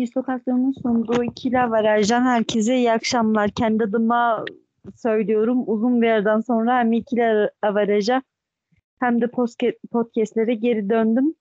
Dislokasyon'un 0.00 0.72
sunduğu 0.72 1.24
ikili 1.24 1.60
avarajdan 1.60 2.22
herkese 2.22 2.76
iyi 2.76 2.92
akşamlar. 2.92 3.50
Kendi 3.50 3.84
adıma 3.84 4.44
söylüyorum. 4.96 5.64
Uzun 5.66 6.02
bir 6.02 6.08
aradan 6.08 6.40
sonra 6.40 6.78
hem 6.78 6.92
ikili 6.92 7.50
avaraja 7.62 8.22
hem 9.00 9.20
de 9.20 9.26
podcastlere 9.92 10.54
geri 10.54 10.90
döndüm. 10.90 11.34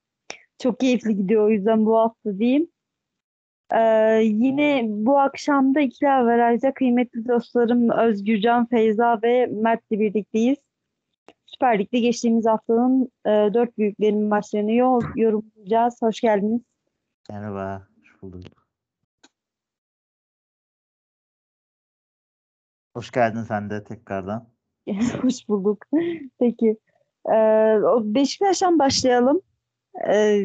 Çok 0.59 0.79
keyifli 0.79 1.15
gidiyor 1.15 1.43
o 1.45 1.49
yüzden 1.49 1.85
bu 1.85 1.97
hafta 1.97 2.39
diyeyim. 2.39 2.67
Ee, 3.73 4.21
yine 4.23 4.85
bu 4.87 5.19
akşam 5.19 5.75
da 5.75 5.79
ikili 5.79 6.09
avarajda 6.09 6.73
kıymetli 6.73 7.27
dostlarım 7.27 7.89
Özgürcan, 7.89 8.65
Feyza 8.65 9.19
ve 9.23 9.45
Mert'le 9.45 9.91
birlikteyiz. 9.91 10.57
Süper 11.45 11.79
Lig'de 11.79 11.99
geçtiğimiz 11.99 12.45
haftanın 12.45 13.11
e, 13.25 13.29
dört 13.29 13.77
büyüklerin 13.77 14.23
maçlarını 14.23 14.71
yorumlayacağız. 15.15 16.01
Hoş 16.01 16.21
geldiniz. 16.21 16.61
Merhaba, 17.29 17.87
hoş. 18.21 18.45
Hoş 22.93 23.11
geldin 23.11 23.43
sen 23.43 23.69
de 23.69 23.83
tekrardan. 23.83 24.47
hoş 25.21 25.49
bulduk. 25.49 25.85
Peki. 26.39 26.77
Ee, 27.29 27.77
Beşiktaş'tan 28.03 28.79
başlayalım. 28.79 29.41
Ee, 30.07 30.39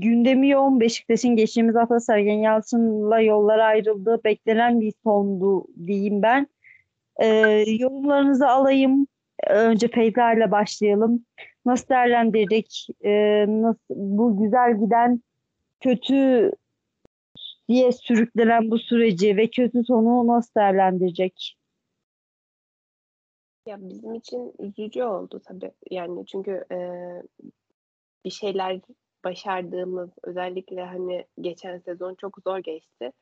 gündemi 0.00 0.48
yoğun 0.48 0.80
Beşiktaş'ın 0.80 1.36
geçtiğimiz 1.36 1.74
hafta 1.74 2.00
Sergen 2.00 2.38
Yalçın'la 2.38 3.20
yollar 3.20 3.58
ayrıldı. 3.58 4.20
Beklenen 4.24 4.80
bir 4.80 4.92
sondu 5.04 5.66
diyeyim 5.86 6.22
ben. 6.22 6.46
Ee, 7.20 7.26
yorumlarınızı 7.68 8.48
alayım. 8.48 9.06
Önce 9.48 9.88
Feyza 9.88 10.32
ile 10.32 10.50
başlayalım. 10.50 11.24
Nasıl 11.66 11.88
değerlendirdik? 11.88 12.86
Ee, 13.04 13.44
nasıl, 13.48 13.80
bu 13.90 14.42
güzel 14.42 14.80
giden 14.80 15.22
kötü 15.80 16.50
diye 17.70 17.92
sürüklenen 17.92 18.70
bu 18.70 18.78
süreci 18.78 19.36
ve 19.36 19.50
kötü 19.50 19.84
sonu 19.84 20.26
nasıl 20.26 20.50
değerlendirecek? 20.56 21.56
Ya 23.66 23.76
bizim 23.80 24.14
için 24.14 24.52
üzücü 24.58 25.02
oldu 25.02 25.40
tabii. 25.44 25.72
Yani 25.90 26.26
çünkü 26.26 26.64
e, 26.72 26.78
bir 28.24 28.30
şeyler 28.30 28.80
başardığımız 29.24 30.10
özellikle 30.22 30.84
hani 30.84 31.26
geçen 31.40 31.78
sezon 31.78 32.14
çok 32.14 32.38
zor 32.46 32.58
geçti. 32.58 33.12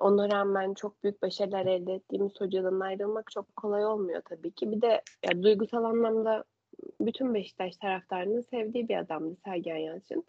Ona 0.00 0.30
rağmen 0.30 0.74
çok 0.74 1.04
büyük 1.04 1.22
başarılar 1.22 1.66
elde 1.66 1.92
ettiğimiz 1.92 2.40
hocadan 2.40 2.80
ayrılmak 2.80 3.30
çok 3.30 3.56
kolay 3.56 3.86
olmuyor 3.86 4.22
tabii 4.24 4.50
ki. 4.50 4.70
Bir 4.70 4.82
de 4.82 5.02
ya, 5.24 5.42
duygusal 5.42 5.84
anlamda 5.84 6.44
bütün 7.00 7.34
Beşiktaş 7.34 7.76
taraftarının 7.76 8.40
sevdiği 8.40 8.88
bir 8.88 8.96
adamdı 8.96 9.36
Sergen 9.44 9.76
Yalçın. 9.76 10.24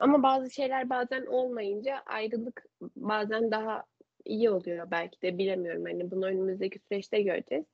Ama 0.00 0.22
bazı 0.22 0.50
şeyler 0.50 0.90
bazen 0.90 1.26
olmayınca 1.26 2.02
ayrılık 2.06 2.66
bazen 2.96 3.50
daha 3.50 3.84
iyi 4.24 4.50
oluyor 4.50 4.90
belki 4.90 5.22
de 5.22 5.38
bilemiyorum. 5.38 5.84
Hani 5.84 6.10
bunu 6.10 6.26
önümüzdeki 6.26 6.78
süreçte 6.78 7.22
göreceğiz. 7.22 7.64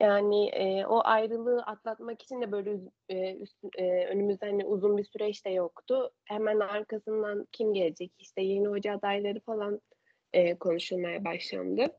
Yani 0.00 0.48
e, 0.48 0.86
o 0.86 1.00
ayrılığı 1.04 1.62
atlatmak 1.62 2.22
için 2.22 2.42
de 2.42 2.52
böyle 2.52 2.78
e, 3.08 3.36
üst, 3.36 3.56
e, 3.78 4.06
önümüzde 4.06 4.46
hani 4.46 4.64
uzun 4.64 4.96
bir 4.98 5.04
süreç 5.04 5.44
de 5.46 5.50
yoktu. 5.50 6.10
Hemen 6.24 6.60
arkasından 6.60 7.46
kim 7.52 7.74
gelecek 7.74 8.12
işte 8.18 8.42
yeni 8.42 8.68
hoca 8.68 8.92
adayları 8.94 9.40
falan 9.40 9.80
e, 10.32 10.58
konuşulmaya 10.58 11.24
başlandı. 11.24 11.98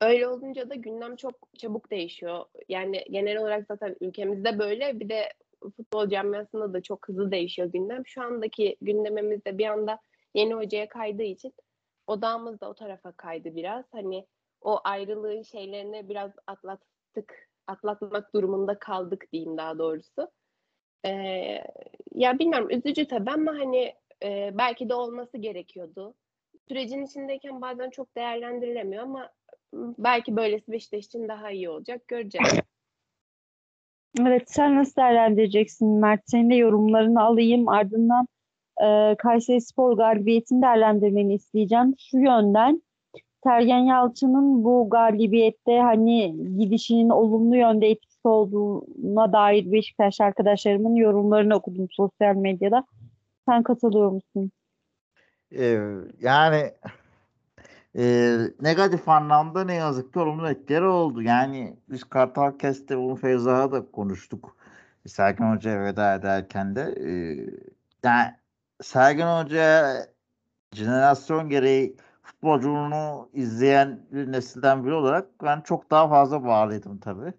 Öyle 0.00 0.28
olunca 0.28 0.70
da 0.70 0.74
gündem 0.74 1.16
çok 1.16 1.34
çabuk 1.58 1.90
değişiyor. 1.90 2.44
Yani 2.68 3.04
genel 3.10 3.36
olarak 3.36 3.66
zaten 3.66 3.96
ülkemizde 4.00 4.58
böyle 4.58 5.00
bir 5.00 5.08
de 5.08 5.28
futbol 5.70 6.08
camiasında 6.08 6.72
da 6.72 6.82
çok 6.82 7.08
hızlı 7.08 7.30
değişiyor 7.30 7.68
gündem. 7.68 8.06
Şu 8.06 8.22
andaki 8.22 8.76
gündemimizde 8.80 9.58
bir 9.58 9.66
anda 9.66 9.98
yeni 10.34 10.54
hocaya 10.54 10.88
kaydığı 10.88 11.22
için 11.22 11.54
odağımız 12.06 12.60
da 12.60 12.70
o 12.70 12.74
tarafa 12.74 13.12
kaydı 13.12 13.56
biraz. 13.56 13.84
Hani 13.92 14.26
o 14.60 14.80
ayrılığın 14.84 15.42
şeylerini 15.42 16.08
biraz 16.08 16.30
atlattık, 16.46 17.48
atlatmak 17.66 18.34
durumunda 18.34 18.78
kaldık 18.78 19.32
diyeyim 19.32 19.56
daha 19.56 19.78
doğrusu. 19.78 20.30
Ee, 21.06 21.64
ya 22.14 22.38
bilmiyorum 22.38 22.70
üzücü 22.70 23.06
tabii 23.08 23.30
ama 23.30 23.52
hani 23.52 23.94
e, 24.22 24.50
belki 24.54 24.88
de 24.88 24.94
olması 24.94 25.38
gerekiyordu. 25.38 26.14
Sürecin 26.68 27.04
içindeyken 27.04 27.60
bazen 27.60 27.90
çok 27.90 28.16
değerlendirilemiyor 28.16 29.02
ama 29.02 29.32
belki 29.74 30.36
böylesi 30.36 30.72
Beşiktaş 30.72 31.06
için 31.06 31.28
daha 31.28 31.50
iyi 31.50 31.70
olacak 31.70 32.08
göreceğiz. 32.08 32.48
Evet 34.20 34.42
sen 34.46 34.76
nasıl 34.76 34.96
değerlendireceksin 34.96 35.88
Mert? 35.88 36.20
Senin 36.26 36.50
de 36.50 36.54
yorumlarını 36.54 37.22
alayım 37.22 37.68
ardından 37.68 38.28
e, 38.84 39.16
Kayseri 39.18 39.60
Spor 39.60 39.96
galibiyetini 39.96 40.62
değerlendirmeni 40.62 41.34
isteyeceğim. 41.34 41.94
Şu 41.98 42.18
yönden 42.18 42.82
Sergen 43.44 43.78
Yalçın'ın 43.78 44.64
bu 44.64 44.90
galibiyette 44.90 45.78
hani 45.78 46.36
gidişinin 46.58 47.10
olumlu 47.10 47.56
yönde 47.56 47.90
etkisi 47.90 48.28
olduğuna 48.28 49.32
dair 49.32 49.72
Beşiktaş 49.72 50.20
arkadaşlarımın 50.20 50.94
yorumlarını 50.94 51.54
okudum 51.54 51.86
sosyal 51.90 52.36
medyada. 52.36 52.84
Sen 53.48 53.62
katılıyor 53.62 54.10
musun? 54.10 54.50
Ee, 55.58 55.78
yani 56.20 56.70
e, 57.98 58.38
negatif 58.60 59.08
anlamda 59.08 59.64
ne 59.64 59.74
yazık 59.74 60.12
ki 60.12 60.18
olumlu 60.18 60.50
etkileri 60.50 60.84
oldu. 60.84 61.22
Yani 61.22 61.76
biz 61.90 62.04
Kartal 62.04 62.58
Kest'te 62.58 62.98
bunu 62.98 63.16
Feyza'ya 63.16 63.72
da 63.72 63.90
konuştuk. 63.90 64.56
Sergen 65.06 65.54
Hoca'ya 65.54 65.84
veda 65.84 66.14
ederken 66.14 66.76
de 66.76 66.82
e, 66.82 67.10
yani 68.04 68.34
Sergen 68.82 69.42
Hoca 69.44 69.96
jenerasyon 70.72 71.48
gereği 71.48 71.96
futbolculuğunu 72.22 73.30
izleyen 73.32 74.06
bir 74.12 74.32
nesilden 74.32 74.84
biri 74.84 74.94
olarak 74.94 75.42
ben 75.42 75.60
çok 75.60 75.90
daha 75.90 76.08
fazla 76.08 76.44
bağlıydım 76.44 76.98
tabii. 76.98 77.32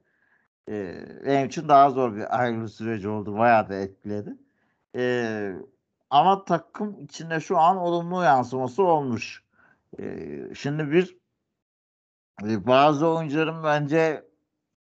Ee, 0.69 1.05
benim 1.25 1.47
için 1.47 1.67
daha 1.67 1.89
zor 1.89 2.15
bir 2.15 2.39
ayrılık 2.39 2.69
süreci 2.69 3.09
oldu. 3.09 3.37
Bayağı 3.37 3.69
da 3.69 3.75
etkiledi. 3.75 4.37
Ee, 4.95 5.53
ama 6.09 6.45
takım 6.45 6.99
içinde 6.99 7.39
şu 7.39 7.57
an 7.57 7.77
olumlu 7.77 8.23
yansıması 8.23 8.83
olmuş. 8.83 9.42
Şimdi 10.55 10.91
bir 10.91 11.17
bazı 12.65 13.07
oyuncuların 13.07 13.63
bence 13.63 14.25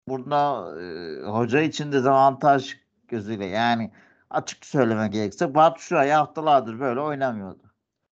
burada 0.07 0.71
e, 0.81 1.21
hoca 1.25 1.61
için 1.61 1.91
de 1.91 1.91
dezavantaj 1.91 2.77
gözüyle 3.07 3.45
yani 3.45 3.91
açık 4.29 4.65
söylemek 4.65 5.13
gerekirse 5.13 5.55
Batu 5.55 5.81
Şura'yı 5.81 6.13
haftalardır 6.13 6.79
böyle 6.79 6.99
oynamıyordu. 6.99 7.73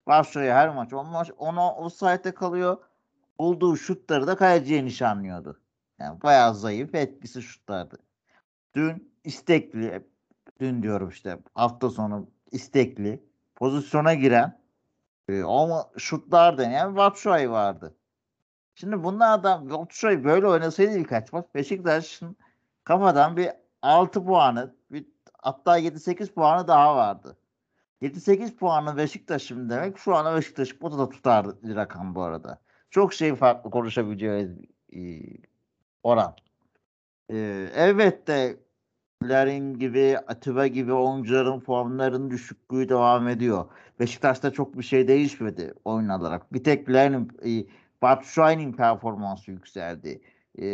Başlıyor 0.07 0.55
her 0.55 0.69
maç. 0.69 0.93
O 0.93 1.03
maç 1.03 1.31
ona 1.37 1.75
o 1.75 1.89
sayede 1.89 2.33
kalıyor. 2.33 2.77
Bulduğu 3.39 3.77
şutları 3.77 4.27
da 4.27 4.35
kaleciye 4.35 4.85
nişanlıyordu. 4.85 5.59
Yani 5.99 6.21
bayağı 6.21 6.55
zayıf 6.55 6.95
etkisi 6.95 7.41
şutlardı. 7.41 7.97
Dün 8.75 9.11
istekli 9.23 10.07
dün 10.59 10.83
diyorum 10.83 11.09
işte 11.09 11.39
hafta 11.55 11.89
sonu 11.89 12.29
istekli 12.51 13.23
pozisyona 13.55 14.13
giren 14.13 14.64
e, 15.29 15.43
ama 15.43 15.89
şutlar 15.97 16.57
deneyen 16.57 16.95
Batshuayi 16.95 17.51
vardı. 17.51 17.95
Şimdi 18.75 19.03
bunlar 19.03 19.43
da 19.43 19.69
Batshuayi 19.69 20.23
böyle 20.23 20.47
oynasaydı 20.47 20.97
ilk 20.97 21.33
maç 21.33 21.45
Beşiktaş'ın 21.55 22.37
kafadan 22.83 23.37
bir 23.37 23.49
6 23.81 24.25
puanı 24.25 24.75
bir 24.91 25.05
hatta 25.41 25.79
7-8 25.79 26.33
puanı 26.33 26.67
daha 26.67 26.95
vardı. 26.95 27.37
7-8 28.01 28.55
puanı 28.55 28.97
Beşiktaş'ım 28.97 29.69
demek 29.69 29.97
şu 29.97 30.15
an 30.15 30.37
Beşiktaş 30.37 30.73
potada 30.73 31.09
tutar 31.09 31.47
rakam 31.63 32.15
bu 32.15 32.21
arada. 32.21 32.61
Çok 32.89 33.13
şey 33.13 33.35
farklı 33.35 33.71
konuşabileceğiz 33.71 34.51
e, 34.93 34.99
oran. 36.03 36.35
E, 37.29 37.37
elbette 37.75 38.64
Larin 39.23 39.79
gibi, 39.79 40.17
Atiba 40.27 40.67
gibi 40.67 40.93
oyuncuların 40.93 41.59
formlarının 41.59 42.29
düşüklüğü 42.29 42.89
devam 42.89 43.27
ediyor. 43.27 43.65
Beşiktaş'ta 43.99 44.51
çok 44.51 44.77
bir 44.77 44.83
şey 44.83 45.07
değişmedi 45.07 45.73
oyun 45.85 46.09
olarak. 46.09 46.53
Bir 46.53 46.63
tek 46.63 46.89
Larin, 46.89 47.31
e, 47.45 47.65
Batshuayi'nin 48.01 48.73
performansı 48.73 49.51
yükseldi. 49.51 50.21
E, 50.57 50.65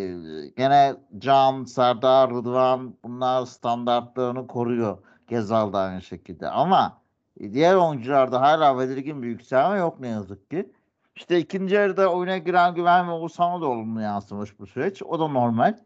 gene 0.57 0.95
Can, 1.17 1.63
Serdar, 1.63 2.29
Rıdvan 2.29 2.95
bunlar 3.03 3.45
standartlarını 3.45 4.47
koruyor. 4.47 4.97
Gezal 5.27 5.73
da 5.73 5.79
aynı 5.79 6.01
şekilde. 6.01 6.49
Ama 6.49 7.01
e, 7.39 7.53
diğer 7.53 7.75
oyuncularda 7.75 8.41
hala 8.41 8.79
belirgin 8.79 9.23
bir 9.23 9.27
yükselme 9.27 9.77
yok 9.77 9.99
ne 9.99 10.07
yazık 10.07 10.51
ki. 10.51 10.71
İşte 11.15 11.39
ikinci 11.39 11.75
yarıda 11.75 12.13
oyuna 12.13 12.37
giren 12.37 12.75
Güven 12.75 13.07
ve 13.07 13.11
Oğuzhan'a 13.11 13.61
da 13.61 13.65
olumlu 13.65 14.01
yansımış 14.01 14.59
bu 14.59 14.67
süreç. 14.67 15.03
O 15.03 15.19
da 15.19 15.27
normal. 15.27 15.77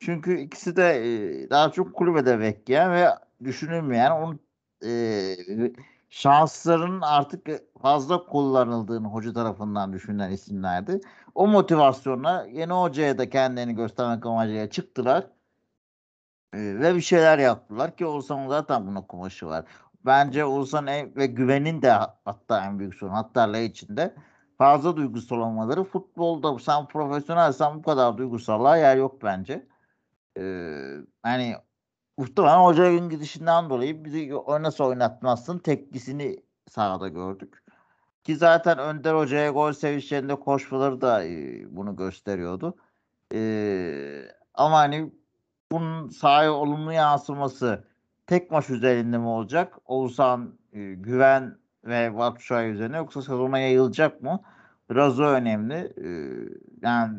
Çünkü 0.00 0.38
ikisi 0.38 0.76
de 0.76 1.50
daha 1.50 1.72
çok 1.72 1.94
kulübede 1.94 2.40
bekleyen 2.40 2.92
ve 2.92 3.08
düşünülmeyen 3.44 4.10
onun 4.10 4.40
e, 4.84 5.36
şansların 6.10 7.00
artık 7.00 7.48
fazla 7.82 8.26
kullanıldığını 8.26 9.08
hoca 9.08 9.32
tarafından 9.32 9.92
düşünülen 9.92 10.30
isimlerdi. 10.30 11.00
O 11.34 11.46
motivasyonla 11.46 12.46
yeni 12.52 12.72
hocaya 12.72 13.18
da 13.18 13.30
kendilerini 13.30 13.74
göstermek 13.74 14.26
amacıyla 14.26 14.70
çıktılar. 14.70 15.26
Ve 16.54 16.94
bir 16.94 17.00
şeyler 17.00 17.38
yaptılar 17.38 17.96
ki 17.96 18.06
Oğuzhan'ın 18.06 18.48
zaten 18.48 18.86
bunun 18.86 19.02
kumaşı 19.02 19.46
var. 19.46 19.64
bence 20.06 20.44
Oğuzhan 20.44 20.86
ve 21.16 21.26
Güven'in 21.26 21.82
de 21.82 21.90
hatta 22.24 22.64
en 22.66 22.78
büyük 22.78 22.94
sorun 22.94 23.12
hatta 23.12 23.52
Lay 23.52 23.66
içinde 23.66 24.14
fazla 24.58 24.96
duygusal 24.96 25.38
olmaları. 25.38 25.84
Futbolda 25.84 26.58
sen 26.58 26.86
profesyonelsen 26.88 27.78
bu 27.78 27.82
kadar 27.82 28.18
duygusallığa 28.18 28.76
yer 28.76 28.96
yok 28.96 29.22
bence. 29.22 29.69
Ee, 30.40 30.96
hani 31.22 31.56
muhtemelen 32.18 32.58
hocanın 32.58 33.08
gidişinden 33.10 33.70
dolayı 33.70 34.04
bizi 34.04 34.34
o 34.34 34.62
nasıl 34.62 34.84
oynatmazsın 34.84 35.58
tepkisini 35.58 36.42
sahada 36.70 37.08
gördük. 37.08 37.62
Ki 38.24 38.36
zaten 38.36 38.78
Önder 38.78 39.14
Hoca'ya 39.14 39.50
gol 39.50 39.72
sevinçlerinde 39.72 40.34
koşmaları 40.34 41.00
da 41.00 41.22
bunu 41.76 41.96
gösteriyordu. 41.96 42.76
Ee, 43.34 44.22
ama 44.54 44.78
hani 44.78 45.12
bunun 45.72 46.08
sahaya 46.08 46.52
olumlu 46.52 46.92
yansıması 46.92 47.84
tek 48.26 48.50
maç 48.50 48.70
üzerinde 48.70 49.18
mi 49.18 49.26
olacak? 49.26 49.78
Oğuzhan, 49.84 50.58
Güven 50.72 51.58
ve 51.84 52.16
Batshuayi 52.18 52.72
üzerine 52.72 52.96
yoksa 52.96 53.22
sezona 53.22 53.58
yayılacak 53.58 54.22
mı? 54.22 54.40
Biraz 54.90 55.20
o 55.20 55.24
önemli. 55.24 55.74
Ee, 55.74 56.08
yani 56.82 57.18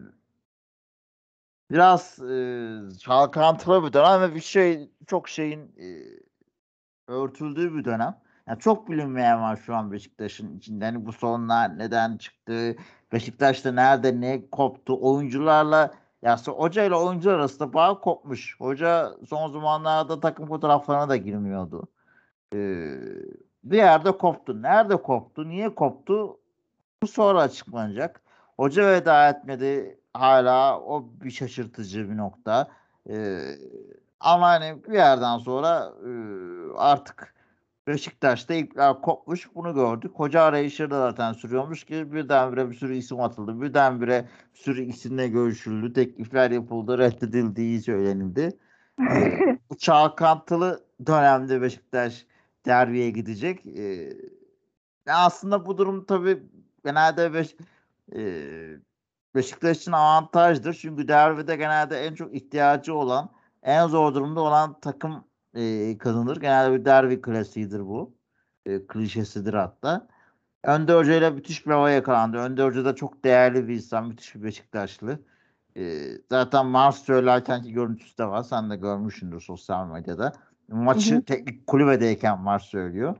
biraz 1.72 2.20
e, 2.20 3.00
çalkantılı 3.00 3.84
bir 3.84 3.94
dönem 3.94 4.22
ve 4.22 4.36
bir 4.36 4.42
şey 4.42 4.90
çok 5.08 5.30
şeyin 5.30 5.76
örtüldüğü 7.08 7.76
bir 7.76 7.86
dönem. 7.86 8.22
Yani 8.48 8.60
çok 8.60 8.90
bilinmeyen 8.90 9.42
var 9.42 9.56
şu 9.66 9.76
an 9.76 9.92
Beşiktaş'ın 9.92 10.58
içinde. 10.58 10.86
Hani 10.86 11.06
bu 11.06 11.14
sorunlar 11.14 11.78
neden 11.80 12.18
çıktı? 12.18 12.76
Beşiktaş'ta 13.12 13.72
nerede 13.72 14.22
ne 14.22 14.50
koptu? 14.50 14.98
Oyuncularla 15.02 15.94
ya 16.22 16.38
hoca 16.38 16.84
ile 16.84 16.96
oyuncular 16.96 17.34
arasında 17.34 17.74
bağ 17.74 18.00
kopmuş. 18.00 18.56
Hoca 18.60 19.12
son 19.30 19.52
zamanlarda 19.52 20.20
takım 20.20 20.48
fotoğraflarına 20.48 21.10
da 21.10 21.18
girmiyordu. 21.18 21.88
Ee, 22.54 22.98
bir 23.64 23.78
yerde 23.78 24.12
koptu. 24.12 24.62
Nerede 24.62 24.96
koptu? 24.96 25.50
Niye 25.50 25.76
koptu? 25.76 26.40
Bu 27.04 27.08
sonra 27.08 27.42
açıklanacak. 27.42 28.22
Hoca 28.58 28.88
veda 28.88 29.30
etmedi. 29.30 30.01
Hala 30.14 30.80
o 30.80 31.10
bir 31.24 31.32
şaşırtıcı 31.32 32.10
bir 32.10 32.18
nokta. 32.18 32.72
Ee, 33.10 33.40
ama 34.20 34.48
hani 34.48 34.84
bir 34.84 34.94
yerden 34.94 35.38
sonra 35.38 35.94
e, 36.06 36.12
artık 36.78 37.34
Beşiktaş'ta 37.88 38.54
ipler 38.54 39.02
kopmuş. 39.02 39.56
Bunu 39.56 39.74
gördük. 39.74 40.12
Hoca 40.16 40.42
arayışları 40.42 40.92
da 40.92 41.00
zaten 41.00 41.34
sürüyormuş 41.34 41.84
ki 41.84 42.14
birdenbire 42.14 42.70
bir 42.70 42.76
sürü 42.76 42.96
isim 42.96 43.22
atıldı. 43.22 43.62
Birdenbire 43.62 44.30
bir 44.54 44.60
sürü 44.60 44.82
isimle 44.82 45.28
görüşüldü. 45.28 45.94
Teklifler 45.94 46.52
yapıldı. 46.52 46.98
Reddedildiği 46.98 47.82
söylenildi. 47.82 48.58
Ee, 49.12 49.40
bu 49.70 49.78
çalkantılı 49.78 50.84
dönemde 51.08 51.62
Beşiktaş 51.62 52.26
derbiye 52.66 53.10
gidecek. 53.10 53.66
Ee, 53.66 54.14
aslında 55.08 55.66
bu 55.66 55.78
durum 55.78 56.06
tabii 56.06 56.44
genelde 56.86 57.34
Beş, 57.34 57.56
e, 58.16 58.22
Beşiktaş 59.36 59.78
için 59.78 59.92
avantajdır. 59.92 60.74
Çünkü 60.74 61.08
derbide 61.08 61.56
genelde 61.56 62.06
en 62.06 62.16
çok 62.16 62.36
ihtiyacı 62.36 62.96
olan, 62.96 63.30
en 63.64 63.88
zor 63.88 64.14
durumda 64.14 64.42
olan 64.42 64.80
takım 64.80 65.24
e, 65.56 65.98
kazanır. 65.98 66.38
Genelde 66.38 66.80
bir 66.80 66.86
derbi 66.86 67.22
klasiğidir 67.22 67.80
bu. 67.80 68.14
E, 68.66 68.88
klişesidir 68.88 69.54
hatta. 69.54 70.08
Önder 70.64 70.96
Hoca 70.98 71.14
ile 71.16 71.30
müthiş 71.30 71.66
bir 71.66 71.72
hava 71.72 71.90
yakalandı. 71.90 72.38
Önder 72.38 72.66
Hoca 72.66 72.86
da 72.86 72.96
çok 72.96 73.24
değerli 73.26 73.68
bir 73.68 73.74
insan. 73.74 74.08
Müthiş 74.08 74.36
bir 74.36 74.44
Beşiktaşlı. 74.44 75.20
E, 75.78 76.08
zaten 76.30 76.66
Mars 76.66 77.04
söylerkenki 77.04 77.74
görüntüsü 77.74 78.18
de 78.18 78.26
var. 78.26 78.44
Sen 78.44 78.70
de 78.70 78.76
görmüşsündür 78.76 79.42
sosyal 79.42 79.88
medyada. 79.88 80.34
Maçı 80.68 81.14
Hı 81.16 81.18
hı. 81.18 81.22
teknik 81.22 81.68
kulübedeyken 81.68 82.40
Mars 82.40 82.64
söylüyor. 82.64 83.16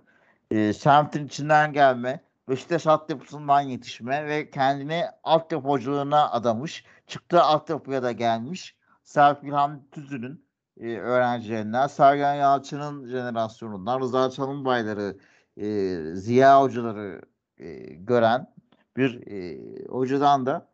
E, 0.52 0.74
semtin 0.74 1.26
içinden 1.26 1.74
gelme. 1.74 2.20
Beşiktaş 2.50 2.88
altyapısından 2.88 3.62
yetişme 3.62 4.26
ve 4.28 4.50
kendini 4.50 5.06
altyapı 5.24 5.68
hocalığına 5.68 6.32
adamış. 6.32 6.86
Çıktığı 7.08 7.42
altyapıya 7.44 8.04
da 8.04 8.12
gelmiş. 8.12 8.76
Serpil 9.04 9.52
Hamdi 9.52 9.90
Tüzün'ün 9.92 10.46
e, 10.80 10.98
öğrencilerinden, 10.98 11.88
Sergen 11.88 12.34
Yalçın'ın 12.34 13.08
jenerasyonundan, 13.08 14.00
Rıza 14.00 14.30
Çalınbayları, 14.30 15.18
e, 15.58 15.98
Ziya 16.16 16.62
hocaları 16.62 17.22
e, 17.58 17.74
gören 17.94 18.54
bir 18.98 19.28
e, 19.28 19.60
hocadan 19.90 20.46
da 20.46 20.72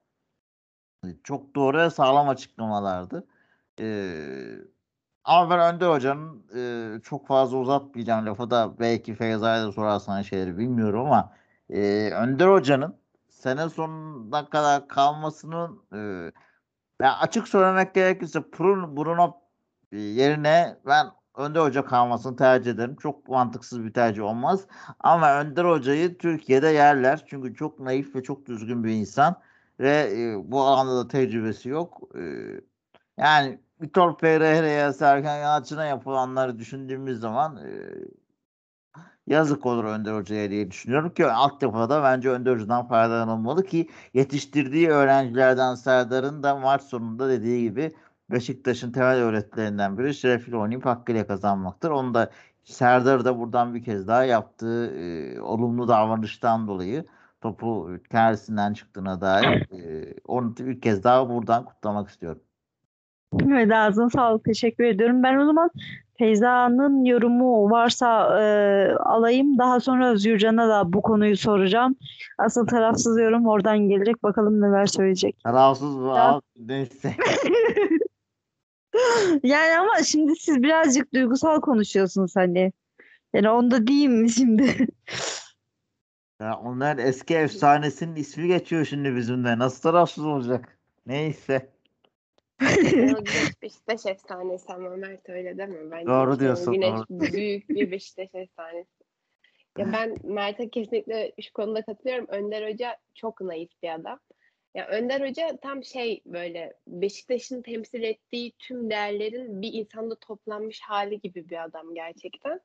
çok 1.24 1.56
doğru 1.56 1.78
ve 1.78 1.90
sağlam 1.90 2.30
açıklamalardı. 2.30 3.28
E, 3.80 4.16
ama 5.24 5.50
ben 5.50 5.76
Önder 5.76 5.90
Hoca'nın 5.90 6.46
e, 6.56 7.02
çok 7.02 7.28
fazla 7.28 7.58
uzatmayacağım 7.58 8.26
lafı 8.26 8.50
da 8.52 8.80
belki 8.80 9.16
Feyza'ya 9.16 9.64
da 9.68 9.72
sorarsan 9.72 10.22
şeyleri 10.22 10.58
bilmiyorum 10.58 11.06
ama 11.06 11.34
e, 11.70 12.10
Önder 12.14 12.48
Hoca'nın 12.48 12.96
sene 13.30 13.70
sonuna 13.70 14.50
kadar 14.50 14.88
kalmasının 14.88 15.82
e, 15.94 17.06
açık 17.06 17.48
söylemek 17.48 17.96
gerekirse 17.96 18.44
Bruno, 18.44 18.98
Bruno 18.98 19.38
e, 19.92 19.98
yerine 19.98 20.78
ben 20.86 21.08
Önder 21.38 21.62
Hoca 21.62 21.86
kalmasını 21.86 22.36
tercih 22.36 22.72
ederim. 22.72 22.96
Çok 22.96 23.30
mantıksız 23.30 23.84
bir 23.84 23.94
tercih 23.94 24.24
olmaz. 24.24 24.68
Ama 25.00 25.40
Önder 25.40 25.66
Hoca'yı 25.66 26.18
Türkiye'de 26.18 26.68
yerler. 26.68 27.26
Çünkü 27.28 27.56
çok 27.56 27.80
naif 27.80 28.16
ve 28.16 28.24
çok 28.24 28.46
düzgün 28.46 28.84
bir 28.84 28.92
insan. 28.92 29.36
Ve 29.80 30.10
e, 30.12 30.52
bu 30.52 30.62
alanda 30.62 30.98
da 30.98 31.08
tecrübesi 31.08 31.70
yok. 31.70 32.02
E, 32.16 32.22
yani 33.18 33.60
Vitor 33.82 34.18
Pereira'ya, 34.18 34.94
Serkan 34.94 35.38
Yalçın'a 35.38 35.86
yapılanları 35.86 36.60
düşündüğümüz 36.60 37.20
zaman 37.20 37.58
e, 37.58 37.72
yazık 39.28 39.66
olur 39.66 39.84
Önder 39.84 40.14
Hoca'ya 40.14 40.50
diye 40.50 40.72
düşünüyorum 40.72 41.14
ki 41.14 41.26
altyapıda 41.26 41.90
da 41.90 42.04
bence 42.04 42.30
Önder 42.30 42.54
Hoca'dan 42.54 42.88
faydalanılmalı 42.88 43.66
ki 43.66 43.90
yetiştirdiği 44.14 44.90
öğrencilerden 44.90 45.76
Serdar'ın 45.76 46.44
da 46.44 46.56
maç 46.56 46.82
sonunda 46.82 47.30
dediği 47.30 47.62
gibi 47.70 47.96
Beşiktaş'ın 48.32 48.92
temel 48.92 49.18
öğretilerinden 49.18 49.98
biri 49.98 50.14
şerefli 50.14 50.58
oynayıp 50.58 50.86
hakkıyla 50.86 51.28
kazanmaktır. 51.28 51.90
Onu 51.90 52.14
da 52.14 52.32
Serdar 52.64 53.26
da 53.26 53.40
buradan 53.40 53.76
bir 53.76 53.84
kez 53.84 54.08
daha 54.08 54.24
yaptığı 54.24 54.86
e, 54.96 55.42
olumlu 55.42 55.88
davranıştan 55.88 56.68
dolayı 56.68 57.06
topu 57.42 57.92
kendisinden 58.12 58.74
çıktığına 58.74 59.22
dair 59.22 59.72
e, 59.72 60.16
onu 60.26 60.58
bir 60.58 60.82
kez 60.82 61.04
daha 61.04 61.30
buradan 61.30 61.66
kutlamak 61.66 62.10
istiyorum. 62.10 62.42
Evet 63.50 63.72
ağzına 63.72 64.10
sağlık. 64.10 64.46
Teşekkür 64.46 64.84
ediyorum. 64.84 65.24
Ben 65.24 65.38
o 65.38 65.46
zaman 65.46 65.70
Feyza'nın 66.18 67.06
yorumu 67.06 67.70
varsa 67.70 68.42
e, 68.42 68.46
alayım. 68.96 69.58
Daha 69.58 69.80
sonra 69.80 70.12
Özgürcan'a 70.12 70.70
da 70.70 70.94
bu 70.94 71.02
konuyu 71.02 71.38
soracağım. 71.38 71.96
Asıl 72.38 72.68
tarafsız 72.68 73.20
yorum 73.20 73.48
oradan 73.48 73.80
gelecek. 73.80 74.24
Bakalım 74.24 74.62
neler 74.62 74.86
söyleyecek. 74.86 75.40
Tarafsız 75.44 75.96
Ya- 75.96 76.02
alt 76.12 76.44
neyse. 76.60 77.16
Yani 79.44 79.78
ama 79.80 80.04
şimdi 80.04 80.36
siz 80.36 80.64
birazcık 80.64 81.14
duygusal 81.14 81.62
konuşuyorsunuz 81.62 82.36
hani. 82.36 82.74
Yani 83.34 83.50
onda 83.50 83.88
değil 83.88 84.10
mi 84.10 84.30
şimdi? 84.30 84.88
Ya 86.42 86.58
onlar 86.64 86.98
eski 86.98 87.36
efsanesinin 87.36 88.16
ismi 88.16 88.48
geçiyor 88.48 88.86
şimdi 88.86 89.16
bizimle. 89.16 89.60
Nasıl 89.60 89.82
tarafsız 89.82 90.26
olacak? 90.26 90.78
Neyse. 91.06 91.70
Beşiktaş 93.62 94.06
efsanesi 94.06 94.74
ama 94.74 94.90
Mert 94.90 95.30
öyle 95.30 95.58
deme. 95.58 95.92
Bence 95.92 96.08
Doğru 96.08 96.40
diyorsun, 96.40 96.74
Güneş 96.74 97.00
doğru. 97.10 97.34
büyük 97.34 97.70
bir 97.70 97.92
Beşiktaş 97.92 98.30
efsanesi. 98.34 98.90
Ya 99.78 99.94
ben 99.94 100.16
Mert'e 100.24 100.70
kesinlikle 100.70 101.32
şu 101.42 101.54
konuda 101.54 101.82
katılıyorum. 101.82 102.26
Önder 102.28 102.72
Hoca 102.72 102.98
çok 103.16 103.42
naif 103.42 103.70
bir 103.84 103.96
adam. 103.96 104.20
Ya 104.76 104.88
Önder 104.88 105.30
Hoca 105.30 105.58
tam 105.62 105.84
şey 105.84 106.22
böyle 106.26 106.74
Beşiktaş'ın 106.88 107.62
temsil 107.62 108.04
ettiği 108.04 108.52
tüm 108.60 108.90
değerlerin 108.90 109.62
bir 109.62 109.74
insanda 109.74 110.16
toplanmış 110.16 110.82
hali 110.82 111.20
gibi 111.20 111.50
bir 111.50 111.64
adam 111.64 111.94
gerçekten. 111.96 112.62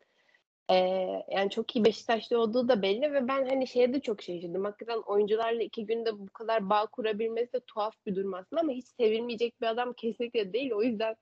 Ee, 0.73 1.25
yani 1.31 1.51
çok 1.51 1.77
iyi 1.77 1.85
Beşiktaşlı 1.85 2.39
olduğu 2.41 2.69
da 2.69 2.83
belli 2.83 3.13
ve 3.13 3.29
ben 3.29 3.49
hani 3.49 3.67
şeye 3.67 3.95
de 3.95 4.01
çok 4.01 4.23
şaşırdım. 4.23 4.65
Hakikaten 4.65 4.99
oyuncularla 5.07 5.63
iki 5.63 5.87
günde 5.87 6.19
bu 6.19 6.27
kadar 6.27 6.71
bağ 6.71 6.87
kurabilmesi 6.87 7.53
de 7.53 7.61
tuhaf 7.61 7.95
bir 8.07 8.17
durum 8.17 8.35
aslında 8.35 8.61
ama 8.61 8.73
hiç 8.73 8.87
sevilmeyecek 8.87 9.61
bir 9.61 9.67
adam 9.67 9.93
kesinlikle 9.93 10.53
değil. 10.53 10.73
O 10.73 10.83
yüzden 10.83 11.17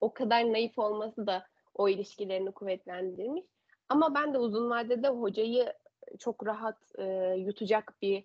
o 0.00 0.12
kadar 0.14 0.52
naif 0.52 0.78
olması 0.78 1.26
da 1.26 1.46
o 1.74 1.88
ilişkilerini 1.88 2.52
kuvvetlendirmiş. 2.52 3.44
Ama 3.88 4.14
ben 4.14 4.34
de 4.34 4.38
uzun 4.38 4.70
vadede 4.70 5.08
hocayı 5.08 5.72
çok 6.18 6.46
rahat 6.46 6.78
e, 6.98 7.04
yutacak 7.38 7.94
bir 8.02 8.24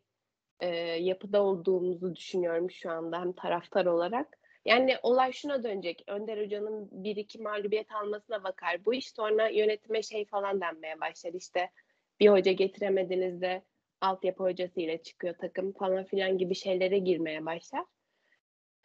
e, 0.59 0.67
yapıda 0.99 1.43
olduğumuzu 1.43 2.15
düşünüyorum 2.15 2.71
şu 2.71 2.91
anda 2.91 3.21
hem 3.21 3.33
taraftar 3.33 3.85
olarak. 3.85 4.40
Yani 4.65 4.97
olay 5.03 5.31
şuna 5.31 5.63
dönecek. 5.63 6.03
Önder 6.07 6.45
Hoca'nın 6.45 6.89
bir 6.91 7.15
iki 7.15 7.39
mağlubiyet 7.39 7.91
almasına 7.91 8.43
bakar. 8.43 8.85
Bu 8.85 8.93
iş 8.93 9.11
sonra 9.11 9.49
yönetime 9.49 10.01
şey 10.03 10.25
falan 10.25 10.61
denmeye 10.61 11.01
başlar. 11.01 11.33
İşte 11.33 11.69
bir 12.19 12.29
hoca 12.29 12.51
getiremediniz 12.51 13.41
de 13.41 13.63
altyapı 14.01 14.43
hocasıyla 14.43 14.97
çıkıyor 14.97 15.35
takım 15.41 15.71
falan 15.71 16.03
filan 16.03 16.37
gibi 16.37 16.55
şeylere 16.55 16.97
girmeye 16.97 17.45
başlar. 17.45 17.85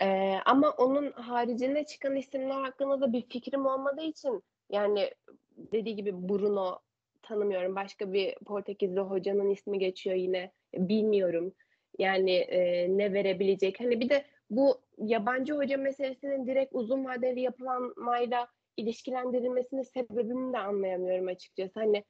Ee, 0.02 0.34
ama 0.46 0.70
onun 0.70 1.12
haricinde 1.12 1.84
çıkan 1.84 2.16
isimler 2.16 2.60
hakkında 2.60 3.00
da 3.00 3.12
bir 3.12 3.28
fikrim 3.28 3.66
olmadığı 3.66 4.02
için 4.02 4.42
yani 4.70 5.10
dediği 5.56 5.96
gibi 5.96 6.28
Bruno 6.28 6.78
tanımıyorum. 7.22 7.76
Başka 7.76 8.12
bir 8.12 8.34
Portekizli 8.34 9.00
hocanın 9.00 9.50
ismi 9.50 9.78
geçiyor 9.78 10.16
yine. 10.16 10.52
Bilmiyorum. 10.74 11.52
Yani 11.98 12.32
e, 12.32 12.88
ne 12.98 13.12
verebilecek. 13.12 13.80
Hani 13.80 14.00
bir 14.00 14.08
de 14.08 14.24
bu 14.50 14.80
yabancı 14.98 15.54
hoca 15.54 15.76
meselesinin 15.76 16.46
direkt 16.46 16.74
uzun 16.74 17.04
vadeli 17.04 17.40
yapılanmayla 17.40 18.48
ilişkilendirilmesinin 18.76 19.82
sebebini 19.82 20.52
de 20.52 20.58
anlayamıyorum 20.58 21.26
açıkçası. 21.28 21.80
Hani 21.80 22.04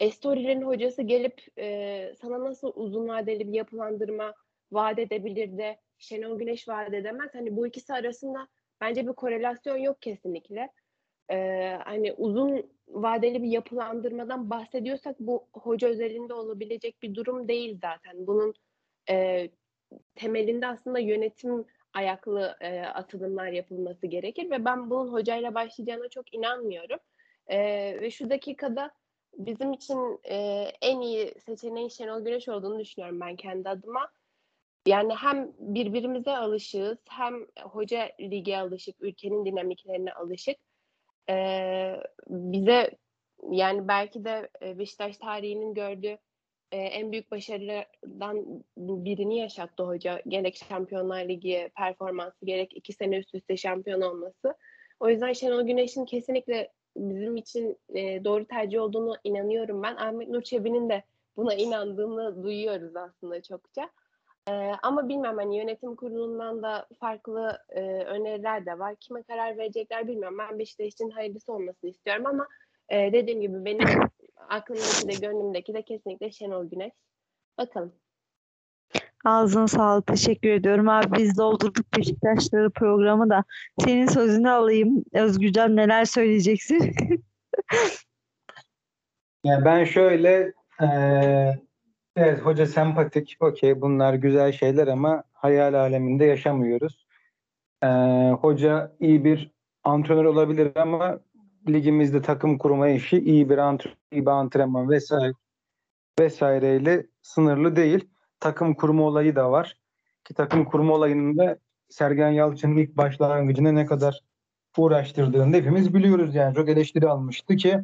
Estoril'in 0.00 0.62
hocası 0.62 1.02
gelip 1.02 1.42
e, 1.58 2.14
sana 2.20 2.44
nasıl 2.44 2.72
uzun 2.74 3.08
vadeli 3.08 3.48
bir 3.48 3.52
yapılandırma 3.52 4.34
vaat 4.72 4.98
edebilir 4.98 5.58
de 5.58 5.80
Şenol 5.98 6.38
Güneş 6.38 6.68
vaat 6.68 6.94
edemez. 6.94 7.30
Hani 7.34 7.56
bu 7.56 7.66
ikisi 7.66 7.92
arasında 7.94 8.48
bence 8.80 9.06
bir 9.06 9.12
korelasyon 9.12 9.76
yok 9.76 10.02
kesinlikle. 10.02 10.72
Ee, 11.30 11.78
hani 11.84 12.12
uzun 12.12 12.70
vadeli 12.88 13.42
bir 13.42 13.48
yapılandırmadan 13.48 14.50
bahsediyorsak 14.50 15.20
bu 15.20 15.48
hoca 15.52 15.88
özelinde 15.88 16.34
olabilecek 16.34 17.02
bir 17.02 17.14
durum 17.14 17.48
değil 17.48 17.78
zaten. 17.82 18.26
Bunun 18.26 18.54
e, 19.10 19.48
temelinde 20.14 20.66
aslında 20.66 20.98
yönetim 20.98 21.64
ayaklı 21.96 22.56
e, 22.60 22.80
atılımlar 22.80 23.48
yapılması 23.48 24.06
gerekir 24.06 24.50
ve 24.50 24.64
ben 24.64 24.90
bunun 24.90 25.12
hocayla 25.12 25.54
başlayacağına 25.54 26.08
çok 26.08 26.34
inanmıyorum. 26.34 26.98
E, 27.46 27.58
ve 28.00 28.10
şu 28.10 28.30
dakikada 28.30 28.90
bizim 29.38 29.72
için 29.72 30.20
e, 30.24 30.36
en 30.82 31.00
iyi 31.00 31.34
seçeneğin 31.46 31.88
Şenol 31.88 32.24
Güneş 32.24 32.48
olduğunu 32.48 32.80
düşünüyorum 32.80 33.20
ben 33.20 33.36
kendi 33.36 33.68
adıma. 33.68 34.10
Yani 34.86 35.14
hem 35.14 35.52
birbirimize 35.58 36.36
alışığız, 36.36 36.98
hem 37.08 37.46
hoca 37.62 38.10
lige 38.20 38.58
alışık, 38.58 38.96
ülkenin 39.00 39.44
dinamiklerine 39.44 40.12
alışık. 40.12 40.56
Ee, 41.30 41.96
bize 42.28 42.90
yani 43.50 43.88
belki 43.88 44.24
de 44.24 44.48
e, 44.62 44.78
Beşiktaş 44.78 45.16
tarihinin 45.16 45.74
gördüğü 45.74 46.18
e, 46.72 46.76
en 46.76 47.12
büyük 47.12 47.30
başarılardan 47.30 48.64
birini 48.76 49.38
yaşattı 49.38 49.82
hoca. 49.82 50.22
Gerek 50.28 50.56
Şampiyonlar 50.68 51.28
Ligi 51.28 51.70
performansı, 51.76 52.46
gerek 52.46 52.76
iki 52.76 52.92
sene 52.92 53.18
üst 53.18 53.34
üste 53.34 53.56
şampiyon 53.56 54.00
olması. 54.00 54.54
O 55.00 55.08
yüzden 55.08 55.32
Şenol 55.32 55.62
Güneş'in 55.62 56.04
kesinlikle 56.04 56.72
bizim 56.96 57.36
için 57.36 57.76
e, 57.94 58.24
doğru 58.24 58.44
tercih 58.44 58.80
olduğunu 58.80 59.16
inanıyorum 59.24 59.82
ben. 59.82 59.96
Ahmet 59.96 60.28
Nur 60.28 60.42
Çebi'nin 60.42 60.88
de 60.88 61.02
buna 61.36 61.54
inandığını 61.54 62.42
duyuyoruz 62.42 62.96
aslında 62.96 63.42
çokça. 63.42 63.90
Ee, 64.48 64.72
ama 64.82 65.08
bilmem 65.08 65.36
hani 65.36 65.58
yönetim 65.58 65.96
kurulundan 65.96 66.62
da 66.62 66.86
farklı 67.00 67.58
e, 67.68 67.80
öneriler 68.04 68.66
de 68.66 68.78
var. 68.78 68.96
Kime 68.96 69.22
karar 69.22 69.58
verecekler 69.58 70.08
bilmiyorum. 70.08 70.38
Ben 70.38 70.58
Beşiktaş 70.58 70.86
için 70.86 71.10
hayırlısı 71.10 71.52
olmasını 71.52 71.90
istiyorum 71.90 72.26
ama 72.26 72.48
e, 72.88 73.12
dediğim 73.12 73.40
gibi 73.40 73.64
benim 73.64 73.88
aklımdaki 74.48 75.08
de 75.08 75.26
gönlümdeki 75.26 75.74
de 75.74 75.82
kesinlikle 75.82 76.30
Şenol 76.30 76.70
Güneş. 76.70 76.92
Bakalım. 77.58 77.92
Ağzına 79.24 79.68
sağlık. 79.68 80.06
Teşekkür 80.06 80.50
ediyorum 80.50 80.88
abi. 80.88 81.18
Biz 81.18 81.38
doldurduk 81.38 81.86
Beşiktaşları 81.98 82.70
programı 82.70 83.30
da. 83.30 83.44
Senin 83.78 84.06
sözünü 84.06 84.50
alayım. 84.50 85.04
Özgürcan 85.12 85.76
neler 85.76 86.04
söyleyeceksin? 86.04 86.94
Yani 89.44 89.64
ben 89.64 89.84
şöyle 89.84 90.52
eee, 90.80 91.60
evet 92.16 92.40
hoca 92.40 92.66
sempatik, 92.66 93.36
okey 93.40 93.80
bunlar 93.80 94.14
güzel 94.14 94.52
şeyler 94.52 94.86
ama 94.86 95.22
hayal 95.32 95.74
aleminde 95.74 96.24
yaşamıyoruz. 96.24 97.06
Eee, 97.82 98.36
hoca 98.40 98.92
iyi 99.00 99.24
bir 99.24 99.50
antrenör 99.84 100.24
olabilir 100.24 100.72
ama 100.76 101.20
ligimizde 101.68 102.22
takım 102.22 102.58
kurma 102.58 102.88
işi 102.88 103.18
iyi 103.18 103.50
bir 103.50 103.58
antrenör, 103.58 103.96
iyi 104.12 104.22
bir 104.22 104.30
antrenman 104.30 104.90
vesaire 104.90 105.32
vesaireyle 106.20 107.06
sınırlı 107.22 107.76
değil. 107.76 108.08
Takım 108.40 108.74
kurma 108.74 109.02
olayı 109.02 109.36
da 109.36 109.50
var. 109.50 109.76
Ki 110.24 110.34
takım 110.34 110.64
kurma 110.64 110.94
olayının 110.94 111.38
da 111.38 111.58
Sergen 111.88 112.30
Yalçın'ın 112.30 112.76
ilk 112.76 112.96
başlangıcında 112.96 113.72
ne 113.72 113.86
kadar 113.86 114.20
uğraştırdığını 114.76 115.56
hepimiz 115.56 115.94
biliyoruz 115.94 116.34
yani. 116.34 116.54
Çok 116.54 116.68
eleştiri 116.68 117.08
almıştı 117.08 117.56
ki 117.56 117.80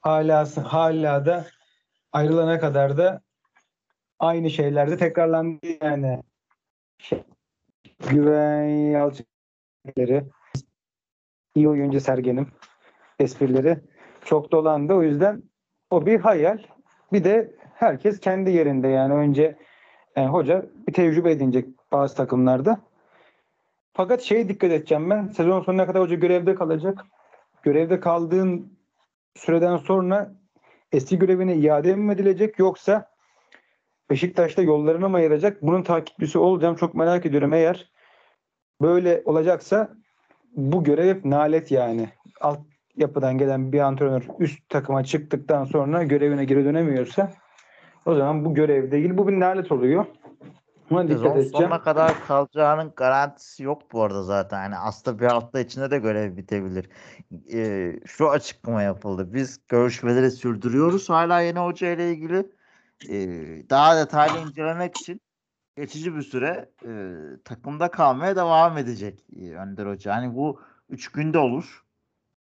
hala 0.00 0.48
hala 0.56 1.26
da 1.26 1.46
ayrılana 2.12 2.60
kadar 2.60 2.96
da 2.96 3.20
aynı 4.18 4.50
şeylerde 4.50 4.96
tekrarlandı 4.96 5.66
yani. 5.82 6.22
Şey, 6.98 7.24
Güven 8.10 8.68
Yalçın'ları 8.68 10.24
iyi 11.54 11.68
oyuncu 11.68 12.00
Sergen'im 12.00 12.48
esprileri 13.20 13.78
çok 14.24 14.52
dolandı. 14.52 14.94
O 14.94 15.02
yüzden 15.02 15.42
o 15.90 16.06
bir 16.06 16.20
hayal. 16.20 16.58
Bir 17.12 17.24
de 17.24 17.54
herkes 17.74 18.20
kendi 18.20 18.50
yerinde 18.50 18.88
yani 18.88 19.14
önce 19.14 19.56
yani 20.16 20.28
hoca 20.28 20.66
bir 20.88 20.92
tecrübe 20.92 21.30
edinecek 21.30 21.68
bazı 21.92 22.16
takımlarda. 22.16 22.80
Fakat 23.92 24.22
şeye 24.22 24.48
dikkat 24.48 24.70
edeceğim 24.70 25.10
ben. 25.10 25.28
Sezon 25.28 25.60
sonuna 25.60 25.86
kadar 25.86 26.02
hoca 26.02 26.16
görevde 26.16 26.54
kalacak. 26.54 27.04
Görevde 27.62 28.00
kaldığın 28.00 28.78
süreden 29.34 29.76
sonra 29.76 30.32
eski 30.92 31.18
görevine 31.18 31.56
iade 31.56 31.96
mi 31.96 32.12
edilecek 32.12 32.58
yoksa 32.58 33.10
Beşiktaş'ta 34.10 34.62
yollarını 34.62 35.08
mı 35.08 35.16
ayıracak? 35.16 35.62
Bunun 35.62 35.82
takipçisi 35.82 36.38
olacağım. 36.38 36.76
Çok 36.76 36.94
merak 36.94 37.26
ediyorum. 37.26 37.52
Eğer 37.52 37.90
böyle 38.80 39.22
olacaksa 39.24 39.90
bu 40.56 40.84
görev 40.84 41.16
nalet 41.24 41.70
yani. 41.70 42.08
Alt 42.40 42.60
yapıdan 43.00 43.38
gelen 43.38 43.72
bir 43.72 43.80
antrenör 43.80 44.22
üst 44.38 44.68
takıma 44.68 45.04
çıktıktan 45.04 45.64
sonra 45.64 46.02
görevine 46.02 46.44
geri 46.44 46.64
dönemiyorsa 46.64 47.30
o 48.06 48.14
zaman 48.14 48.44
bu 48.44 48.54
görev 48.54 48.90
değil. 48.90 49.16
Bu 49.16 49.28
bir 49.28 49.40
nalet 49.40 49.72
oluyor. 49.72 50.06
Buna 50.90 51.08
dikkat 51.08 51.18
Sezon 51.18 51.36
edeceğim. 51.36 51.52
sonuna 51.52 51.82
kadar 51.82 52.26
kalacağının 52.26 52.92
garantisi 52.96 53.62
yok 53.62 53.82
bu 53.92 54.02
arada 54.02 54.22
zaten. 54.22 54.62
Yani 54.62 54.76
aslında 54.76 55.18
bir 55.20 55.26
hafta 55.26 55.60
içinde 55.60 55.90
de 55.90 55.98
görev 55.98 56.36
bitebilir. 56.36 56.88
Ee, 57.52 58.00
şu 58.06 58.30
açıklama 58.30 58.82
yapıldı. 58.82 59.34
Biz 59.34 59.60
görüşmeleri 59.68 60.30
sürdürüyoruz 60.30 61.10
hala 61.10 61.40
yeni 61.40 61.58
hoca 61.58 61.90
ile 61.90 62.12
ilgili. 62.12 62.46
Ee, 63.08 63.70
daha 63.70 63.96
detaylı 63.96 64.38
incelemek 64.38 64.96
için 64.96 65.20
geçici 65.76 66.16
bir 66.16 66.22
süre 66.22 66.70
e, 66.84 66.90
takımda 67.44 67.90
kalmaya 67.90 68.36
devam 68.36 68.78
edecek 68.78 69.24
e, 69.36 69.50
Önder 69.50 69.86
Hoca. 69.86 70.14
Hani 70.14 70.34
bu 70.34 70.60
3 70.88 71.08
günde 71.08 71.38
olur. 71.38 71.84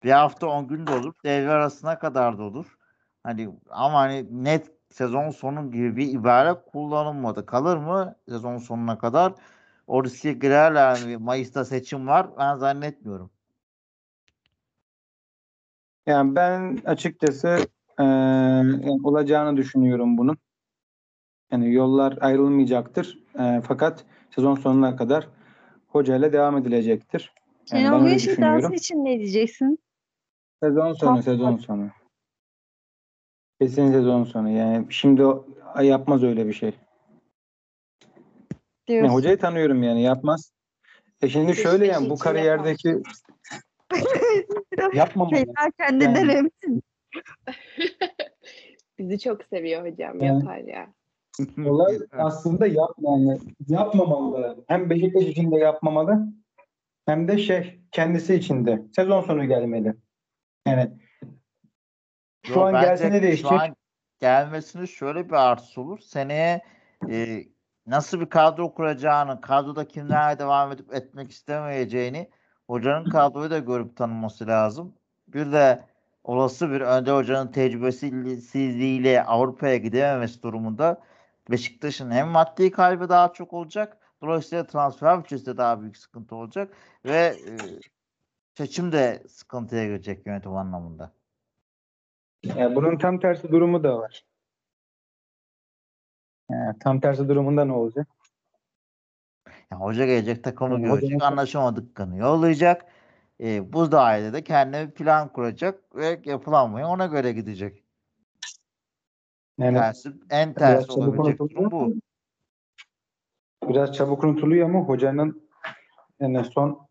Bir 0.03 0.11
hafta 0.11 0.47
10 0.47 0.67
günde 0.67 0.91
olur. 0.91 1.13
Devre 1.23 1.49
arasına 1.51 1.99
kadar 1.99 2.37
da 2.37 2.43
olur. 2.43 2.77
Hani 3.23 3.49
ama 3.69 3.99
hani 3.99 4.43
net 4.45 4.71
sezon 4.89 5.29
sonu 5.29 5.71
gibi 5.71 5.95
bir 5.97 6.13
ibare 6.13 6.53
kullanılmadı. 6.71 7.45
Kalır 7.45 7.77
mı 7.77 8.15
sezon 8.29 8.57
sonuna 8.57 8.97
kadar? 8.97 9.33
O 9.87 10.03
riske 10.03 10.33
girerler 10.33 11.05
mi? 11.05 11.17
Mayıs'ta 11.17 11.65
seçim 11.65 12.07
var. 12.07 12.27
Ben 12.37 12.55
zannetmiyorum. 12.55 13.29
Yani 16.05 16.35
ben 16.35 16.77
açıkçası 16.85 17.47
eee, 17.99 18.05
yani 18.05 18.99
olacağını 19.03 19.57
düşünüyorum 19.57 20.17
bunun. 20.17 20.37
Yani 21.51 21.73
yollar 21.73 22.17
ayrılmayacaktır. 22.21 23.19
Eee, 23.39 23.61
fakat 23.67 24.05
sezon 24.35 24.55
sonuna 24.55 24.95
kadar 24.95 25.27
hocayla 25.87 26.33
devam 26.33 26.57
edilecektir. 26.57 27.33
Yani 27.71 27.83
ben 27.83 27.89
Şenol 27.89 27.97
öyle 27.99 28.09
Güneş 28.09 28.23
iddiası 28.23 28.37
düşünüyorum. 28.37 28.73
için 28.73 29.05
ne 29.05 29.19
diyeceksin? 29.19 29.79
Sezon 30.63 30.93
sonu, 30.93 30.97
Tamam. 30.99 31.23
sezon 31.23 31.57
sonu. 31.57 31.89
Kesin 33.61 33.91
sezon 33.91 34.23
sonu. 34.23 34.49
Yani 34.49 34.85
şimdi 34.89 35.25
o, 35.25 35.45
yapmaz 35.81 36.23
öyle 36.23 36.47
bir 36.47 36.53
şey. 36.53 36.69
Yani 36.69 36.79
Diyorsun. 38.87 39.13
hocayı 39.13 39.37
tanıyorum 39.39 39.83
yani 39.83 40.01
yapmaz. 40.03 40.51
E 41.21 41.29
şimdi 41.29 41.55
şöyle 41.55 41.87
yani 41.87 42.09
bu 42.09 42.13
için 42.13 42.23
kariyerdeki 42.23 42.97
yapmamalı. 44.93 45.35
Şeyler 45.35 45.71
kendinden 45.79 46.15
Yani- 46.15 46.31
emin. 46.33 46.51
Bizi 48.99 49.19
çok 49.19 49.43
seviyor 49.43 49.91
hocam. 49.91 50.19
Yani- 50.21 50.39
Yapar 50.39 50.57
ya. 50.57 50.93
Olay 51.69 51.99
aslında 52.11 52.67
yap, 52.67 52.91
yani 52.99 53.39
yapmamalı. 53.67 54.63
Hem 54.67 54.89
Beşiktaş 54.89 55.23
için 55.23 55.51
de 55.51 55.57
yapmamalı 55.57 56.27
hem 57.05 57.27
de 57.27 57.37
şey 57.37 57.79
kendisi 57.91 58.35
için 58.35 58.65
de. 58.65 58.83
Sezon 58.95 59.21
sonu 59.21 59.47
gelmeli. 59.47 59.93
Yani 60.67 60.91
şu 62.45 62.53
Yo, 62.53 62.65
an 62.65 62.71
gelse 62.81 63.11
ne 63.11 63.21
değişecek? 63.21 63.49
Şu 63.51 63.55
an 63.55 63.75
gelmesinin 64.19 64.85
şöyle 64.85 65.29
bir 65.29 65.33
artısı 65.33 65.81
olur. 65.81 65.99
Seneye 65.99 66.61
e, 67.09 67.43
nasıl 67.87 68.19
bir 68.19 68.29
kadro 68.29 68.73
kuracağını, 68.73 69.41
kadroda 69.41 69.87
kimlerle 69.87 70.39
devam 70.39 70.71
edip 70.71 70.93
etmek 70.93 71.31
istemeyeceğini 71.31 72.29
hocanın 72.67 73.09
kadroyu 73.09 73.51
da 73.51 73.59
görüp 73.59 73.97
tanıması 73.97 74.47
lazım. 74.47 74.93
Bir 75.27 75.51
de 75.51 75.85
olası 76.23 76.71
bir 76.71 76.81
Önder 76.81 77.15
Hoca'nın 77.15 77.51
tecrübesizliğiyle 77.51 79.23
Avrupa'ya 79.23 79.77
gidememesi 79.77 80.43
durumunda 80.43 81.01
Beşiktaş'ın 81.51 82.11
hem 82.11 82.27
maddi 82.27 82.71
kaybı 82.71 83.09
daha 83.09 83.33
çok 83.33 83.53
olacak. 83.53 83.97
Dolayısıyla 84.21 84.67
transfer 84.67 85.19
bütçesi 85.19 85.45
de 85.45 85.57
daha 85.57 85.81
büyük 85.81 85.97
sıkıntı 85.97 86.35
olacak 86.35 86.73
ve 87.05 87.35
e, 87.47 87.53
seçim 88.57 88.91
de 88.91 89.23
sıkıntıya 89.27 89.85
girecek 89.85 90.27
yönetim 90.27 90.55
anlamında. 90.55 91.13
Yani 92.43 92.75
bunun 92.75 92.97
tam 92.97 93.19
tersi 93.19 93.51
durumu 93.51 93.83
da 93.83 93.97
var. 93.97 94.25
Yani 96.51 96.79
tam 96.79 96.99
tersi 96.99 97.29
durumunda 97.29 97.65
ne 97.65 97.73
olacak? 97.73 98.07
Yani 99.71 99.81
hoca 99.83 100.05
gelecek 100.05 100.43
takımı 100.43 100.73
Yani 100.73 100.83
görecek, 100.83 101.09
hocanın- 101.09 101.31
anlaşamadıklarını 101.31 102.17
yollayacak. 102.17 102.85
E, 103.39 103.73
bu 103.73 103.91
dairede 103.91 104.43
kendine 104.43 104.87
bir 104.87 104.91
plan 104.91 105.33
kuracak 105.33 105.95
ve 105.95 106.21
yapılanmaya 106.25 106.87
ona 106.87 107.05
göre 107.05 107.31
gidecek. 107.31 107.83
Yani 109.57 109.77
Tersi, 109.77 110.09
en 110.29 110.53
çabuk 110.53 110.97
olabilecek 110.97 111.39
durum 111.39 111.71
bu. 111.71 111.93
Biraz 113.69 113.93
çabuk 113.93 114.23
unutuluyor 114.23 114.69
ama 114.69 114.79
hocanın 114.79 115.49
yani 116.19 116.45
son 116.45 116.87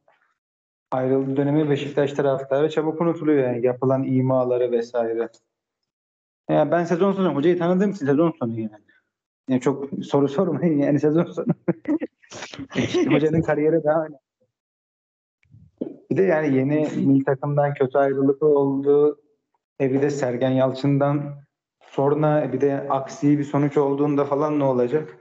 ayrıldığı 0.94 1.36
dönemi 1.36 1.70
Beşiktaş 1.70 2.12
taraftarı 2.12 2.70
çabuk 2.70 3.00
unutuluyor 3.00 3.48
yani 3.48 3.66
yapılan 3.66 4.02
imaları 4.02 4.70
vesaire. 4.72 5.28
Yani 6.50 6.70
ben 6.70 6.84
sezon 6.84 7.12
sonu 7.12 7.34
hocayı 7.34 7.58
tanıdığım 7.58 7.90
için 7.90 8.06
sezon 8.06 8.30
sonu 8.38 8.60
yani. 8.60 8.70
Yani 9.48 9.60
çok 9.60 9.90
soru 10.04 10.28
sormayın 10.28 10.78
yani 10.78 11.00
sezon 11.00 11.24
sonu. 11.24 11.46
Hocanın 13.14 13.42
kariyeri 13.42 13.84
daha 13.84 14.00
önemli. 14.00 14.16
Bir 16.10 16.16
de 16.16 16.22
yani 16.22 16.56
yeni 16.56 16.88
milli 16.96 17.24
takımdan 17.24 17.74
kötü 17.74 17.98
ayrılık 17.98 18.42
oldu. 18.42 19.20
E 19.80 19.92
bir 19.92 20.02
de 20.02 20.10
Sergen 20.10 20.50
Yalçın'dan 20.50 21.22
sonra 21.86 22.52
bir 22.52 22.60
de 22.60 22.86
aksi 22.90 23.38
bir 23.38 23.44
sonuç 23.44 23.76
olduğunda 23.76 24.24
falan 24.24 24.58
ne 24.58 24.64
olacak? 24.64 25.16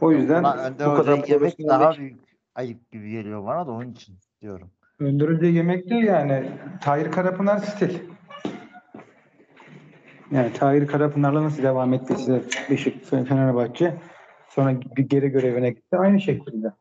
O 0.00 0.12
yüzden 0.12 0.44
Önder 0.44 0.72
bu 0.90 0.94
kadar 0.94 1.20
profesyonellik- 1.20 1.68
daha 1.68 1.96
büyük 1.96 2.23
ayıp 2.54 2.92
gibi 2.92 3.10
geliyor 3.10 3.44
bana 3.46 3.66
da 3.66 3.72
onun 3.72 3.92
için 3.92 4.18
diyorum. 4.42 4.70
Öndürücü 4.98 5.46
yemek 5.46 5.90
değil 5.90 6.04
yani. 6.04 6.50
Tahir 6.80 7.12
Karapınar 7.12 7.58
stil. 7.58 7.98
Yani 10.30 10.52
Tahir 10.52 10.86
Karapınar'la 10.86 11.42
nasıl 11.42 11.62
devam 11.62 11.94
ettiyse 11.94 12.42
Beşik 12.70 13.04
Fenerbahçe 13.04 13.96
sonra 14.48 14.80
bir 14.96 15.08
geri 15.08 15.28
görevine 15.28 15.70
gitti. 15.70 15.96
Aynı 15.96 16.20
şekilde. 16.20 16.72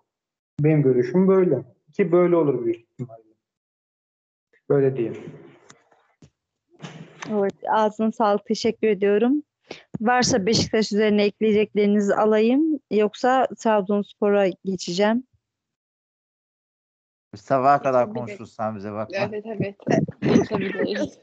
Benim 0.59 0.83
görüşüm 0.83 1.27
böyle. 1.27 1.63
Ki 1.93 2.11
böyle 2.11 2.35
olur 2.35 2.65
büyük 2.65 2.79
ihtimalle. 2.79 3.23
Böyle 4.69 4.97
diyeyim. 4.97 5.17
Evet, 7.31 7.53
ağzına 7.69 8.11
sağlık. 8.11 8.45
Teşekkür 8.45 8.87
ediyorum. 8.87 9.43
Varsa 10.01 10.45
Beşiktaş 10.45 10.91
üzerine 10.91 11.23
ekleyeceklerinizi 11.23 12.15
alayım. 12.15 12.79
Yoksa 12.91 13.47
Trabzonspor'a 13.57 14.47
geçeceğim. 14.65 15.23
Sabaha 17.35 17.81
kadar 17.81 18.13
konuşuruz 18.13 18.53
sen 18.53 18.75
bize 18.75 18.93
bakma. 18.93 19.17
Evet 19.29 19.45
evet. 19.45 19.75
Konuşabiliriz. 20.27 21.19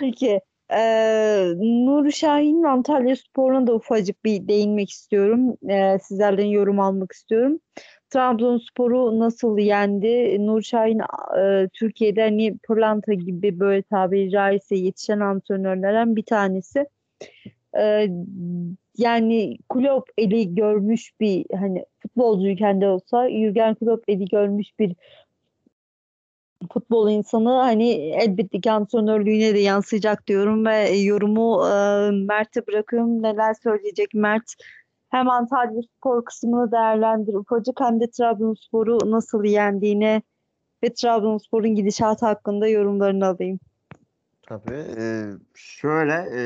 Peki. 0.00 0.40
Eee 0.72 1.54
Nuri 1.56 2.12
Şahin 2.12 2.62
Antalya 2.62 3.16
Spor'una 3.16 3.66
da 3.66 3.74
ufacık 3.74 4.24
bir 4.24 4.48
değinmek 4.48 4.90
istiyorum. 4.90 5.56
Eee, 5.68 5.98
sizlerden 6.02 6.44
yorum 6.44 6.80
almak 6.80 7.12
istiyorum. 7.12 7.58
Trabzonspor'u 8.10 9.18
nasıl 9.18 9.58
yendi? 9.58 10.46
Nuri 10.46 10.64
Şahin 10.64 11.00
eee, 11.36 11.68
Türkiye'de 11.72 12.22
hani 12.22 12.58
pırlanta 12.58 13.12
gibi 13.12 13.60
böyle 13.60 13.82
tabiri 13.82 14.30
caizse 14.30 14.76
yetişen 14.76 15.20
antrenörlerden 15.20 16.16
bir 16.16 16.22
tanesi. 16.24 16.86
Eee, 17.76 18.10
yani 18.98 19.58
Klopp 19.68 20.10
eli 20.18 20.54
görmüş 20.54 21.12
bir 21.20 21.44
hani 21.58 21.84
futbolcuyken 22.18 22.80
de 22.80 22.88
olsa 22.88 23.30
Jürgen 23.30 23.74
Klopp 23.74 24.08
eli 24.08 24.24
görmüş 24.24 24.78
bir 24.78 24.96
futbol 26.72 27.10
insanı 27.10 27.50
hani 27.50 27.90
elbette 27.92 28.60
ki 28.60 28.70
antrenörlüğüne 28.70 29.54
de 29.54 29.58
yansıyacak 29.58 30.26
diyorum 30.26 30.66
ve 30.66 30.90
yorumu 30.90 31.66
e, 31.66 32.10
Mert'e 32.10 32.66
bırakıyorum. 32.66 33.22
Neler 33.22 33.54
söyleyecek 33.54 34.14
Mert? 34.14 34.54
Hem 35.08 35.30
Antalya 35.30 35.82
Spor 35.82 36.24
kısmını 36.24 36.72
değerlendir 36.72 37.34
ufacık 37.34 37.80
hem 37.80 38.00
de 38.00 38.10
Trabzonspor'u 38.10 39.10
nasıl 39.10 39.44
yendiğine 39.44 40.22
ve 40.84 40.94
Trabzonspor'un 40.94 41.74
gidişatı 41.74 42.26
hakkında 42.26 42.68
yorumlarını 42.68 43.26
alayım. 43.26 43.58
Tabii. 44.42 44.84
e, 44.98 45.04
şöyle 45.54 46.12
e, 46.12 46.40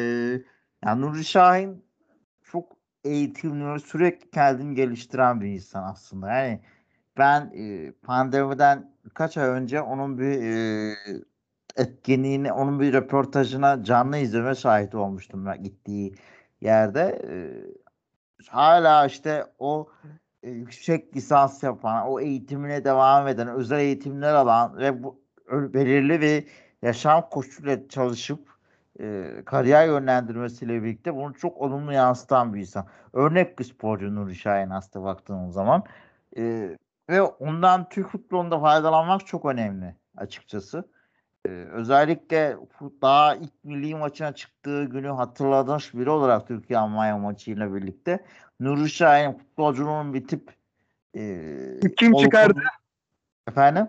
yani 0.84 1.00
Nuri 1.00 1.24
Şahin 1.24 1.84
eğitimli 3.04 3.80
sürekli 3.80 4.30
kendini 4.30 4.74
geliştiren 4.74 5.40
bir 5.40 5.46
insan 5.46 5.82
aslında. 5.82 6.32
Yani 6.32 6.60
ben 7.18 7.52
e, 7.54 7.92
pandemiden 7.92 8.92
birkaç 9.04 9.36
ay 9.36 9.48
önce 9.48 9.80
onun 9.80 10.18
bir 10.18 10.42
e, 10.42 10.94
etkinliğini, 11.76 12.52
onun 12.52 12.80
bir 12.80 12.92
röportajına 12.92 13.84
canlı 13.84 14.18
izleme 14.18 14.54
şahit 14.54 14.94
olmuştum 14.94 15.46
ben 15.46 15.62
gittiği 15.62 16.14
yerde. 16.60 17.22
E, 17.28 17.32
hala 18.48 19.06
işte 19.06 19.46
o 19.58 19.88
e, 20.42 20.50
yüksek 20.50 21.16
lisans 21.16 21.62
yapan, 21.62 22.06
o 22.06 22.20
eğitimine 22.20 22.84
devam 22.84 23.28
eden, 23.28 23.48
özel 23.48 23.78
eğitimler 23.78 24.34
alan 24.34 24.76
ve 24.78 25.02
bu 25.02 25.22
belirli 25.50 26.20
bir 26.20 26.44
yaşam 26.82 27.28
koşuluyla 27.30 27.88
çalışıp 27.88 28.51
e, 29.00 29.30
kariyer 29.44 29.86
yönlendirmesiyle 29.86 30.82
birlikte 30.82 31.14
bunu 31.14 31.34
çok 31.34 31.56
olumlu 31.56 31.92
yansıtan 31.92 32.54
bir 32.54 32.60
insan. 32.60 32.86
Örnek 33.12 33.58
bir 33.58 33.64
sporcu 33.64 34.14
Nuri 34.14 34.34
Şahin 34.34 34.70
aslında 34.70 35.04
baktığımız 35.04 35.54
zaman. 35.54 35.84
E, 36.36 36.76
ve 37.10 37.22
ondan 37.22 37.88
Türk 37.88 38.08
futbolunda 38.08 38.60
faydalanmak 38.60 39.26
çok 39.26 39.44
önemli 39.44 39.96
açıkçası. 40.16 40.88
E, 41.46 41.48
özellikle 41.48 42.56
daha 43.02 43.34
ilk 43.34 43.64
milli 43.64 43.94
maçına 43.94 44.34
çıktığı 44.34 44.84
günü 44.84 45.08
hatırlamış 45.08 45.94
biri 45.94 46.10
olarak 46.10 46.48
Türkiye 46.48 46.78
Almanya 46.78 47.18
maçıyla 47.18 47.74
birlikte 47.74 48.24
Nuri 48.60 48.90
Şahin 48.90 49.32
futbolcunun 49.32 50.14
bitip 50.14 50.54
e, 51.16 51.80
Kim 51.96 52.12
olup- 52.12 52.24
çıkardı? 52.24 52.60
Efendim? 53.48 53.88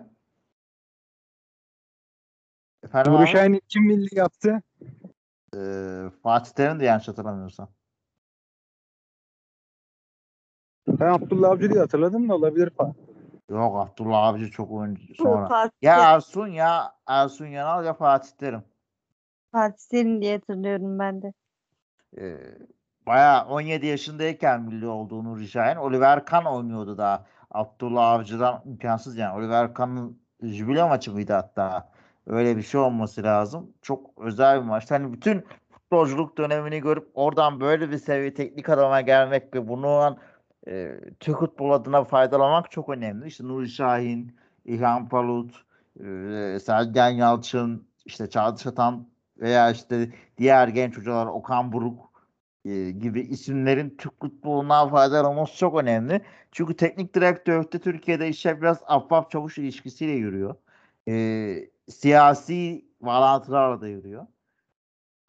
Efendim 2.84 3.12
Nuri 3.12 3.22
abi? 3.22 3.30
Şahin'i 3.30 3.60
kim 3.68 3.86
milli 3.86 4.18
yaptı? 4.18 4.62
Ee, 5.56 6.10
Fatih 6.22 6.52
Terim 6.52 6.80
de 6.80 6.84
yanlış 6.84 7.08
hatırlamıyorsam. 7.08 7.68
Ben 10.88 11.12
Abdullah 11.12 11.50
Avcı 11.50 11.70
diye 11.70 11.80
hatırladım 11.80 12.28
da 12.28 12.34
olabilir 12.34 12.70
falan. 12.70 12.94
Yok 13.48 13.76
Abdullah 13.76 14.18
Avcı 14.18 14.50
çok 14.50 14.70
oyuncu 14.70 15.14
sonra. 15.14 15.48
Fatih, 15.48 15.76
Ya 15.82 16.14
Ersun 16.14 16.46
ya 16.46 16.92
Ersun 17.06 17.46
Yanal 17.46 17.84
ya 17.84 17.94
Fatih 17.94 18.30
Terim. 18.30 18.62
Fatih 19.52 19.84
Terim 19.90 20.22
diye 20.22 20.36
hatırlıyorum 20.36 20.98
ben 20.98 21.22
de. 21.22 21.32
Ee, 22.18 22.36
bayağı 23.06 23.46
17 23.48 23.86
yaşındayken 23.86 24.62
milli 24.62 24.86
olduğunu 24.86 25.46
Şahin. 25.46 25.76
Oliver 25.76 26.24
Kahn 26.24 26.44
oynuyordu 26.44 26.98
daha. 26.98 27.26
Abdullah 27.50 28.10
Avcı'dan 28.10 28.62
imkansız 28.66 29.16
yani. 29.16 29.38
Oliver 29.38 29.74
Kahn'ın 29.74 30.18
jübile 30.42 30.88
maçı 30.88 31.12
mıydı 31.12 31.32
hatta? 31.32 31.93
Öyle 32.26 32.56
bir 32.56 32.62
şey 32.62 32.80
olması 32.80 33.22
lazım. 33.22 33.72
Çok 33.82 34.10
özel 34.18 34.60
bir 34.60 34.66
maçtı. 34.66 34.94
Hani 34.94 35.12
bütün 35.12 35.44
futbolculuk 35.70 36.38
dönemini 36.38 36.80
görüp 36.80 37.10
oradan 37.14 37.60
böyle 37.60 37.90
bir 37.90 37.98
seviye 37.98 38.34
teknik 38.34 38.68
adama 38.68 39.00
gelmek 39.00 39.54
ve 39.54 39.68
bunu 39.68 40.16
e, 40.68 41.00
Türk 41.20 41.38
futbol 41.38 41.70
adına 41.70 42.04
faydalamak 42.04 42.70
çok 42.70 42.88
önemli. 42.88 43.26
İşte 43.26 43.44
Nuri 43.44 43.68
Şahin, 43.68 44.36
İlhan 44.64 45.08
Palut, 45.08 45.64
e, 46.00 46.58
Sergen 46.60 47.10
Yalçın, 47.10 47.88
işte 48.04 48.30
Çağdaş 48.30 48.66
Atan 48.66 49.08
veya 49.38 49.70
işte 49.70 50.12
diğer 50.38 50.68
genç 50.68 50.96
hocalar 50.98 51.26
Okan 51.26 51.72
Buruk 51.72 52.12
e, 52.64 52.90
gibi 52.90 53.20
isimlerin 53.20 53.96
Türk 53.98 54.20
futbolundan 54.20 54.88
faydalanması 54.88 55.58
çok 55.58 55.78
önemli. 55.82 56.20
Çünkü 56.52 56.76
teknik 56.76 57.14
direktörlükte 57.14 57.78
Türkiye'de 57.78 58.28
işe 58.28 58.60
biraz 58.60 58.82
ahbap 58.86 59.30
çavuş 59.30 59.58
ilişkisiyle 59.58 60.12
yürüyor. 60.12 60.54
E, 61.08 61.14
siyasi 61.88 62.84
bağlantılarla 63.00 63.80
da 63.80 63.88
yürüyor. 63.88 64.26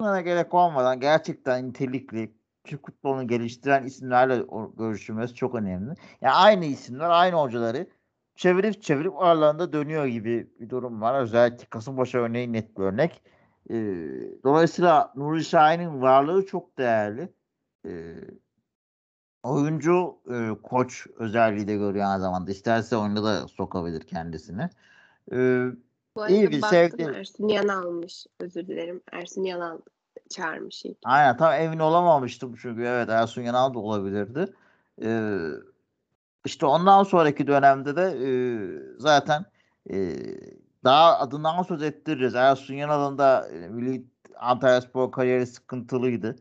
Buna 0.01 0.21
gerek 0.21 0.53
olmadan 0.53 0.99
gerçekten 0.99 1.67
nitelikli 1.67 2.35
Türk 2.63 2.85
futbolunu 2.85 3.27
geliştiren 3.27 3.83
isimlerle 3.83 4.43
görüşülmesi 4.77 5.35
çok 5.35 5.55
önemli. 5.55 5.93
Yani 6.21 6.33
aynı 6.33 6.65
isimler, 6.65 7.09
aynı 7.09 7.35
hocaları 7.35 7.87
çevirip 8.35 8.81
çevirip 8.81 9.13
aralarında 9.17 9.73
dönüyor 9.73 10.05
gibi 10.05 10.49
bir 10.59 10.69
durum 10.69 11.01
var. 11.01 11.21
Özellikle 11.21 11.65
Kasımpaşa 11.65 12.17
örneği 12.17 12.53
net 12.53 12.77
bir 12.77 12.83
örnek. 12.83 13.21
Ee, 13.69 13.75
dolayısıyla 14.43 15.13
Nuri 15.15 15.43
Şahin'in 15.43 16.01
varlığı 16.01 16.45
çok 16.45 16.77
değerli. 16.77 17.33
Ee, 17.85 18.15
oyuncu 19.43 20.17
e, 20.31 20.49
koç 20.63 21.07
özelliği 21.17 21.67
de 21.67 21.75
görüyor 21.75 22.05
aynı 22.05 22.21
zamanda. 22.21 22.51
İsterse 22.51 22.97
oyunda 22.97 23.23
da 23.23 23.47
sokabilir 23.47 24.01
kendisini. 24.01 24.69
Ee, 25.31 25.65
Bu 26.15 26.27
İyi 26.27 26.39
arada 26.39 26.51
bir 26.51 26.61
baktım 26.61 26.69
sevdi. 26.69 27.11
Ersun 27.15 27.47
Yanal 27.47 27.83
almış. 27.83 28.25
Özür 28.39 28.67
dilerim. 28.67 29.01
Ersun 29.11 29.43
Yanal 29.43 29.77
çağırmış 30.29 30.85
ilk. 30.85 30.97
Aynen 31.03 31.37
tam 31.37 31.53
emin 31.53 31.79
olamamıştım 31.79 32.55
çünkü 32.61 32.81
evet 32.81 33.09
Ersun 33.09 33.41
Yanal 33.41 33.73
da 33.73 33.79
olabilirdi. 33.79 34.53
Ee, 35.01 35.37
işte 36.45 36.65
ondan 36.65 37.03
sonraki 37.03 37.47
dönemde 37.47 37.95
de 37.95 38.03
e, 38.03 38.29
zaten 38.99 39.45
e, 39.89 40.15
daha 40.83 41.19
adından 41.19 41.63
söz 41.63 41.83
ettiririz. 41.83 42.35
Ersun 42.35 42.73
Yanal'ın 42.73 43.17
da 43.17 43.47
e, 43.47 43.67
Milli 43.67 44.05
Antalyaspor 44.39 45.11
kariyeri 45.11 45.47
sıkıntılıydı. 45.47 46.35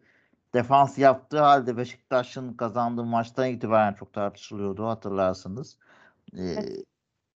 Defans 0.54 0.98
yaptığı 0.98 1.40
halde 1.40 1.76
Beşiktaş'ın 1.76 2.52
kazandığı 2.52 3.04
maçtan 3.04 3.48
itibaren 3.48 3.94
çok 3.94 4.12
tartışılıyordu 4.12 4.86
hatırlarsınız. 4.86 5.78
Ee, 6.36 6.42
Evet. 6.42 6.84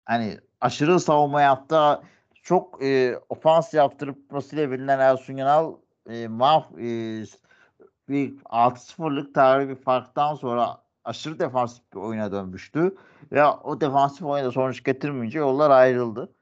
hani 0.06 0.38
aşırı 0.62 1.00
savunma 1.00 1.42
yaptı. 1.42 2.02
Çok 2.48 2.84
e, 2.84 3.20
ofans 3.30 3.74
yaptırmasıyla 3.74 4.72
bilinen 4.72 5.00
Ersun 5.00 5.38
Yanal 5.38 5.76
e, 6.10 6.28
mah, 6.28 6.72
e, 6.80 7.24
bir 8.10 8.38
6-0'lık 8.40 9.36
tarihi 9.36 9.70
bir 9.70 9.76
farktan 9.76 10.36
sonra 10.36 10.82
aşırı 11.04 11.40
defansif 11.40 11.94
bir 11.94 12.00
oyuna 12.00 12.32
dönmüştü. 12.32 12.96
Ve 13.32 13.46
o 13.46 13.82
defansif 13.82 14.24
oyunda 14.24 14.52
sonuç 14.52 14.84
getirmeyince 14.84 15.40
yollar 15.40 15.70
ayrıldı. 15.70 16.34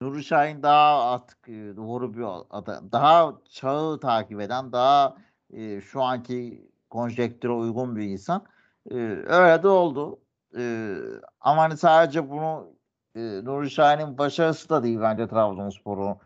Nuri 0.00 0.24
Şahin 0.24 0.62
daha 0.62 1.12
artık 1.12 1.48
e, 1.48 1.76
doğru 1.76 2.14
bir 2.14 2.24
adam. 2.50 2.92
Daha 2.92 3.34
çağı 3.50 4.00
takip 4.00 4.40
eden, 4.40 4.72
daha 4.72 5.16
e, 5.50 5.80
şu 5.80 6.02
anki 6.02 6.70
konjektüre 6.90 7.52
uygun 7.52 7.96
bir 7.96 8.02
insan. 8.04 8.46
E, 8.90 8.94
öyle 9.26 9.62
de 9.62 9.68
oldu. 9.68 10.20
E, 10.58 10.94
ama 11.40 11.62
hani 11.62 11.76
sadece 11.76 12.30
bunu 12.30 12.73
e, 13.16 13.20
Nuri 13.44 13.70
Şahin'in 13.70 14.18
başarısı 14.18 14.68
da 14.68 14.82
değil 14.82 14.98
bence 15.00 15.28
Trabzonspor'un 15.28 16.16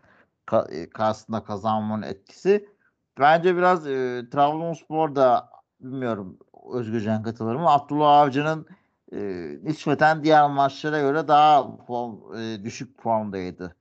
e, 0.69 0.89
karşısında 0.89 1.43
kazanmanın 1.43 2.01
etkisi. 2.01 2.69
Bence 3.19 3.55
biraz 3.57 3.87
e, 3.87 4.23
Trabzonspor 4.31 5.15
da 5.15 5.49
bilmiyorum 5.79 6.39
Özgürcan 6.73 7.23
katılır 7.23 7.55
mı? 7.55 7.69
Abdullah 7.69 8.19
Avcı'nın 8.21 8.67
e, 9.13 9.19
nispeten 9.63 10.23
diğer 10.23 10.49
maçlara 10.49 11.01
göre 11.01 11.27
daha 11.27 11.77
form, 11.77 12.35
e, 12.37 12.63
düşük 12.63 13.01
formdaydı 13.01 13.75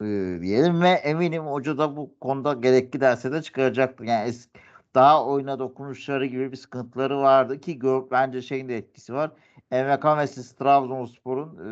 e, 0.00 0.04
diyelim 0.40 0.82
ve 0.82 0.88
eminim 0.88 1.44
hoca 1.46 1.78
da 1.78 1.96
bu 1.96 2.18
konuda 2.20 2.52
gerekli 2.52 3.00
derse 3.00 3.32
de 3.32 3.42
çıkaracaktır. 3.42 4.04
Yani 4.04 4.28
es- 4.30 4.48
daha 4.94 5.26
oyuna 5.26 5.58
dokunuşları 5.58 6.26
gibi 6.26 6.52
bir 6.52 6.56
sıkıntıları 6.56 7.18
vardı 7.18 7.60
ki 7.60 7.78
gör, 7.78 8.02
bence 8.10 8.42
şeyin 8.42 8.68
de 8.68 8.76
etkisi 8.76 9.14
var. 9.14 9.30
Emre 9.70 10.14
Mesut 10.16 10.58
Trabzonspor'un 10.58 11.58
e, 11.58 11.70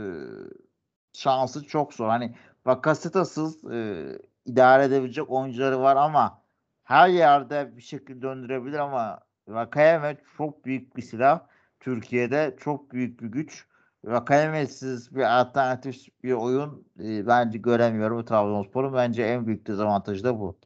şansı 1.12 1.66
çok 1.66 1.94
zor. 1.94 2.08
Hani 2.08 2.34
Bakasetasız 2.66 3.64
e, 3.64 4.06
idare 4.44 4.84
edebilecek 4.84 5.30
oyuncuları 5.30 5.80
var 5.80 5.96
ama 5.96 6.42
her 6.84 7.08
yerde 7.08 7.76
bir 7.76 7.82
şekilde 7.82 8.22
döndürebilir 8.22 8.78
ama 8.78 9.20
Vakayeme 9.48 10.16
çok 10.36 10.64
büyük 10.64 10.96
bir 10.96 11.02
silah. 11.02 11.40
Türkiye'de 11.80 12.56
çok 12.60 12.92
büyük 12.92 13.20
bir 13.22 13.26
güç. 13.26 13.66
Vakayeme'siz 14.04 15.14
bir 15.16 15.40
alternatif 15.40 16.22
bir 16.24 16.32
oyun 16.32 16.86
e, 17.00 17.26
bence 17.26 17.58
göremiyorum 17.58 18.24
Trabzonspor'un. 18.24 18.94
Bence 18.94 19.22
en 19.22 19.46
büyük 19.46 19.66
dezavantajı 19.66 20.24
da 20.24 20.40
bu. 20.40 20.58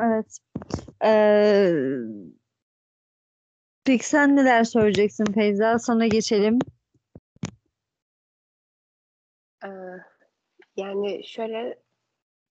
Evet. 0.00 0.38
Ee, 1.04 1.72
peki 3.84 4.08
sen 4.08 4.36
neler 4.36 4.64
söyleyeceksin 4.64 5.24
Feyza? 5.24 5.78
Sana 5.78 6.06
geçelim. 6.06 6.58
Ee, 9.64 9.68
yani 10.76 11.24
şöyle 11.24 11.78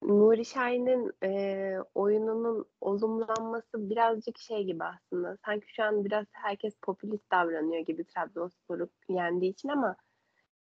Nuri 0.02 0.44
Şahin'in 0.44 1.12
e, 1.22 1.78
oyununun 1.94 2.66
olumlanması 2.80 3.90
birazcık 3.90 4.38
şey 4.38 4.64
gibi 4.64 4.84
aslında. 4.84 5.36
Sanki 5.44 5.66
şu 5.74 5.82
an 5.82 6.04
biraz 6.04 6.26
herkes 6.32 6.74
popülist 6.82 7.32
davranıyor 7.32 7.86
gibi 7.86 8.04
Trabzonspor'u 8.04 8.88
yendiği 9.08 9.52
için 9.52 9.68
ama 9.68 9.96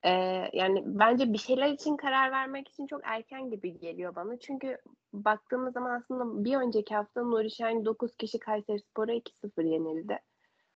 e, 0.02 0.10
yani 0.52 0.82
bence 0.86 1.32
bir 1.32 1.38
şeyler 1.38 1.72
için 1.72 1.96
karar 1.96 2.32
vermek 2.32 2.68
için 2.68 2.86
çok 2.86 3.00
erken 3.04 3.50
gibi 3.50 3.78
geliyor 3.78 4.14
bana. 4.14 4.38
Çünkü 4.38 4.78
baktığımız 5.12 5.72
zaman 5.72 5.90
aslında 5.90 6.44
bir 6.44 6.56
önceki 6.56 6.94
hafta 6.94 7.22
Nuri 7.22 7.50
Şahin 7.50 7.84
9 7.84 8.16
kişi 8.16 8.38
Kayserispor'a 8.38 9.12
2-0 9.12 9.66
yenildi. 9.66 10.18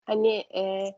Hani 0.04 0.36
e, 0.54 0.94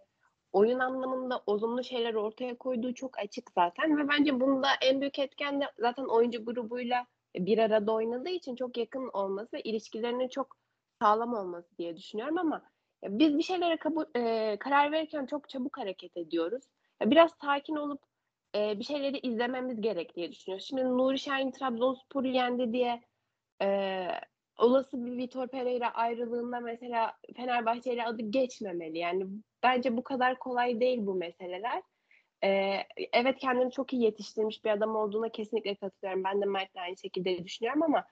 oyun 0.53 0.79
anlamında 0.79 1.43
olumlu 1.47 1.85
şeyler 1.85 2.15
ortaya 2.15 2.59
koyduğu 2.59 2.95
çok 2.95 3.19
açık 3.19 3.51
zaten 3.55 3.99
ve 3.99 4.09
bence 4.09 4.41
bunda 4.41 4.69
en 4.83 5.01
büyük 5.01 5.19
etken 5.19 5.61
de 5.61 5.65
zaten 5.79 6.05
oyuncu 6.05 6.45
grubuyla 6.45 7.07
bir 7.37 7.59
arada 7.59 7.93
oynadığı 7.93 8.29
için 8.29 8.57
çok 8.57 8.77
yakın 8.77 9.11
olması 9.13 9.57
ve 9.57 9.61
ilişkilerinin 9.61 10.29
çok 10.29 10.57
sağlam 11.03 11.35
olması 11.35 11.79
diye 11.79 11.97
düşünüyorum 11.97 12.39
ama 12.39 12.63
biz 13.05 13.39
bir 13.39 13.43
şeylere 13.43 13.77
kabul, 13.77 14.05
e, 14.17 14.57
karar 14.61 14.93
verirken 14.93 15.27
çok 15.27 15.49
çabuk 15.49 15.79
hareket 15.79 16.17
ediyoruz. 16.17 16.63
Biraz 17.03 17.31
sakin 17.41 17.77
olup 17.77 18.03
e, 18.55 18.79
bir 18.79 18.85
şeyleri 18.85 19.19
izlememiz 19.19 19.81
gerek 19.81 20.17
diye 20.17 20.33
düşünüyoruz. 20.33 20.67
Şimdi 20.67 20.85
Nuri 20.85 21.19
Şahin 21.19 21.51
Trabzonspor'u 21.51 22.27
yendi 22.27 22.73
diye 22.73 23.03
e, 23.63 24.07
olası 24.59 25.07
bir 25.07 25.17
Vitor 25.17 25.49
Pereira 25.49 25.95
ayrılığında 25.95 26.61
mesela 26.61 27.17
Fenerbahçe 27.37 27.95
ile 27.95 28.05
adı 28.05 28.23
geçmemeli. 28.23 28.99
Yani 28.99 29.27
bence 29.63 29.97
bu 29.97 30.05
kadar 30.05 30.39
kolay 30.39 30.81
değil 30.81 30.99
bu 31.07 31.15
meseleler. 31.15 31.83
Ee, 32.45 32.77
evet 33.13 33.39
kendini 33.39 33.73
çok 33.73 33.93
iyi 33.93 34.03
yetiştirmiş 34.03 34.65
bir 34.65 34.71
adam 34.71 34.97
olduğuna 34.97 35.29
kesinlikle 35.29 35.75
katılıyorum. 35.75 36.25
Ben 36.25 36.43
de 36.43 36.45
Mert'le 36.45 36.77
aynı 36.77 36.97
şekilde 36.97 37.45
düşünüyorum 37.45 37.83
ama 37.83 38.05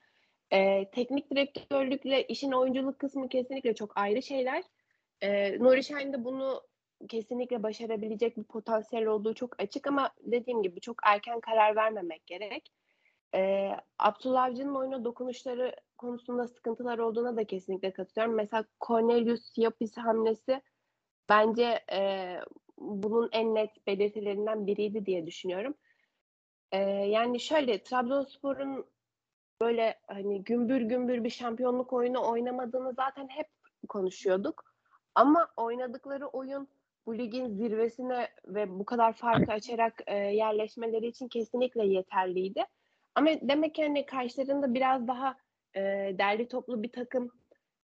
e, 0.51 0.89
teknik 0.91 1.31
direktörlükle 1.31 2.27
işin 2.27 2.51
oyunculuk 2.51 2.99
kısmı 2.99 3.29
kesinlikle 3.29 3.75
çok 3.75 3.97
ayrı 3.97 4.21
şeyler. 4.21 4.63
E, 5.21 5.59
Nuri 5.59 5.83
Şahin 5.83 6.13
de 6.13 6.23
bunu 6.23 6.61
kesinlikle 7.09 7.63
başarabilecek 7.63 8.37
bir 8.37 8.43
potansiyel 8.43 9.05
olduğu 9.05 9.33
çok 9.33 9.61
açık 9.61 9.87
ama 9.87 10.11
dediğim 10.21 10.63
gibi 10.63 10.79
çok 10.81 10.95
erken 11.05 11.39
karar 11.39 11.75
vermemek 11.75 12.27
gerek. 12.27 12.71
E, 13.35 13.71
Abdullah 13.99 14.43
Avcı'nın 14.43 14.75
oyuna 14.75 15.05
dokunuşları 15.05 15.75
konusunda 16.01 16.47
sıkıntılar 16.47 16.97
olduğuna 16.97 17.37
da 17.37 17.43
kesinlikle 17.43 17.93
katılıyorum. 17.93 18.35
Mesela 18.35 18.65
Cornelius 18.87 19.57
Yapis 19.57 19.97
hamlesi 19.97 20.61
bence 21.29 21.79
e, 21.91 22.35
bunun 22.77 23.29
en 23.31 23.55
net 23.55 23.87
belirtilerinden 23.87 24.67
biriydi 24.67 25.05
diye 25.05 25.27
düşünüyorum. 25.27 25.73
E, 26.71 26.79
yani 26.89 27.39
şöyle 27.39 27.83
Trabzonspor'un 27.83 28.85
böyle 29.61 29.99
hani 30.07 30.43
gümbür 30.43 30.81
gümbür 30.81 31.23
bir 31.23 31.29
şampiyonluk 31.29 31.93
oyunu 31.93 32.29
oynamadığını 32.29 32.93
zaten 32.93 33.27
hep 33.27 33.47
konuşuyorduk. 33.89 34.63
Ama 35.15 35.47
oynadıkları 35.57 36.27
oyun 36.27 36.67
bu 37.05 37.17
ligin 37.17 37.49
zirvesine 37.49 38.27
ve 38.45 38.79
bu 38.79 38.85
kadar 38.85 39.13
farkı 39.13 39.51
açarak 39.51 40.01
e, 40.07 40.15
yerleşmeleri 40.15 41.07
için 41.07 41.27
kesinlikle 41.27 41.85
yeterliydi. 41.85 42.65
Ama 43.15 43.29
demek 43.41 43.75
ki 43.75 43.83
hani 43.83 44.05
karşılarında 44.05 44.73
biraz 44.73 45.07
daha 45.07 45.37
e, 45.75 45.81
derli 46.17 46.47
toplu 46.47 46.83
bir 46.83 46.91
takım 46.91 47.31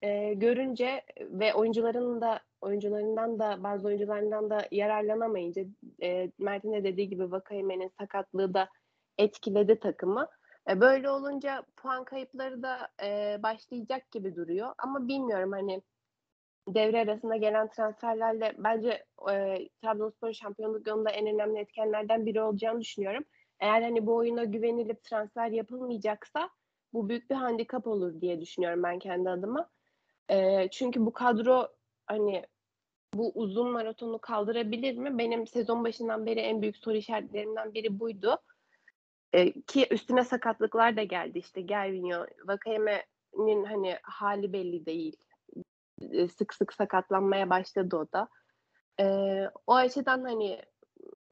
e, 0.02 0.34
görünce 0.34 1.02
ve 1.20 1.54
oyuncuların 1.54 2.20
da 2.20 2.40
oyuncularından 2.60 3.38
da 3.38 3.62
bazı 3.62 3.86
oyuncularından 3.88 4.50
da 4.50 4.68
yararlanamayınca 4.70 5.62
e, 6.02 6.30
Mert'in 6.38 6.72
de 6.72 6.84
dediği 6.84 7.08
gibi 7.08 7.30
Vakayeme'nin 7.30 7.92
sakatlığı 8.00 8.54
da 8.54 8.68
etkiledi 9.18 9.78
takımı. 9.78 10.28
E, 10.70 10.80
böyle 10.80 11.10
olunca 11.10 11.62
puan 11.76 12.04
kayıpları 12.04 12.62
da 12.62 12.88
e, 13.02 13.38
başlayacak 13.42 14.10
gibi 14.10 14.36
duruyor. 14.36 14.74
Ama 14.78 15.08
bilmiyorum 15.08 15.52
hani 15.52 15.82
devre 16.68 17.00
arasında 17.00 17.36
gelen 17.36 17.68
transferlerle 17.68 18.54
bence 18.58 19.04
e, 19.32 19.68
Trabzonspor 19.82 20.32
şampiyonluk 20.32 20.86
yolunda 20.86 21.10
en 21.10 21.26
önemli 21.26 21.58
etkenlerden 21.58 22.26
biri 22.26 22.42
olacağını 22.42 22.80
düşünüyorum. 22.80 23.24
Eğer 23.60 23.82
hani 23.82 24.06
bu 24.06 24.16
oyuna 24.16 24.44
güvenilip 24.44 25.04
transfer 25.04 25.50
yapılmayacaksa 25.50 26.50
bu 26.94 27.08
büyük 27.08 27.30
bir 27.30 27.34
handikap 27.34 27.86
olur 27.86 28.20
diye 28.20 28.40
düşünüyorum 28.40 28.82
ben 28.82 28.98
kendi 28.98 29.30
adıma. 29.30 29.70
E, 30.28 30.68
çünkü 30.70 31.06
bu 31.06 31.12
kadro 31.12 31.68
hani 32.06 32.46
bu 33.14 33.32
uzun 33.34 33.70
maratonu 33.70 34.18
kaldırabilir 34.18 34.98
mi? 34.98 35.18
Benim 35.18 35.46
sezon 35.46 35.84
başından 35.84 36.26
beri 36.26 36.40
en 36.40 36.62
büyük 36.62 36.76
soru 36.76 36.96
işaretlerimden 36.96 37.74
biri 37.74 38.00
buydu. 38.00 38.38
E, 39.32 39.62
ki 39.62 39.86
üstüne 39.90 40.24
sakatlıklar 40.24 40.96
da 40.96 41.02
geldi 41.02 41.38
işte 41.38 41.60
Gervinho, 41.60 42.26
Vakayeme'nin 42.44 43.64
hani 43.64 43.98
hali 44.02 44.52
belli 44.52 44.86
değil. 44.86 45.16
E, 46.00 46.28
sık 46.28 46.54
sık 46.54 46.72
sakatlanmaya 46.72 47.50
başladı 47.50 47.96
o 47.96 48.12
da. 48.12 48.28
E, 49.00 49.06
o 49.66 49.74
açıdan 49.74 50.24
hani 50.24 50.62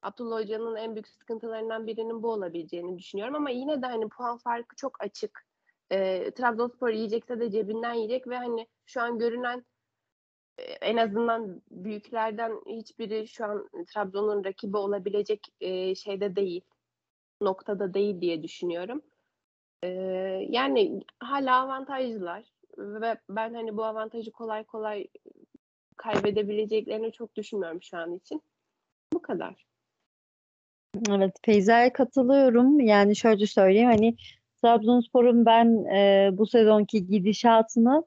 Abdullah 0.03 0.41
Hoca'nın 0.41 0.77
en 0.77 0.95
büyük 0.95 1.09
sıkıntılarından 1.09 1.87
birinin 1.87 2.23
bu 2.23 2.33
olabileceğini 2.33 2.99
düşünüyorum 2.99 3.35
ama 3.35 3.51
yine 3.51 3.83
de 3.83 3.87
hani 3.87 4.09
puan 4.09 4.39
farkı 4.39 4.77
çok 4.77 5.03
açık. 5.03 5.52
E, 5.93 6.31
Trabzonspor 6.31 6.89
yiyecekse 6.89 7.41
de 7.41 7.51
cebinden 7.51 7.93
yiyecek 7.93 8.29
ve 8.29 8.37
hani 8.37 8.67
şu 8.87 9.01
an 9.01 9.19
görünen 9.19 9.65
e, 10.59 10.63
en 10.63 10.97
azından 10.97 11.63
büyüklerden 11.71 12.53
hiçbiri 12.67 13.29
şu 13.29 13.45
an 13.45 13.69
Trabzon'un 13.87 14.45
rakibi 14.45 14.77
olabilecek 14.77 15.47
e, 15.61 15.95
şeyde 15.95 16.37
değil. 16.37 16.61
Noktada 17.41 17.95
değil 17.95 18.21
diye 18.21 18.43
düşünüyorum. 18.43 19.03
E, 19.83 19.89
yani 20.49 21.01
hala 21.21 21.61
avantajlılar 21.61 22.53
ve 22.79 23.19
ben 23.29 23.55
hani 23.55 23.77
bu 23.77 23.85
avantajı 23.85 24.33
kolay 24.33 24.65
kolay 24.65 25.07
kaybedebileceklerini 25.97 27.13
çok 27.13 27.37
düşünmüyorum 27.37 27.83
şu 27.83 27.97
an 27.97 28.15
için. 28.15 28.43
Bu 29.13 29.23
kadar. 29.23 29.67
Evet, 31.11 31.37
Feyza'ya 31.45 31.93
katılıyorum. 31.93 32.81
Yani 32.81 33.17
şöyle 33.17 33.47
söyleyeyim 33.47 33.89
hani 33.89 34.17
Trabzonspor'un 34.63 35.47
ben 35.47 35.85
e, 35.85 36.31
bu 36.33 36.47
sezonki 36.47 37.07
gidişatını 37.07 38.05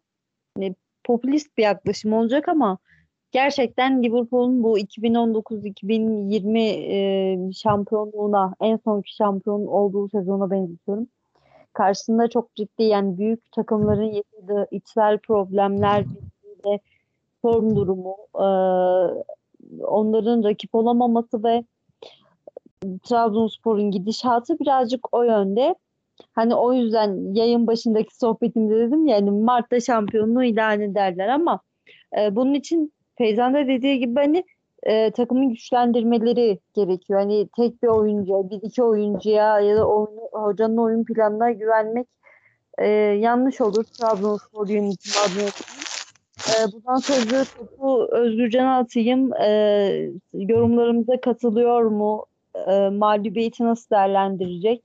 hani 0.58 0.76
popülist 1.04 1.58
bir 1.58 1.64
yaklaşım 1.64 2.14
olacak 2.14 2.50
ama 2.50 2.78
gerçekten 3.32 4.04
Liverpool'un 4.04 4.64
bu 4.64 4.80
2019-2020 4.80 6.60
e, 6.60 7.54
şampiyonluğuna 7.54 8.54
en 8.62 8.78
sonki 8.78 9.16
şampiyon 9.16 9.68
olduğu 9.68 10.10
sezona 10.10 10.52
benzetiyorum. 10.52 11.08
Karşısında 11.74 12.30
çok 12.30 12.56
ciddi 12.56 12.84
yani 12.84 13.18
büyük 13.18 13.52
takımların 13.52 14.12
yaşadığı 14.14 14.68
içsel 14.72 15.18
problemler, 15.18 16.06
birbiriyle 16.06 16.80
form 17.42 17.76
durumu, 17.76 18.16
e, 18.36 18.48
onların 19.84 20.44
rakip 20.44 20.76
olamaması 20.76 21.44
ve 21.44 21.64
Trabzonspor'un 23.04 23.92
gidişatı 23.92 24.60
birazcık 24.60 25.14
o 25.14 25.24
yönde. 25.24 25.76
Hani 26.34 26.56
o 26.56 26.74
yüzden 26.74 27.34
yayın 27.34 27.68
başındaki 27.68 28.16
sohbetimde 28.16 28.76
dedim 28.76 29.08
ya 29.08 29.18
hani 29.18 29.32
Mart'ta 29.32 29.80
şampiyonluğu 29.80 30.44
ilan 30.44 30.82
ederler 30.82 31.28
ama 31.28 31.60
e, 32.20 32.36
bunun 32.36 32.54
için 32.54 32.94
Feyzan 33.18 33.54
da 33.54 33.68
dediği 33.68 34.00
gibi 34.00 34.16
hani 34.16 34.44
e, 34.84 35.12
takımın 35.12 35.50
güçlendirmeleri 35.50 36.60
gerekiyor. 36.74 37.20
Hani 37.20 37.50
tek 37.58 37.84
bir 37.84 37.88
oyuncuya, 37.88 38.50
bir 38.50 38.60
iki 38.64 38.84
oyuncuya 38.84 39.60
ya 39.60 39.76
da 39.76 39.88
oyunu, 39.88 40.22
hocanın 40.32 40.78
oyun 40.78 41.04
planına 41.04 41.52
güvenmek 41.52 42.08
e, 42.78 42.88
yanlış 43.20 43.62
olur. 43.62 43.84
Trabzonspor 43.84 44.68
yönetimi 44.68 45.16
adına. 45.26 45.50
E, 46.50 46.72
buradan 46.74 46.96
sözü 46.96 47.46
topu 47.58 48.08
Özgürcan'a 48.12 48.78
atayım. 48.78 49.34
E, 49.34 49.50
yorumlarımıza 50.34 51.22
katılıyor 51.22 51.84
mu? 51.84 52.26
E, 52.68 52.90
mağlubiyeti 52.90 53.64
nasıl 53.64 53.90
değerlendirecek? 53.90 54.84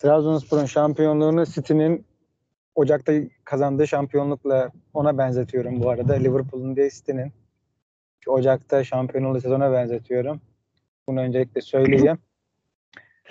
Trabzonspor'un 0.00 0.64
şampiyonluğunu 0.64 1.46
City'nin 1.46 2.06
Ocak'ta 2.74 3.12
kazandığı 3.44 3.86
şampiyonlukla 3.86 4.70
ona 4.94 5.18
benzetiyorum 5.18 5.82
bu 5.82 5.90
arada. 5.90 6.12
Liverpool'un 6.14 6.76
değil 6.76 6.90
City'nin. 6.90 7.32
Ocak'ta 8.26 8.84
şampiyon 8.84 9.24
olduğu 9.24 9.40
sezona 9.40 9.72
benzetiyorum. 9.72 10.40
Bunu 11.08 11.20
öncelikle 11.20 11.60
söyleyeyim. 11.60 12.18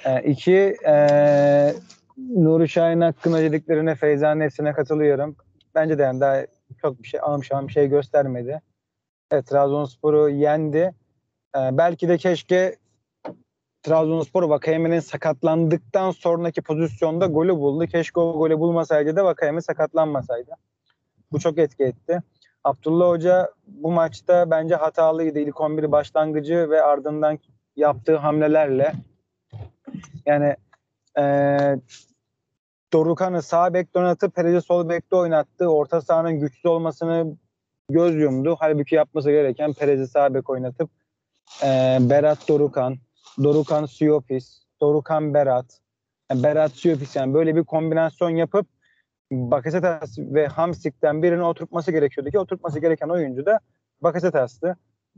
Ee, 0.06 0.22
iki, 0.24 0.76
ee, 0.88 1.74
Nuri 2.18 2.70
Şahin 2.70 3.02
hakkında 3.02 3.42
dediklerine 3.42 3.96
Feyza'nın 3.96 4.42
hepsine 4.42 4.74
katılıyorum. 4.74 5.36
Bence 5.76 5.98
de 5.98 6.04
yani 6.04 6.20
daha 6.20 6.46
çok 6.82 7.04
bir 7.04 7.08
şey, 7.08 7.20
amşam 7.24 7.68
bir 7.68 7.74
şey 7.74 7.88
göstermedi. 7.88 8.62
Evet, 9.32 9.48
Trabzonspor'u 9.48 10.30
yendi. 10.30 10.94
Ee, 11.56 11.60
belki 11.72 12.08
de 12.08 12.18
keşke 12.18 12.76
Trabzonspor 13.84 14.44
Vakayeme'nin 14.44 15.00
sakatlandıktan 15.00 16.12
sonraki 16.12 16.62
pozisyonda 16.62 17.26
golü 17.26 17.56
buldu. 17.56 17.86
Keşke 17.86 18.20
o 18.20 18.38
golü 18.38 18.60
bulmasaydı 18.60 19.16
da 19.16 19.26
Vakayeme 19.26 19.62
sakatlanmasaydı. 19.62 20.52
Bu 21.32 21.40
çok 21.40 21.58
etki 21.58 21.84
etti. 21.84 22.22
Abdullah 22.64 23.10
Hoca 23.10 23.52
bu 23.68 23.92
maçta 23.92 24.52
bence 24.52 24.76
hatalıydı. 24.76 25.40
İlk 25.40 25.62
11 25.62 25.92
başlangıcı 25.92 26.70
ve 26.70 26.82
ardından 26.82 27.40
yaptığı 27.76 28.18
hamlelerle 28.18 28.94
yani 30.26 30.56
e, 31.20 31.24
Dorukan'ı 32.94 33.42
sağ 33.42 33.74
bekte 33.74 34.00
oynatıp 34.00 34.36
Perez'i 34.36 34.62
sol 34.62 34.90
bekte 34.90 35.16
oynattı. 35.16 35.68
Orta 35.68 36.02
sahanın 36.02 36.40
güçsüz 36.40 36.66
olmasını 36.66 37.38
göz 37.90 38.16
yumdu. 38.16 38.56
Halbuki 38.60 38.96
yapması 38.96 39.32
gereken 39.32 39.74
Perez'i 39.74 40.08
sağ 40.08 40.34
bek 40.34 40.50
oynatıp 40.50 40.90
e, 41.64 41.98
Berat 42.02 42.48
Dorukan, 42.48 42.98
Dorukan 43.44 43.86
Siopis, 43.86 44.64
Dorukan 44.82 45.34
Berat, 45.34 45.80
yani 46.32 46.44
Berat 46.44 46.72
Siopis 46.72 47.16
yani 47.16 47.34
böyle 47.34 47.56
bir 47.56 47.64
kombinasyon 47.64 48.30
yapıp 48.30 48.68
Bakasetas 49.32 50.20
ve 50.20 50.48
Hamsik'ten 50.48 51.24
birini 51.24 51.44
oturtması 51.44 51.92
gerekiyordu 51.92 52.32
ki 52.32 52.40
oturtması 52.40 52.80
gereken 52.80 53.10
oyuncu 53.10 53.46
da 53.46 53.60
Bakasetas'tı. 54.02 54.78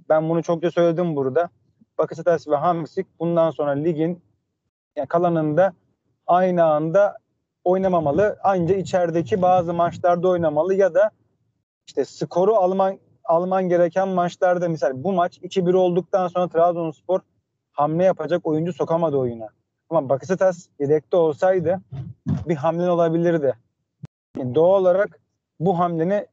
Ben 0.09 0.29
bunu 0.29 0.43
çokça 0.43 0.71
söyledim 0.71 1.15
burada. 1.15 1.49
Bakasetas 1.97 2.47
ve 2.47 2.55
Hamsik 2.55 3.19
bundan 3.19 3.51
sonra 3.51 3.71
ligin 3.71 4.23
yani 4.95 5.07
kalanında 5.07 5.73
aynı 6.27 6.63
anda 6.63 7.17
oynamamalı. 7.63 8.37
Ancak 8.43 8.79
içerideki 8.79 9.41
bazı 9.41 9.73
maçlarda 9.73 10.27
oynamalı 10.27 10.73
ya 10.73 10.93
da 10.93 11.11
işte 11.87 12.05
skoru 12.05 12.55
alman 12.55 12.99
alman 13.23 13.69
gereken 13.69 14.07
maçlarda 14.07 14.69
misal 14.69 14.91
bu 14.95 15.13
maç 15.13 15.37
2-1 15.37 15.75
olduktan 15.75 16.27
sonra 16.27 16.47
Trabzonspor 16.47 17.19
hamle 17.71 18.03
yapacak 18.03 18.45
oyuncu 18.47 18.73
sokamadı 18.73 19.17
oyuna. 19.17 19.49
Ama 19.89 20.09
Bakasetas 20.09 20.67
yedekte 20.79 21.17
olsaydı 21.17 21.81
bir 22.47 22.55
hamle 22.55 22.89
olabilirdi. 22.89 23.53
Yani 24.37 24.55
doğal 24.55 24.81
olarak 24.81 25.19
bu 25.59 25.79
hamleni 25.79 26.27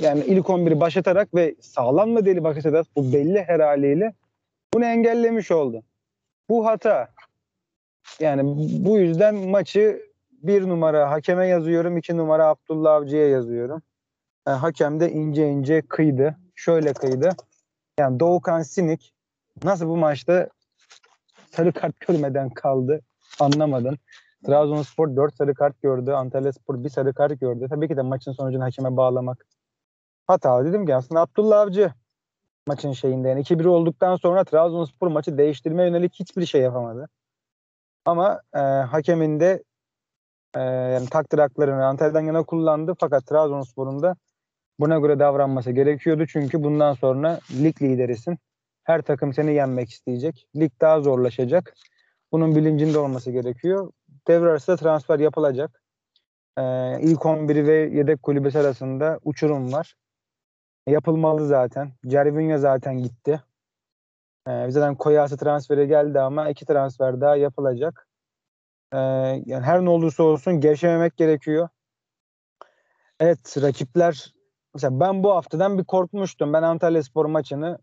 yani 0.00 0.24
ilk 0.24 0.46
11'i 0.46 0.80
başlatarak 0.80 1.34
ve 1.34 1.54
sağlam 1.60 2.10
mı 2.10 2.26
deli 2.26 2.44
Bakasetas 2.44 2.86
bu 2.96 3.12
belli 3.12 3.42
her 3.42 3.60
haliyle 3.60 4.14
bunu 4.74 4.84
engellemiş 4.84 5.50
oldu. 5.50 5.82
Bu 6.48 6.66
hata. 6.66 7.08
Yani 8.20 8.42
bu 8.84 8.98
yüzden 8.98 9.34
maçı 9.34 10.02
bir 10.42 10.68
numara 10.68 11.10
hakeme 11.10 11.46
yazıyorum, 11.46 11.96
iki 11.96 12.16
numara 12.16 12.46
Abdullah 12.46 12.94
Avcı'ya 12.94 13.28
yazıyorum. 13.28 13.82
Yani 14.46 14.56
hakem 14.58 15.00
de 15.00 15.12
ince 15.12 15.48
ince 15.48 15.82
kıydı. 15.82 16.36
Şöyle 16.54 16.92
kıydı. 16.92 17.30
Yani 17.98 18.20
Doğukan 18.20 18.62
Sinik 18.62 19.12
nasıl 19.64 19.88
bu 19.88 19.96
maçta 19.96 20.48
sarı 21.50 21.72
kart 21.72 22.00
görmeden 22.00 22.50
kaldı 22.50 23.00
anlamadım. 23.40 23.96
Trabzonspor 24.46 25.16
4 25.16 25.34
sarı 25.36 25.54
kart 25.54 25.82
gördü. 25.82 26.12
Antalyaspor 26.12 26.84
1 26.84 26.88
sarı 26.88 27.14
kart 27.14 27.40
gördü. 27.40 27.66
Tabii 27.70 27.88
ki 27.88 27.96
de 27.96 28.02
maçın 28.02 28.32
sonucunu 28.32 28.64
hakeme 28.64 28.96
bağlamak 28.96 29.46
hata. 30.26 30.64
Dedim 30.64 30.86
ki 30.86 30.94
aslında 30.94 31.20
Abdullah 31.20 31.60
Avcı 31.60 31.92
maçın 32.66 32.92
şeyinde. 32.92 33.28
Yani 33.28 33.40
2-1 33.40 33.66
olduktan 33.66 34.16
sonra 34.16 34.44
Trabzonspor 34.44 35.08
maçı 35.08 35.38
değiştirmeye 35.38 35.88
yönelik 35.88 36.14
hiçbir 36.14 36.46
şey 36.46 36.60
yapamadı. 36.60 37.08
Ama 38.04 38.40
e, 38.54 38.58
hakemin 38.58 39.40
de 39.40 39.62
e, 40.54 40.60
yani 40.60 41.08
takdir 41.08 41.38
haklarını 41.38 41.86
Antalya'dan 41.86 42.20
yana 42.20 42.42
kullandı. 42.42 42.94
Fakat 43.00 43.26
Trabzonspor'un 43.26 44.02
da 44.02 44.16
buna 44.80 44.98
göre 44.98 45.18
davranması 45.18 45.70
gerekiyordu. 45.70 46.26
Çünkü 46.26 46.62
bundan 46.62 46.94
sonra 46.94 47.40
lig 47.62 47.82
liderisin. 47.82 48.38
Her 48.88 49.02
takım 49.02 49.34
seni 49.34 49.54
yenmek 49.54 49.90
isteyecek. 49.90 50.48
Lig 50.56 50.72
daha 50.80 51.00
zorlaşacak. 51.00 51.74
Bunun 52.32 52.56
bilincinde 52.56 52.98
olması 52.98 53.30
gerekiyor. 53.30 53.92
Devre 54.28 54.50
arası 54.50 54.76
transfer 54.76 55.18
yapılacak. 55.18 55.82
Ee, 56.58 57.00
ilk 57.00 57.26
11 57.26 57.66
ve 57.66 57.74
yedek 57.74 58.22
kulübesi 58.22 58.58
arasında 58.58 59.18
uçurum 59.24 59.72
var. 59.72 59.94
Yapılmalı 60.86 61.46
zaten. 61.46 61.92
Cervinho 62.06 62.58
zaten 62.58 62.98
gitti. 63.02 63.42
Ee, 64.48 64.70
zaten 64.70 64.94
Koyası 64.94 65.36
transferi 65.36 65.88
geldi 65.88 66.20
ama 66.20 66.48
iki 66.48 66.66
transfer 66.66 67.20
daha 67.20 67.36
yapılacak. 67.36 68.08
Ee, 68.92 68.98
yani 69.46 69.64
her 69.64 69.84
ne 69.84 69.90
olursa 69.90 70.22
olsun 70.22 70.60
gevşememek 70.60 71.16
gerekiyor. 71.16 71.68
Evet 73.20 73.56
rakipler 73.62 74.34
mesela 74.74 75.00
ben 75.00 75.22
bu 75.22 75.34
haftadan 75.34 75.78
bir 75.78 75.84
korkmuştum. 75.84 76.52
Ben 76.52 76.62
Antalya 76.62 77.02
Spor 77.02 77.26
maçını 77.26 77.78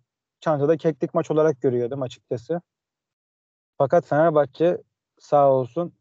çantada 0.46 0.78
keklik 0.78 1.14
maç 1.14 1.32
olarak 1.32 1.62
görüyordum 1.62 2.02
açıkçası. 2.02 2.62
Fakat 3.78 4.06
Fenerbahçe 4.06 4.82
sağ 5.20 5.52
olsun 5.52 5.94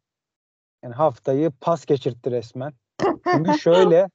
yani 0.83 0.95
haftayı 0.95 1.51
pas 1.61 1.87
geçirtti 1.87 2.31
resmen. 2.31 2.73
Çünkü 3.33 3.53
şöyle 3.59 4.11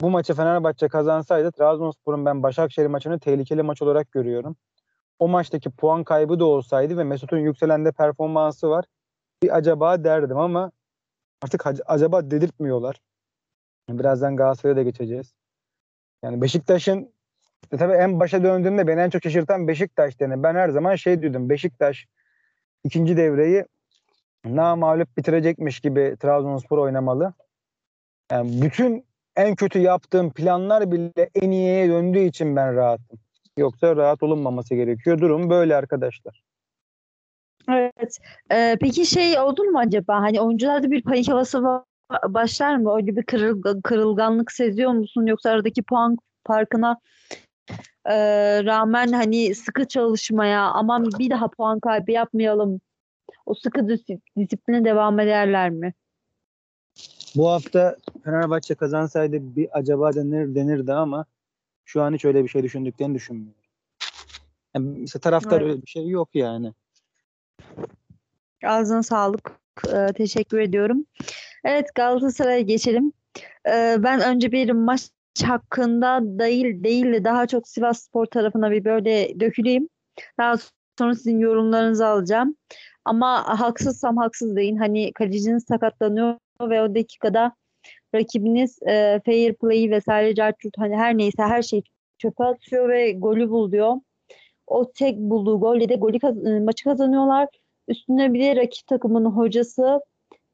bu 0.00 0.10
maçı 0.10 0.34
Fenerbahçe 0.34 0.88
kazansaydı 0.88 1.52
Trabzonspor'un 1.52 2.26
ben 2.26 2.42
Başakşehir 2.42 2.86
maçını 2.86 3.20
tehlikeli 3.20 3.62
maç 3.62 3.82
olarak 3.82 4.12
görüyorum. 4.12 4.56
O 5.18 5.28
maçtaki 5.28 5.70
puan 5.70 6.04
kaybı 6.04 6.40
da 6.40 6.44
olsaydı 6.44 6.98
ve 6.98 7.04
Mesut'un 7.04 7.38
yükselende 7.38 7.92
performansı 7.92 8.70
var. 8.70 8.84
Bir 9.42 9.56
acaba 9.56 10.04
derdim 10.04 10.38
ama 10.38 10.72
artık 11.42 11.66
acaba 11.86 12.30
dedirtmiyorlar. 12.30 13.00
Birazdan 13.88 14.36
Galatasaray'a 14.36 14.76
da 14.76 14.82
geçeceğiz. 14.82 15.34
Yani 16.22 16.42
Beşiktaş'ın 16.42 17.13
e 17.72 17.76
tabii 17.76 17.92
en 17.92 18.20
başa 18.20 18.42
döndüğümde 18.42 18.86
beni 18.86 19.00
en 19.00 19.10
çok 19.10 19.22
şaşırtan 19.22 19.68
Beşiktaş 19.68 20.14
yani 20.20 20.42
ben 20.42 20.54
her 20.54 20.68
zaman 20.68 20.96
şey 20.96 21.22
diyordum 21.22 21.50
Beşiktaş 21.50 22.06
ikinci 22.84 23.16
devreyi 23.16 23.64
mağlup 24.48 25.16
bitirecekmiş 25.16 25.80
gibi 25.80 26.16
Trabzonspor 26.20 26.78
oynamalı. 26.78 27.32
Yani 28.32 28.62
bütün 28.62 29.04
en 29.36 29.54
kötü 29.54 29.78
yaptığım 29.78 30.32
planlar 30.32 30.92
bile 30.92 31.30
en 31.34 31.50
iyiye 31.50 31.88
döndüğü 31.88 32.18
için 32.18 32.56
ben 32.56 32.76
rahatım. 32.76 33.18
Yoksa 33.56 33.96
rahat 33.96 34.22
olunmaması 34.22 34.74
gerekiyor. 34.74 35.18
Durum 35.18 35.50
böyle 35.50 35.76
arkadaşlar. 35.76 36.42
Evet. 37.68 38.18
Ee, 38.52 38.76
peki 38.80 39.06
şey 39.06 39.38
oldu 39.38 39.64
mu 39.64 39.78
acaba? 39.78 40.20
Hani 40.20 40.40
oyuncularda 40.40 40.90
bir 40.90 41.02
panik 41.02 41.28
havası 41.28 41.62
başlar 42.28 42.76
mı? 42.76 42.96
Öyle 42.96 43.16
bir 43.16 43.22
kırıl, 43.22 43.82
kırılganlık 43.82 44.52
seziyor 44.52 44.92
musun? 44.92 45.26
Yoksa 45.26 45.50
aradaki 45.50 45.82
puan 45.82 46.16
farkına 46.46 46.98
e, 48.06 48.14
rağmen 48.64 49.12
hani 49.12 49.54
sıkı 49.54 49.88
çalışmaya 49.88 50.62
aman 50.62 51.04
bir 51.18 51.30
daha 51.30 51.48
puan 51.48 51.80
kaybı 51.80 52.12
yapmayalım. 52.12 52.80
O 53.46 53.54
sıkı 53.54 53.80
dis- 53.80 54.20
disipline 54.36 54.84
devam 54.84 55.20
ederler 55.20 55.70
mi? 55.70 55.94
Bu 57.36 57.50
hafta 57.50 57.96
Fenerbahçe 58.24 58.74
kazansaydı 58.74 59.56
bir 59.56 59.78
acaba 59.78 60.14
denir 60.14 60.54
denirdi 60.54 60.92
ama 60.92 61.26
şu 61.84 62.02
an 62.02 62.14
hiç 62.14 62.24
öyle 62.24 62.44
bir 62.44 62.48
şey 62.48 62.62
düşündüklerini 62.62 63.14
düşünmüyorum. 63.14 63.60
Yani 64.74 64.98
mesela 64.98 65.20
taraftar 65.20 65.60
Evet. 65.60 65.70
öyle 65.70 65.82
bir 65.82 65.86
şey 65.86 66.08
yok 66.08 66.28
yani. 66.34 66.72
Ağzına 68.64 69.02
sağlık. 69.02 69.52
Ee, 69.94 70.12
teşekkür 70.16 70.58
ediyorum. 70.58 71.06
Evet 71.64 71.94
Galatasaray'a 71.94 72.60
geçelim. 72.60 73.12
Ee, 73.68 73.96
ben 73.98 74.20
önce 74.20 74.52
bir 74.52 74.70
maç 74.70 75.10
hakkında 75.42 76.20
değil 76.22 76.84
değil 76.84 77.06
de 77.06 77.24
daha 77.24 77.46
çok 77.46 77.68
Sivasspor 77.68 78.26
tarafına 78.26 78.70
bir 78.70 78.84
böyle 78.84 79.40
döküleyim. 79.40 79.88
Daha 80.38 80.54
sonra 80.98 81.14
sizin 81.14 81.38
yorumlarınızı 81.38 82.06
alacağım. 82.06 82.56
Ama 83.04 83.60
haksızsam 83.60 84.16
haksız 84.16 84.56
deyin. 84.56 84.76
Hani 84.76 85.12
kaleciniz 85.12 85.64
sakatlanıyor 85.68 86.38
ve 86.60 86.82
o 86.82 86.94
dakikada 86.94 87.52
rakibiniz 88.14 88.82
e, 88.82 89.20
fair 89.26 89.54
play 89.54 89.90
vesaire 89.90 90.34
cartçut 90.34 90.78
hani 90.78 90.96
her 90.96 91.18
neyse 91.18 91.42
her 91.42 91.62
şeyi 91.62 91.82
çöpe 92.18 92.44
atıyor 92.44 92.88
ve 92.88 93.12
golü 93.12 93.50
buluyor. 93.50 93.94
O 94.66 94.92
tek 94.92 95.18
bulduğu 95.18 95.60
golle 95.60 95.88
de 95.88 95.94
golü 95.94 96.18
kaz- 96.18 96.46
e, 96.46 96.60
maçı 96.60 96.84
kazanıyorlar. 96.84 97.48
Üstüne 97.88 98.34
bir 98.34 98.40
de 98.42 98.56
rakip 98.56 98.86
takımın 98.86 99.24
hocası 99.24 100.00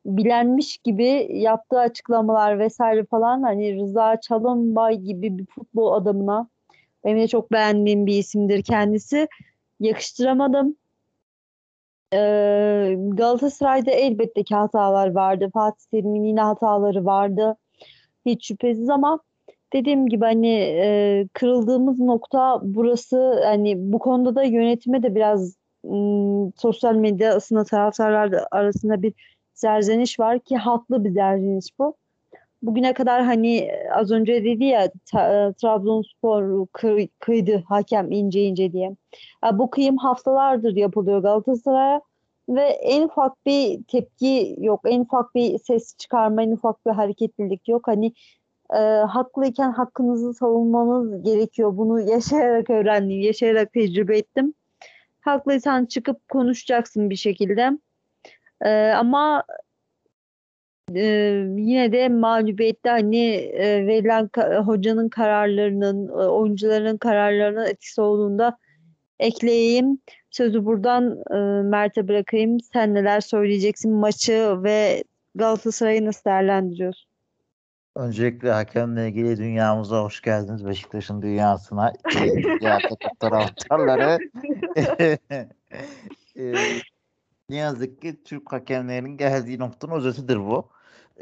bilenmiş 0.06 0.78
gibi 0.78 1.28
yaptığı 1.30 1.78
açıklamalar 1.78 2.58
vesaire 2.58 3.04
falan 3.04 3.42
hani 3.42 3.76
Rıza 3.76 4.20
Çalınbay 4.20 4.96
gibi 4.98 5.38
bir 5.38 5.46
futbol 5.46 5.92
adamına 5.92 6.48
benim 7.04 7.18
de 7.18 7.28
çok 7.28 7.52
beğendiğim 7.52 8.06
bir 8.06 8.18
isimdir 8.18 8.62
kendisi. 8.62 9.28
Yakıştıramadım. 9.80 10.76
Ee, 12.14 12.96
Galatasaray'da 12.98 13.90
elbette 13.90 14.44
ki 14.44 14.54
hatalar 14.54 15.10
vardı. 15.10 15.50
Fatih 15.54 15.84
Terim'in 15.90 16.24
yine 16.24 16.40
hataları 16.40 17.04
vardı. 17.04 17.56
Hiç 18.26 18.46
şüphesiz 18.46 18.88
ama 18.90 19.20
dediğim 19.72 20.08
gibi 20.08 20.24
hani 20.24 20.54
e, 20.58 21.28
kırıldığımız 21.32 21.98
nokta 21.98 22.60
burası. 22.62 23.42
Hani 23.44 23.92
bu 23.92 23.98
konuda 23.98 24.34
da 24.34 24.42
yönetime 24.42 25.02
de 25.02 25.14
biraz 25.14 25.56
ım, 25.84 26.52
sosyal 26.56 26.94
medyasında 26.94 27.64
taraftarlar 27.64 28.32
da 28.32 28.48
arasında 28.50 29.02
bir 29.02 29.14
serzeniş 29.60 30.20
var 30.20 30.38
ki 30.38 30.56
haklı 30.56 31.04
bir 31.04 31.14
serzeniş 31.14 31.78
bu. 31.78 31.94
Bugüne 32.62 32.94
kadar 32.94 33.24
hani 33.24 33.70
az 33.94 34.10
önce 34.10 34.44
dedi 34.44 34.64
ya 34.64 34.90
ta- 35.12 35.48
e, 35.48 35.52
Trabzonspor 35.52 36.66
kıy- 36.66 37.08
kıydı 37.18 37.62
hakem 37.68 38.12
ince 38.12 38.40
ince 38.40 38.72
diye. 38.72 38.96
Ya 39.44 39.58
bu 39.58 39.70
kıyım 39.70 39.96
haftalardır 39.96 40.76
yapılıyor 40.76 41.22
Galatasaray'a 41.22 42.00
ve 42.48 42.62
en 42.62 43.02
ufak 43.02 43.46
bir 43.46 43.82
tepki 43.82 44.56
yok, 44.58 44.80
en 44.84 45.00
ufak 45.00 45.34
bir 45.34 45.58
ses 45.58 45.96
çıkarma, 45.96 46.42
en 46.42 46.52
ufak 46.52 46.86
bir 46.86 46.90
hareketlilik 46.90 47.68
yok. 47.68 47.88
Hani 47.88 48.12
e, 48.74 48.78
haklıyken 49.08 49.72
hakkınızı 49.72 50.34
savunmanız 50.34 51.22
gerekiyor. 51.22 51.76
Bunu 51.76 52.00
yaşayarak 52.00 52.70
öğrendim, 52.70 53.20
yaşayarak 53.20 53.72
tecrübe 53.72 54.18
ettim. 54.18 54.54
Haklıysan 55.20 55.86
çıkıp 55.86 56.28
konuşacaksın 56.28 57.10
bir 57.10 57.16
şekilde. 57.16 57.70
E, 58.64 58.70
ama 58.90 59.44
e, 60.94 61.02
yine 61.56 61.92
de 61.92 62.08
mağlubiyette 62.08 62.90
hani 62.90 63.26
e, 63.34 63.86
verilen 63.86 64.24
ka- 64.26 64.62
hocanın 64.62 65.08
kararlarının, 65.08 66.08
e, 66.08 66.12
oyuncuların 66.12 66.96
kararlarının 66.96 67.66
etkisi 67.66 68.00
olduğunda 68.00 68.58
ekleyeyim. 69.20 69.98
Sözü 70.30 70.64
buradan 70.64 71.18
e, 71.30 71.62
Mert'e 71.62 72.08
bırakayım. 72.08 72.60
Sen 72.60 72.94
neler 72.94 73.20
söyleyeceksin 73.20 73.92
maçı 73.92 74.62
ve 74.62 75.04
Galatasaray'ı 75.34 76.06
nasıl 76.06 76.24
değerlendiriyorsun? 76.24 77.10
Öncelikle 77.96 78.50
hakemle 78.50 79.08
ilgili 79.08 79.36
dünyamıza 79.36 80.02
hoş 80.04 80.20
geldiniz. 80.20 80.66
Beşiktaş'ın 80.66 81.22
dünyasına. 81.22 81.92
Diğer 82.60 82.80
takım 82.80 83.14
taraftarları. 83.20 84.18
Ee, 86.38 86.54
ne 87.50 87.56
yazık 87.56 88.02
ki 88.02 88.22
Türk 88.24 88.52
hakemlerinin 88.52 89.16
geldiği 89.16 89.58
noktanın 89.58 89.92
özetidir 89.92 90.36
bu. 90.36 90.70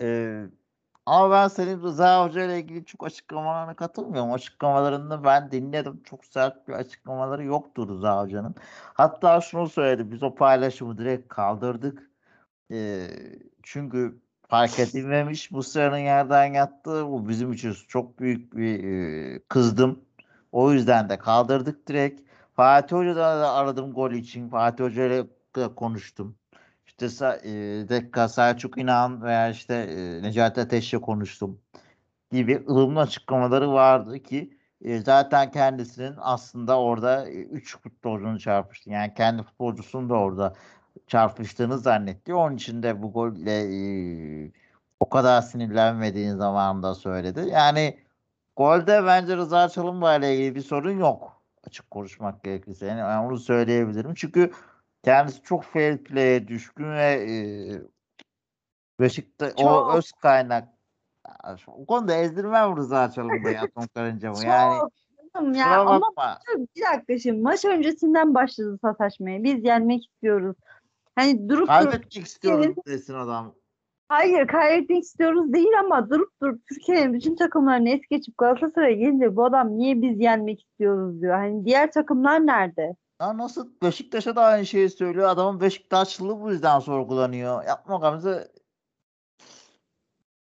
Ee, 0.01 0.47
ama 1.07 1.31
ben 1.31 1.49
senin 1.49 1.83
Rıza 1.83 2.25
Hoca 2.25 2.45
ile 2.45 2.59
ilgili 2.61 2.85
çok 2.85 3.07
açıklamalarına 3.07 3.77
katılmıyorum. 3.77 4.33
Açıklamalarını 4.33 5.25
ben 5.25 5.51
dinledim. 5.51 6.03
Çok 6.05 6.25
sert 6.25 6.69
bir 6.69 6.73
açıklamaları 6.73 7.45
yoktu 7.45 7.89
Rıza 7.89 8.23
Hoca'nın. 8.23 8.55
Hatta 8.95 9.41
şunu 9.41 9.69
söyledi. 9.69 10.13
Biz 10.13 10.23
o 10.23 10.35
paylaşımı 10.35 10.99
direkt 10.99 11.29
kaldırdık. 11.29 12.11
Ee, 12.73 13.09
çünkü 13.63 14.21
fark 14.49 14.79
edilmemiş. 14.79 15.53
Bu 15.53 15.63
sıranın 15.63 15.99
yerden 15.99 16.45
yattığı 16.55 17.07
bu 17.07 17.29
bizim 17.29 17.53
için 17.53 17.75
çok 17.89 18.19
büyük 18.19 18.57
bir 18.57 18.85
e, 18.85 19.41
kızdım. 19.49 20.05
O 20.53 20.73
yüzden 20.73 21.09
de 21.09 21.19
kaldırdık 21.19 21.89
direkt. 21.89 22.21
Fatih 22.57 22.97
Hoca'da 22.97 23.41
da 23.41 23.53
aradım 23.53 23.93
gol 23.93 24.11
için. 24.13 24.49
Fatih 24.49 24.85
Hoca 24.85 25.07
ile 25.07 25.27
de 25.59 25.75
konuştum. 25.75 26.37
İşte 26.87 27.07
e, 27.45 27.51
Dekka, 27.89 28.29
Selçuk 28.29 28.79
İnan 28.79 29.23
veya 29.23 29.51
işte 29.51 29.75
e, 29.75 30.23
Necati 30.23 30.61
Ateş'le 30.61 31.01
konuştum 31.03 31.61
gibi 32.33 32.65
ılımlı 32.69 33.01
açıklamaları 33.01 33.73
vardı 33.73 34.23
ki 34.23 34.59
e, 34.85 34.99
zaten 34.99 35.51
kendisinin 35.51 36.15
aslında 36.19 36.81
orada 36.81 37.31
3 37.31 37.79
futbolcunu 37.79 38.41
çarpıştı. 38.41 38.91
Yani 38.91 39.15
kendi 39.15 39.43
futbolcusunu 39.43 40.09
da 40.09 40.15
orada 40.15 40.55
çarpıştığını 41.07 41.79
zannetti. 41.79 42.35
Onun 42.35 42.57
için 42.57 42.83
de 42.83 43.03
bu 43.03 43.13
golle 43.13 43.61
e, 44.47 44.53
o 45.01 45.09
kadar 45.09 45.43
sinirlenmediğini 45.43 46.37
zamanında 46.37 46.95
söyledi. 46.95 47.49
Yani 47.51 47.99
golde 48.57 49.07
bence 49.07 49.37
Rıza 49.37 49.69
Çalınbay 49.69 50.19
ile 50.19 50.37
ilgili 50.37 50.55
bir 50.55 50.61
sorun 50.61 50.99
yok. 50.99 51.43
Açık 51.67 51.91
konuşmak 51.91 52.45
gerekirse. 52.45 52.87
Yani 52.87 53.27
onu 53.27 53.39
söyleyebilirim. 53.39 54.15
Çünkü 54.15 54.53
kendisi 55.03 55.43
çok 55.43 55.65
fair 55.65 55.99
play'e 55.99 56.49
düşkün 56.49 56.91
ve 56.93 57.27
e, 57.31 57.33
Beşiktaş 59.01 59.53
o 59.57 59.93
öz 59.93 60.13
kaynak 60.13 60.69
o 61.67 61.87
konuda 61.87 62.15
ezdirmem 62.15 62.77
Rıza 62.77 63.11
Çalınbay'ı 63.11 63.61
Atom 63.61 63.87
Karıncamı. 63.95 64.45
Yani 64.47 64.79
ya 65.59 65.81
ama 65.81 66.01
bakma. 66.01 66.39
bir 66.77 66.83
dakika 66.93 67.19
şimdi 67.19 67.43
maç 67.43 67.65
öncesinden 67.65 68.35
başladı 68.35 68.79
sataşmaya. 68.83 69.43
Biz 69.43 69.65
yenmek 69.65 70.07
istiyoruz. 70.07 70.57
Hani 71.15 71.49
durup 71.49 71.49
durup 71.49 71.69
Kaybetmek 71.69 72.27
istiyorum 72.27 72.75
desin 72.87 73.15
adam. 73.15 73.55
hayır 74.09 74.47
kaybetmek 74.47 75.03
istiyoruz 75.03 75.53
değil 75.53 75.79
ama 75.81 76.11
durup 76.11 76.43
durup 76.43 76.67
Türkiye'nin 76.67 77.15
bütün 77.15 77.37
takımlarını 77.37 77.89
es 77.89 78.01
geçip 78.11 78.39
Galatasaray'a 78.39 78.97
gelince 78.97 79.37
bu 79.37 79.45
adam 79.45 79.79
niye 79.79 80.03
biz 80.03 80.21
yenmek 80.21 80.61
istiyoruz 80.63 81.21
diyor. 81.21 81.35
Hani 81.35 81.65
diğer 81.65 81.93
takımlar 81.93 82.47
nerede? 82.47 82.97
Ya 83.21 83.39
nasıl 83.39 83.69
Beşiktaş'a 83.83 84.37
da 84.37 84.43
aynı 84.45 84.67
şeyi 84.67 84.91
söylüyor. 84.91 85.29
Adamın 85.29 85.61
Beşiktaşlılığı 85.61 86.41
bu 86.41 86.51
yüzden 86.51 86.79
sorgulanıyor. 86.79 87.65
Yapma 87.65 87.97
Gamze. 87.97 88.49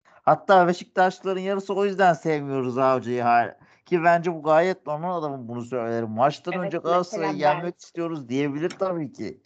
Hatta 0.06 0.68
Beşiktaşlıların 0.68 1.42
yarısı 1.42 1.74
o 1.74 1.86
yüzden 1.86 2.14
sevmiyoruz 2.14 2.78
Avcı'yı. 2.78 3.22
hala. 3.22 3.58
Ki 3.86 4.04
bence 4.04 4.34
bu 4.34 4.44
gayet 4.44 4.88
normal 4.88 5.18
adamın 5.18 5.48
bunu 5.48 5.62
söylerim. 5.62 6.10
Maçtan 6.10 6.54
Evet, 6.54 6.66
önce 6.66 6.78
Galatasaray'ı 6.78 7.38
yenmek 7.38 7.80
istiyoruz 7.80 8.30
diyebilir 8.30 8.70
tabii 8.70 9.14
ki. 9.14 9.42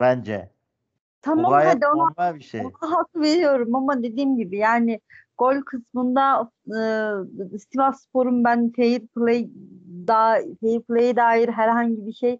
Bence. 0.00 0.50
Bu 0.52 1.22
Tamam 1.22 1.50
gayet 1.50 1.74
hadi 1.74 1.86
ona, 1.86 2.04
normal 2.04 2.34
bir 2.34 2.44
şey. 2.44 2.60
ona 2.60 2.96
hak 2.96 3.16
veriyorum 3.16 3.74
ama 3.74 4.02
dediğim 4.02 4.36
gibi 4.36 4.56
yani 4.56 5.00
gol 5.38 5.60
kısmında 5.60 6.50
e, 6.66 7.58
Sivasspor'un 7.58 8.44
ben 8.44 8.72
fair 8.76 9.06
play 9.06 9.50
da 10.08 10.38
fair 10.60 10.80
play'e 10.82 11.16
dair 11.16 11.48
herhangi 11.48 12.06
bir 12.06 12.12
şey 12.12 12.38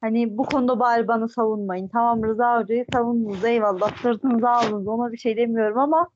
hani 0.00 0.38
bu 0.38 0.42
konuda 0.42 0.80
bari 0.80 1.08
bana 1.08 1.28
savunmayın. 1.28 1.88
Tamam 1.88 2.24
Rıza 2.24 2.60
Hoca'yı 2.60 2.86
savundunuz 2.92 3.44
eyvallah 3.44 3.96
sırtınıza 4.02 4.50
aldınız 4.50 4.88
ona 4.88 5.12
bir 5.12 5.18
şey 5.18 5.36
demiyorum 5.36 5.78
ama 5.78 6.08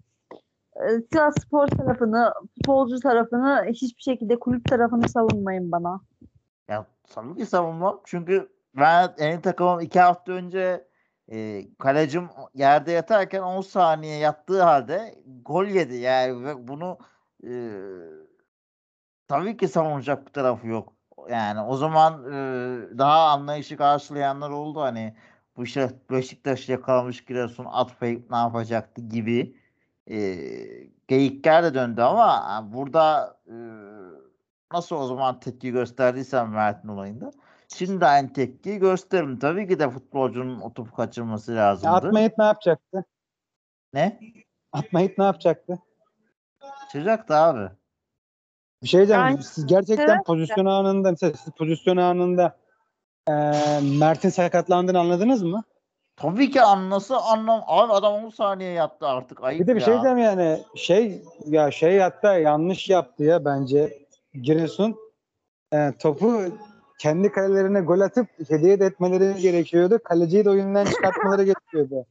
e, 0.77 0.87
Sivasspor 1.13 1.67
tarafını, 1.67 2.33
futbolcu 2.55 3.01
tarafını 3.01 3.65
hiçbir 3.69 4.03
şekilde 4.03 4.39
kulüp 4.39 4.65
tarafını 4.65 5.09
savunmayın 5.09 5.73
bana. 5.73 6.01
Ya 6.69 6.87
tabii 7.15 7.35
ki 7.35 7.47
savunmam. 7.47 8.01
Çünkü 8.05 8.49
ben 8.77 9.15
en 9.19 9.41
takımım 9.41 9.81
iki 9.81 10.01
hafta 10.01 10.33
önce 10.33 10.92
e, 11.33 11.69
kalecim 11.79 12.29
yerde 12.55 12.93
yatarken 12.93 13.43
10 13.43 13.61
saniye 13.61 14.19
yattığı 14.19 14.63
halde 14.63 15.15
gol 15.45 15.67
yedi. 15.67 15.97
Yani 15.97 16.57
bunu 16.69 16.99
e, 17.47 17.53
tabii 19.29 19.57
ki 19.57 19.69
savunacak 19.69 20.27
bir 20.27 20.33
tarafı 20.33 20.67
yok. 20.67 20.93
Yani 21.31 21.61
o 21.61 21.77
zaman 21.77 22.25
e, 22.33 22.99
daha 22.99 23.29
anlayışı 23.29 23.77
karşılayanlar 23.77 24.51
oldu. 24.51 24.81
Hani 24.81 25.15
bu 25.57 25.65
işte 25.65 25.91
Beşiktaş 26.11 26.69
yakalamış 26.69 27.25
Giresun 27.25 27.65
atmayıp 27.65 28.31
ne 28.31 28.37
yapacaktı 28.37 29.01
gibi 29.01 29.57
e, 30.11 30.37
geyikler 31.09 31.65
de 31.65 31.75
döndü 31.75 32.01
ama 32.01 32.69
burada 32.73 33.37
e, 33.47 33.57
nasıl 34.73 34.97
o 34.97 35.07
zaman 35.07 35.41
tepki 35.41 35.71
gösterdiysem 35.71 36.51
Mert'in 36.51 36.89
olayında 36.89 37.33
şimdi 37.77 38.01
de 38.01 38.07
aynı 38.07 38.33
tepkiyi 38.33 38.79
gösteririm. 38.79 39.39
Tabii 39.39 39.69
ki 39.69 39.79
de 39.79 39.91
futbolcunun 39.91 40.61
o 40.61 40.73
topu 40.73 40.95
kaçırması 40.97 41.53
Ya 41.53 41.59
lazımdı. 41.67 41.93
Atmayıp 41.95 42.39
ne 42.39 42.45
yapacaktı? 42.45 43.05
Ne? 43.95 44.21
Atmayıp 44.73 45.19
ne 45.19 45.25
yapacaktı? 45.25 45.79
Kaçıracaktı 46.81 47.35
abi. 47.35 47.71
Bir 48.83 48.89
şey 48.89 48.99
diyeceğim. 48.99 49.23
Yani- 49.23 49.43
Siz 49.43 49.67
gerçekten 49.67 50.09
Evet. 50.09 50.27
pozisyon 50.27 50.67
anında 50.67 51.11
mesela 51.11 51.33
siz 51.37 51.53
pozisyon 51.53 51.97
anında 51.97 52.57
e, 53.29 53.33
Mert'in 53.99 54.29
sakatlandığını 54.29 54.99
anladınız 54.99 55.43
mı? 55.43 55.63
Tabii 56.17 56.51
ki 56.51 56.63
anlası 56.63 57.17
anlam. 57.17 57.65
Abi 57.67 57.93
adam 57.93 58.13
10 58.25 58.31
saniye 58.31 58.73
yattı 58.73 59.07
artık. 59.07 59.45
Ayıp 59.45 59.61
Bir 59.61 59.67
de 59.67 59.75
bir 59.75 59.81
ya. 59.81 59.85
şey 59.85 59.95
diyeceğim 59.95 60.19
yani 60.19 60.63
şey 60.77 61.23
ya 61.47 61.71
şey 61.71 61.99
hatta 61.99 62.39
yanlış 62.39 62.89
yaptı 62.89 63.25
ya 63.25 63.45
bence 63.45 64.07
Giresun 64.35 64.97
E, 65.75 65.93
topu 65.99 66.43
kendi 67.03 67.33
kalelerine 67.33 67.81
gol 67.81 68.01
atıp 68.01 68.27
hediye 68.49 68.81
de 68.81 68.85
etmeleri 68.87 69.41
gerekiyordu. 69.41 69.99
Kaleciyi 70.05 70.45
de 70.45 70.51
oyundan 70.51 70.85
çıkartmaları 70.85 71.43
gerekiyordu. 71.45 72.07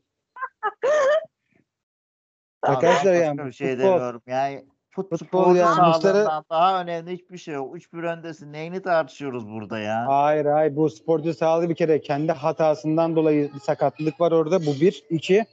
Abi 2.63 2.71
Arkadaşlar 2.75 3.13
yani 3.13 3.45
bir 3.45 3.51
şey 3.51 3.67
futbol- 3.67 3.79
demiyorum. 3.79 4.21
Yani 4.27 4.65
fut, 4.89 5.09
Futbol 5.09 5.17
futbolcu 5.17 5.59
yani 5.59 5.75
sağlığından 5.75 6.15
Muslera- 6.15 6.43
daha 6.49 6.81
önemli 6.81 7.11
hiçbir 7.13 7.37
şey 7.37 7.53
yok. 7.53 7.75
3-1 7.75 8.03
öndesin. 8.03 8.53
Neyini 8.53 8.81
tartışıyoruz 8.81 9.49
burada 9.49 9.79
ya? 9.79 10.07
Hayır 10.07 10.45
hayır 10.45 10.75
bu 10.75 10.89
sporcu 10.89 11.33
sağlığı 11.33 11.69
bir 11.69 11.75
kere 11.75 12.01
kendi 12.01 12.31
hatasından 12.31 13.15
dolayı 13.15 13.53
bir 13.53 13.59
sakatlık 13.59 14.21
var 14.21 14.31
orada. 14.31 14.61
Bu 14.61 14.71
bir. 14.81 15.03
iki 15.09 15.45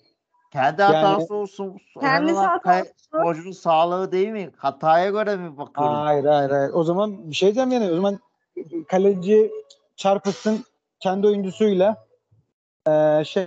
Kendi 0.53 0.83
Yani- 0.83 0.95
hatası 0.97 1.35
olsun. 1.35 1.77
Kendi 2.01 2.33
hatası. 2.33 2.93
Sporcunun 2.97 3.53
sağlığı 3.53 4.13
değil 4.13 4.29
mi? 4.29 4.51
Hataya 4.57 5.11
göre 5.11 5.37
mi 5.37 5.57
bakıyoruz? 5.59 5.97
Hayır 5.97 6.25
hayır 6.25 6.51
hayır. 6.51 6.71
O 6.75 6.85
zaman 6.85 7.31
bir 7.31 7.35
şey 7.35 7.47
diyeceğim 7.55 7.71
yani 7.83 7.93
o 7.93 7.97
zaman 7.97 8.19
kaleci 8.89 9.51
çarpışsın 9.97 10.65
kendi 11.01 11.27
oyuncusuyla 11.27 12.07
eee 12.87 13.23
şey 13.27 13.47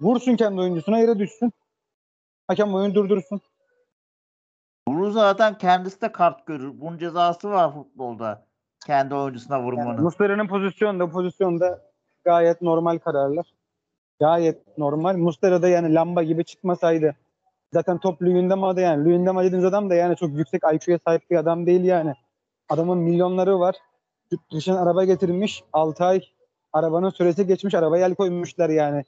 vursun 0.00 0.36
kendi 0.36 0.60
oyuncusuna 0.60 0.98
yere 0.98 1.18
düşsün. 1.18 1.52
Hakem 2.46 2.74
oyunu 2.74 2.94
durdursun. 2.94 3.40
Bunu 4.88 5.10
zaten 5.10 5.58
kendisi 5.58 6.00
de 6.00 6.12
kart 6.12 6.46
görür. 6.46 6.80
Bunun 6.80 6.98
cezası 6.98 7.50
var 7.50 7.74
futbolda. 7.74 8.46
Kendi 8.86 9.14
oyuncusuna 9.14 9.56
Yani 9.56 9.66
vurmanın. 9.66 10.02
Muslera'nın 10.02 10.48
pozisyonda 10.48 11.10
pozisyonda 11.10 11.82
gayet 12.24 12.62
normal 12.62 12.98
kararlar. 12.98 13.46
Gayet 14.20 14.78
normal. 14.78 15.16
Muslera 15.16 15.62
da 15.62 15.68
yani 15.68 15.94
lamba 15.94 16.22
gibi 16.22 16.44
çıkmasaydı 16.44 17.14
zaten 17.72 17.98
top 17.98 18.22
Luyendama'da 18.22 18.80
yani 18.80 19.04
Luyendama 19.04 19.44
dediğiniz 19.44 19.64
adam 19.64 19.90
da 19.90 19.94
yani 19.94 20.16
çok 20.16 20.30
yüksek 20.30 20.62
IQ'ya 20.74 20.98
sahip 21.06 21.30
bir 21.30 21.36
adam 21.36 21.66
değil 21.66 21.84
yani. 21.84 22.14
Adamın 22.68 22.98
milyonları 22.98 23.60
var. 23.60 23.76
Yurt 24.30 24.52
dışına 24.52 24.82
araba 24.82 25.04
getirmiş. 25.04 25.62
6 25.72 26.04
ay 26.04 26.20
arabanın 26.72 27.10
süresi 27.10 27.46
geçmiş. 27.46 27.74
Arabaya 27.74 28.06
el 28.06 28.14
koymuşlar 28.14 28.68
yani. 28.70 29.04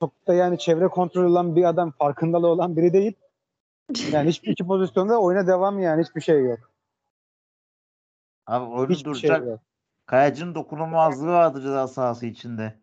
Çok 0.00 0.26
da 0.26 0.34
yani 0.34 0.58
çevre 0.58 0.88
kontrolü 0.88 1.26
olan 1.26 1.56
bir 1.56 1.64
adam, 1.64 1.90
farkındalığı 1.90 2.46
olan 2.48 2.76
biri 2.76 2.92
değil. 2.92 3.12
Yani 4.12 4.28
hiçbir 4.28 4.48
iki 4.48 4.66
pozisyonda 4.66 5.20
oyuna 5.20 5.46
devam 5.46 5.78
yani 5.78 6.02
hiçbir 6.04 6.20
şey 6.20 6.44
yok. 6.44 6.58
Abi 8.46 8.64
oyunu 8.64 8.92
Hiçbir 8.92 9.14
şey 9.14 9.30
duracak. 9.30 9.46
yok. 9.48 9.60
Kayacının 10.06 10.54
dokunulmazlığı 10.54 11.32
vardı 11.32 11.60
ceza 11.62 11.88
sahası 11.88 12.26
içinde. 12.26 12.74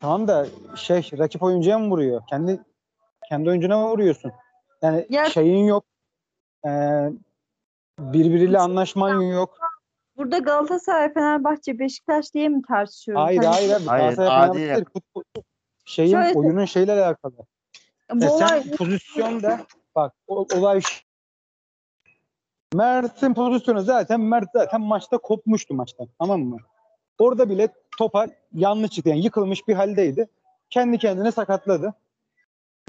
Tamam 0.00 0.28
da 0.28 0.46
şey 0.76 1.10
rakip 1.18 1.42
oyuncuya 1.42 1.78
mı 1.78 1.90
vuruyor? 1.90 2.22
Kendi 2.30 2.60
kendi 3.28 3.50
oyuncuna 3.50 3.78
mı 3.78 3.90
vuruyorsun? 3.90 4.32
Yani 4.82 5.06
Ya- 5.10 5.24
şeyin 5.30 5.64
yok. 5.64 5.84
Ee, 6.66 7.10
birbiriyle 7.98 8.58
anlaşman 8.58 9.20
yok. 9.20 9.58
Burada 10.16 10.38
Galatasaray, 10.38 11.12
Fenerbahçe, 11.14 11.78
Beşiktaş 11.78 12.34
diye 12.34 12.48
mi 12.48 12.62
tartışıyoruz? 12.68 13.24
Hayır 13.24 13.38
Hani 13.42 13.54
hayır 13.54 13.70
abi. 13.70 13.84
Hayır, 13.84 14.16
Galatasaray, 14.16 14.52
Fenerbahçe 14.52 14.84
futbol- 14.84 15.42
şeyin 15.84 16.10
Şöyle- 16.10 16.38
oyunun 16.38 16.64
şeyle 16.64 16.92
alakalı. 16.92 17.34
Bu 18.14 18.24
Ya 18.24 18.30
olay 18.30 18.62
sen 18.62 18.76
pozisyonda 18.76 19.60
bak 19.94 20.12
o, 20.26 20.46
olay 20.56 20.80
şu. 20.80 21.02
Mert'in 22.74 23.34
pozisyonu 23.34 23.80
zaten 23.82 24.20
Mert 24.20 24.48
zaten 24.52 24.80
maçta 24.80 25.18
kopmuştu 25.18 25.74
maçtan. 25.74 26.08
Tamam 26.18 26.40
mı? 26.40 26.56
Orada 27.18 27.50
bile 27.50 27.68
topa 27.98 28.26
yanlış 28.52 28.90
çıktı. 28.90 29.08
Yani 29.10 29.24
yıkılmış 29.24 29.68
bir 29.68 29.74
haldeydi. 29.74 30.28
Kendi 30.70 30.98
kendine 30.98 31.32
sakatladı. 31.32 31.94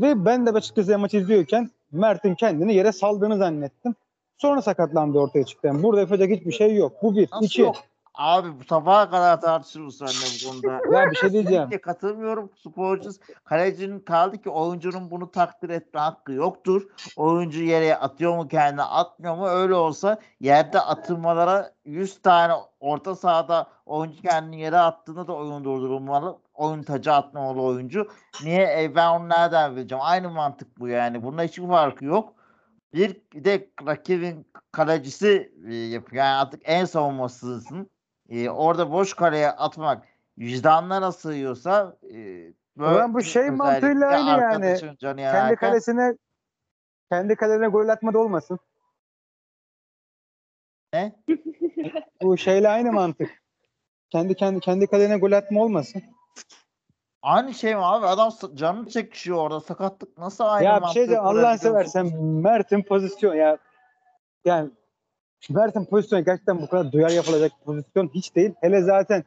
Ve 0.02 0.26
ben 0.26 0.46
de 0.46 0.50
açıkçası 0.50 1.00
maçı 1.00 1.18
izliyorken 1.18 1.70
Mert'in 1.92 2.36
kendini 2.36 2.76
yere 2.76 2.92
saldığını 2.92 3.38
zannettim. 3.38 3.96
Sonra 4.38 4.62
sakatlandı 4.62 5.20
ortaya 5.20 5.44
çıktı. 5.44 5.68
Yani 5.68 5.84
burada 5.84 6.02
yapacak 6.02 6.30
hiçbir 6.30 6.52
şey 6.52 6.76
yok. 6.76 7.04
Bu 7.04 7.16
bir. 7.16 7.30
Nasıl 7.32 7.46
iki. 7.46 7.62
yok? 7.62 7.76
Abi 8.16 8.60
bu 8.60 8.64
sabaha 8.64 9.10
kadar 9.10 9.42
tartışırız 9.42 9.98
seninle 9.98 10.14
bu 10.14 10.50
konuda. 10.50 10.98
Ya 10.98 11.12
bir 11.12 11.16
şey 11.16 11.32
diyeceğim. 11.32 11.64
Kesinlikle 11.64 11.82
katılmıyorum. 11.82 12.50
Sporcu 12.56 13.10
kalecinin 13.44 14.00
kaldı 14.00 14.42
ki 14.42 14.50
oyuncunun 14.50 15.12
bunu 15.12 15.32
takdir 15.32 15.70
etme 15.70 16.00
hakkı 16.00 16.32
yoktur. 16.32 16.88
Oyuncu 17.16 17.64
yere 17.64 17.96
atıyor 17.96 18.38
mu 18.38 18.48
kendine 18.48 18.82
atmıyor 18.82 19.36
mu 19.36 19.48
öyle 19.48 19.76
olsa 19.76 20.20
yerde 20.40 20.80
atılmalara 20.80 21.72
100 21.86 22.22
tane 22.22 22.54
orta 22.80 23.16
sahada 23.16 23.68
oyuncu 23.86 24.22
kendini 24.22 24.62
yere 24.62 24.78
attığında 24.78 25.28
da 25.28 25.34
oyun 25.34 25.64
durdurulmalı. 25.64 26.38
Oyun 26.54 26.84
tacı 26.84 27.14
atmamalı 27.14 27.62
oyuncu. 27.62 28.08
Niye? 28.44 28.84
E 28.84 28.96
ben 28.96 29.10
onu 29.10 29.30
nereden 29.30 29.76
bileceğim? 29.76 30.04
Aynı 30.08 30.30
mantık 30.30 30.80
bu 30.80 30.88
yani. 30.88 31.24
Bunda 31.24 31.42
hiçbir 31.42 31.68
farkı 31.68 32.06
yok. 32.06 32.34
Bir 32.94 33.22
de 33.34 33.70
rakibin 33.86 34.48
kalecisi 34.72 35.54
e, 35.68 35.76
yapıyor. 35.76 36.24
Yani 36.24 36.36
artık 36.36 36.62
en 36.64 36.86
savunmasızsın. 36.86 37.90
E, 38.30 38.50
orada 38.50 38.92
boş 38.92 39.14
kaleye 39.14 39.52
atmak 39.52 40.08
vicdanlara 40.38 41.12
sığıyorsa 41.12 41.98
e, 42.14 42.54
Ulan 42.78 43.14
bu 43.14 43.22
şey 43.22 43.50
mantığıyla 43.50 44.08
aynı 44.08 44.42
yani. 44.42 44.80
Kendi 44.80 45.22
yanarken- 45.22 45.56
kalesine 45.56 46.18
kendi 47.12 47.36
kalelerine 47.36 47.68
gol 47.68 47.88
atma 47.88 48.14
da 48.14 48.20
olmasın. 48.20 48.60
Ne? 50.94 51.16
Bu 52.22 52.38
şeyle 52.38 52.70
aynı 52.70 52.92
mantık. 52.92 53.44
Kendi 54.10 54.36
kendi 54.36 54.60
kendi 54.60 54.88
kalene 54.88 55.18
gol 55.18 55.32
atma 55.32 55.62
olmasın. 55.62 56.04
Aynı 57.24 57.54
şey 57.54 57.76
mi 57.76 57.86
abi? 57.86 58.06
Adam 58.06 58.32
canını 58.54 58.90
çekişiyor 58.90 59.38
orada. 59.38 59.60
Sakatlık 59.60 60.18
nasıl 60.18 60.44
aynı 60.44 60.66
ya 60.66 60.82
bir 60.82 60.88
şey 60.88 60.94
diyeceğim 60.96 61.26
Allah'ını 61.26 61.58
seversen 61.58 62.24
Mert'in 62.24 62.84
pozisyon 62.84 63.36
ya 63.36 63.58
yani 64.46 64.70
Mert'in 65.50 65.86
pozisyonu 65.86 66.26
gerçekten 66.26 66.62
bu 66.62 66.70
kadar 66.70 66.92
duyar 66.92 67.10
yapılacak 67.10 67.52
pozisyon 67.66 68.12
hiç 68.14 68.36
değil. 68.36 68.54
Hele 68.62 68.82
zaten 68.82 69.24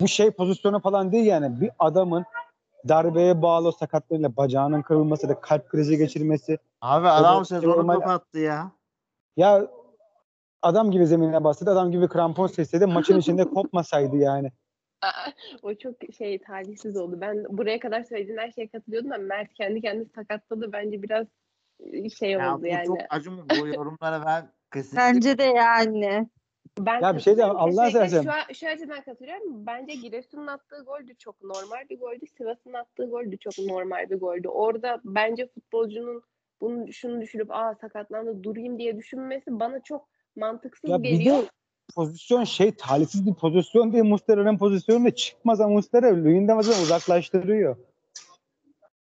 bu 0.00 0.08
şey 0.08 0.30
pozisyonu 0.30 0.80
falan 0.80 1.12
değil 1.12 1.26
yani 1.26 1.60
bir 1.60 1.70
adamın 1.78 2.24
darbeye 2.88 3.42
bağlı 3.42 3.72
sakatlığıyla 3.72 4.36
bacağının 4.36 4.82
kırılması 4.82 5.28
da 5.28 5.40
kalp 5.40 5.68
krizi 5.68 5.98
geçirmesi. 5.98 6.58
Abi 6.80 7.08
adam 7.08 7.44
sezonu 7.44 7.72
normal- 7.72 8.00
kapattı 8.00 8.38
ya. 8.38 8.70
Ya 9.36 9.66
adam 10.62 10.90
gibi 10.90 11.06
zemine 11.06 11.44
bastı 11.44 11.70
adam 11.70 11.90
gibi 11.90 12.08
krampon 12.08 12.46
sesledi 12.46 12.86
maçın 12.86 13.18
içinde 13.18 13.44
kopmasaydı 13.44 14.16
yani. 14.16 14.52
o 15.62 15.74
çok 15.74 15.94
şey 16.18 16.38
talihsiz 16.38 16.96
oldu. 16.96 17.20
Ben 17.20 17.44
buraya 17.48 17.80
kadar 17.80 18.02
söylediğin 18.02 18.38
her 18.38 18.50
şeye 18.50 18.68
katılıyordum 18.68 19.12
ama 19.12 19.22
Mert 19.22 19.54
kendi 19.54 19.80
kendini 19.80 20.08
sakatladı. 20.14 20.72
Bence 20.72 21.02
biraz 21.02 21.26
şey 22.18 22.30
Ya 22.30 22.54
oldu 22.54 22.62
bu 22.62 22.66
yani. 22.66 22.86
çok 22.86 22.98
acım 23.10 23.48
bu 23.50 23.66
yorumlara 23.66 24.26
ben 24.26 24.52
kesinlikle 24.72 25.02
bence 25.02 25.38
de 25.38 25.42
yani. 25.44 26.28
Ben 26.78 27.00
Ya 27.00 27.14
bir 27.14 27.20
şey 27.20 27.32
katılıyorum. 27.32 27.56
Allah 27.56 27.84
Kesinlikle 27.84 28.08
seversen. 28.08 28.44
Şu, 28.48 28.54
şu 28.54 28.68
açıdan 28.68 29.02
katılıyorum. 29.02 29.66
Bence 29.66 29.94
Giresun'un 29.94 30.46
attığı 30.46 30.84
gol 30.84 31.08
de 31.08 31.14
çok 31.14 31.42
normal 31.42 31.88
bir 31.90 32.00
goldü. 32.00 32.26
Sivas'ın 32.38 32.72
attığı 32.72 33.10
gol 33.10 33.32
de 33.32 33.36
çok 33.36 33.58
normal 33.58 34.10
bir 34.10 34.16
goldü. 34.20 34.48
Orada 34.48 35.00
bence 35.04 35.46
futbolcunun 35.46 36.22
bunu 36.60 36.92
şunu 36.92 37.20
düşünüp 37.20 37.50
aa 37.50 37.74
sakatlandı 37.74 38.42
durayım 38.42 38.78
diye 38.78 38.96
düşünmesi 38.96 39.60
bana 39.60 39.82
çok 39.82 40.08
mantıksız 40.36 40.90
Ya 40.90 41.02
bir 41.02 41.10
geliyor. 41.10 41.42
de 41.42 41.46
pozisyon 41.94 42.44
şey 42.44 42.74
talihsiz 42.74 43.26
bir 43.26 43.34
pozisyon 43.34 43.92
değil 43.92 44.04
Mustera'nın 44.04 44.58
pozisyonu 44.58 45.04
da 45.04 45.14
çıkmaz 45.14 45.60
ama 45.60 45.74
Mustera 45.74 46.24
Luyendama'dan 46.24 46.82
uzaklaştırıyor. 46.82 47.76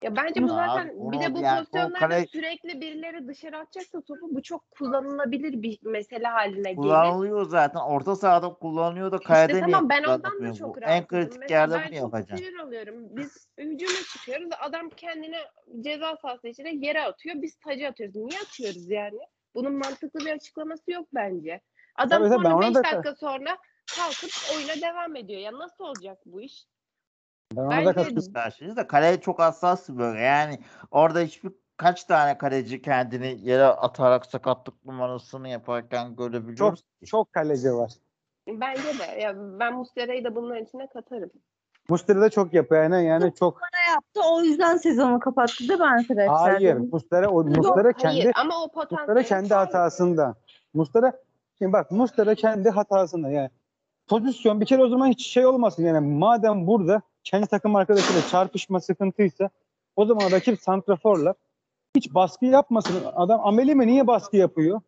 Ya 0.04 0.16
bence 0.16 0.44
bu 0.44 0.46
Abi 0.46 0.52
zaten 0.52 0.96
onu 0.98 1.12
bir 1.12 1.20
de 1.20 1.36
bu 1.36 1.42
yani 1.42 1.60
pozisyonlarda 1.60 2.00
kale- 2.00 2.28
sürekli 2.28 2.82
birileri 2.82 3.28
dışarı 3.28 3.58
atacaksa 3.58 4.02
topu 4.02 4.36
bu 4.36 4.42
çok 4.42 4.72
kullanılabilir 4.72 5.62
bir 5.62 5.80
mesele 5.84 6.28
haline 6.28 6.62
gelir. 6.62 6.76
kullanılıyor 6.76 7.46
zaten. 7.46 7.80
Orta 7.80 8.16
sahada 8.16 8.54
kullanılıyor 8.54 9.12
da 9.12 9.16
İşte 9.16 9.28
kalede 9.28 9.54
niye 9.54 9.62
tamam 9.62 9.90
ben 9.90 10.04
ondan 10.04 10.42
da 10.42 10.54
çok 10.54 10.76
bu? 10.76 10.80
En 10.80 11.08
kritik 11.08 11.40
Mesela 11.40 11.60
yerde 11.60 11.74
ben 11.74 11.82
bunu 11.92 12.00
çok 12.00 12.14
yapacaksın. 12.14 12.46
sinir 12.46 12.60
oluyorum. 12.60 12.96
Biz 13.18 13.48
hücuma 13.58 14.00
çıkıyoruz. 14.14 14.50
Adam 14.60 14.90
kendine 14.90 15.38
ceza 15.82 16.18
sahası 16.22 16.48
içine 16.48 16.76
yere 16.76 17.02
atıyor. 17.02 17.36
Biz 17.42 17.56
tacı 17.56 17.88
atıyoruz. 17.88 18.16
Niye 18.16 18.40
atıyoruz 18.40 18.90
yani? 18.90 19.20
Bunun 19.56 19.74
mantıklı 19.74 20.20
bir 20.20 20.32
açıklaması 20.32 20.92
yok 20.92 21.08
bence. 21.14 21.62
Adam 21.96 22.20
Tabii 22.20 22.30
tabii, 22.30 22.44
ben 22.44 22.50
sonra 22.50 22.56
ona 22.56 22.68
5 22.68 22.76
da- 22.76 22.84
dakika 22.84 23.16
sonra 23.16 23.58
kalkıp 23.98 24.30
oyuna 24.56 24.82
devam 24.82 25.16
ediyor. 25.16 25.40
Ya 25.42 25.54
nasıl 25.54 25.84
olacak 25.84 26.18
bu 26.26 26.42
iş? 26.42 26.66
Ben 27.54 27.62
ona 27.62 27.86
da 27.86 27.94
katılıyorum. 27.94 28.34
karşıyız 28.34 28.76
da 28.76 28.88
kale 28.88 29.22
çok 29.22 29.40
hassas 29.40 29.90
bölge. 29.90 30.20
Yani 30.20 30.60
orada 30.92 31.20
hiçbir 31.20 31.52
kaç 31.78 32.04
tane 32.04 32.38
kaleci 32.38 32.82
kendini 32.82 33.40
yere 33.42 33.66
atarak 33.66 34.26
sakatlık 34.26 34.86
numarasını 34.86 35.50
yaparken 35.50 36.16
görebiliyoruz? 36.16 36.84
Çok 37.00 37.10
çok 37.10 37.34
kaleci 37.34 37.74
var. 37.74 37.92
Bence 38.48 39.00
de. 39.00 39.22
Ya 39.22 39.34
ben 39.60 39.74
Muslera'yı 39.74 40.24
da 40.24 40.36
bunların 40.36 40.64
içine 40.64 40.88
katarım. 40.88 41.30
Mustera 41.90 42.22
da 42.22 42.30
çok 42.30 42.54
yapıyor 42.54 42.84
yani 42.84 43.06
yani 43.06 43.34
çok 43.36 43.62
Ne 43.62 43.92
yaptı? 43.92 44.22
O 44.32 44.42
yüzden 44.42 44.78
sezonu 44.78 45.20
kapattı 45.20 45.60
değil 45.60 45.80
mi 45.80 45.86
arkadaşlar? 45.86 46.52
hayır 46.52 46.76
Mustera 46.76 47.30
o 47.30 47.44
Mustera 47.44 47.84
Hayır 47.84 48.24
kendi 48.24 48.32
ama 48.36 48.64
o 48.64 48.72
potansiyel 48.72 49.18
Mustera 49.18 49.24
kendi 49.24 49.54
hatasında. 49.54 50.36
Mustera 50.74 51.14
şimdi 51.62 51.74
bak 51.74 51.92
Mustera 51.92 52.36
kendi 52.36 52.70
hatasında 52.70 53.30
yani. 53.30 53.50
Pozisyon 54.08 54.62
bir 54.62 54.66
kere 54.66 54.84
o 54.84 54.90
zaman 54.90 55.08
hiç 55.08 55.28
şey 55.28 55.46
olmasın 55.46 55.84
yani 55.84 56.18
madem 56.18 56.68
burada 56.68 57.02
kendi 57.24 57.48
takım 57.48 57.76
arkadaşıyla 57.76 58.22
çarpışma 58.32 58.80
sıkıntıysa 58.80 59.50
o 59.96 60.06
zaman 60.06 60.32
rakip 60.32 60.62
santraforlar 60.62 61.36
hiç 61.96 62.14
baskı 62.14 62.46
yapmasın. 62.46 62.96
Adam 63.16 63.40
ameli 63.44 63.76
mi 63.76 63.88
niye 63.88 64.08
baskı 64.08 64.38
yapıyor? 64.38 64.82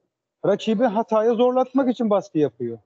Rakibi 0.45 0.83
hataya 0.83 1.33
zorlatmak 1.33 1.89
için 1.89 2.09
baskı 2.09 2.37
yapıyor. 2.37 2.77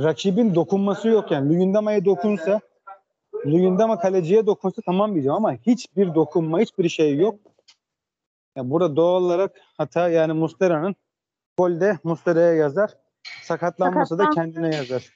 Rakibin 0.00 0.54
dokunması 0.54 1.08
yok 1.08 1.30
yani. 1.30 1.48
Luyendama'ya 1.48 2.04
dokunsa 2.04 2.60
Luyendama 3.46 3.98
kaleciye 3.98 4.46
dokunsa 4.46 4.82
tamam 4.86 5.12
diyeceğim 5.12 5.34
ama 5.34 5.54
hiçbir 5.54 6.14
dokunma, 6.14 6.60
hiçbir 6.60 6.88
şey 6.88 7.16
yok. 7.16 7.38
Ya 8.56 8.70
burada 8.70 8.96
doğal 8.96 9.22
olarak 9.22 9.60
hata 9.76 10.08
yani 10.08 10.32
Mustera'nın 10.32 10.96
golde 11.58 11.98
Mustera'ya 12.04 12.54
yazar. 12.54 12.90
Sakatlanması 13.42 14.18
da 14.18 14.22
Sakatlan- 14.22 14.34
kendine 14.34 14.76
yazar. 14.76 15.14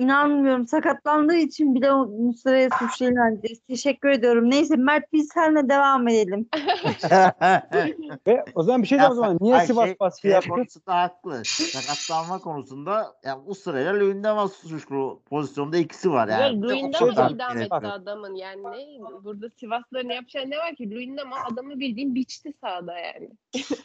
İnanmıyorum. 0.00 0.66
Sakatlandığı 0.66 1.36
için 1.36 1.74
bile 1.74 1.92
o 1.92 2.06
Muslera'ya 2.06 2.68
suçlu 2.78 3.06
ilerleyeceğiz. 3.06 3.60
Teşekkür 3.60 4.08
ediyorum. 4.08 4.50
Neyse 4.50 4.76
Mert 4.76 5.12
biz 5.12 5.28
seninle 5.34 5.68
devam 5.68 6.08
edelim. 6.08 6.48
Ve 8.26 8.44
o 8.54 8.62
zaman 8.62 8.82
bir 8.82 8.88
şey 8.88 8.98
Ya 8.98 9.10
o 9.10 9.14
zaman 9.14 9.38
niye 9.40 9.60
Sivas 9.60 9.86
şey- 9.86 9.96
baskı 10.00 10.20
şey 10.20 10.30
yaptı? 10.30 10.48
konusunda 10.48 10.94
haklı. 10.94 11.42
Sakatlanma 11.44 12.38
konusunda 12.38 13.06
yani 13.24 13.46
bu 13.46 13.54
sırayla 13.54 13.94
Luyendama 13.94 14.48
suçlu 14.48 15.22
pozisyonda 15.30 15.76
ikisi 15.76 16.10
var 16.10 16.28
yani. 16.28 16.62
Luyendama 16.62 17.06
oradan 17.06 17.34
idam 17.34 17.58
etti 17.58 17.74
adamın 17.74 18.34
yani 18.34 18.62
ne 18.62 19.04
burada 19.24 19.50
Sivaslıların 19.50 20.10
yapacağı 20.10 20.50
ne 20.50 20.58
var 20.58 20.74
ki 20.74 20.90
Luyendama 20.90 21.36
adamı 21.52 21.80
bildiğin 21.80 22.14
biçti 22.14 22.52
sahada 22.60 22.98
yani. 22.98 23.30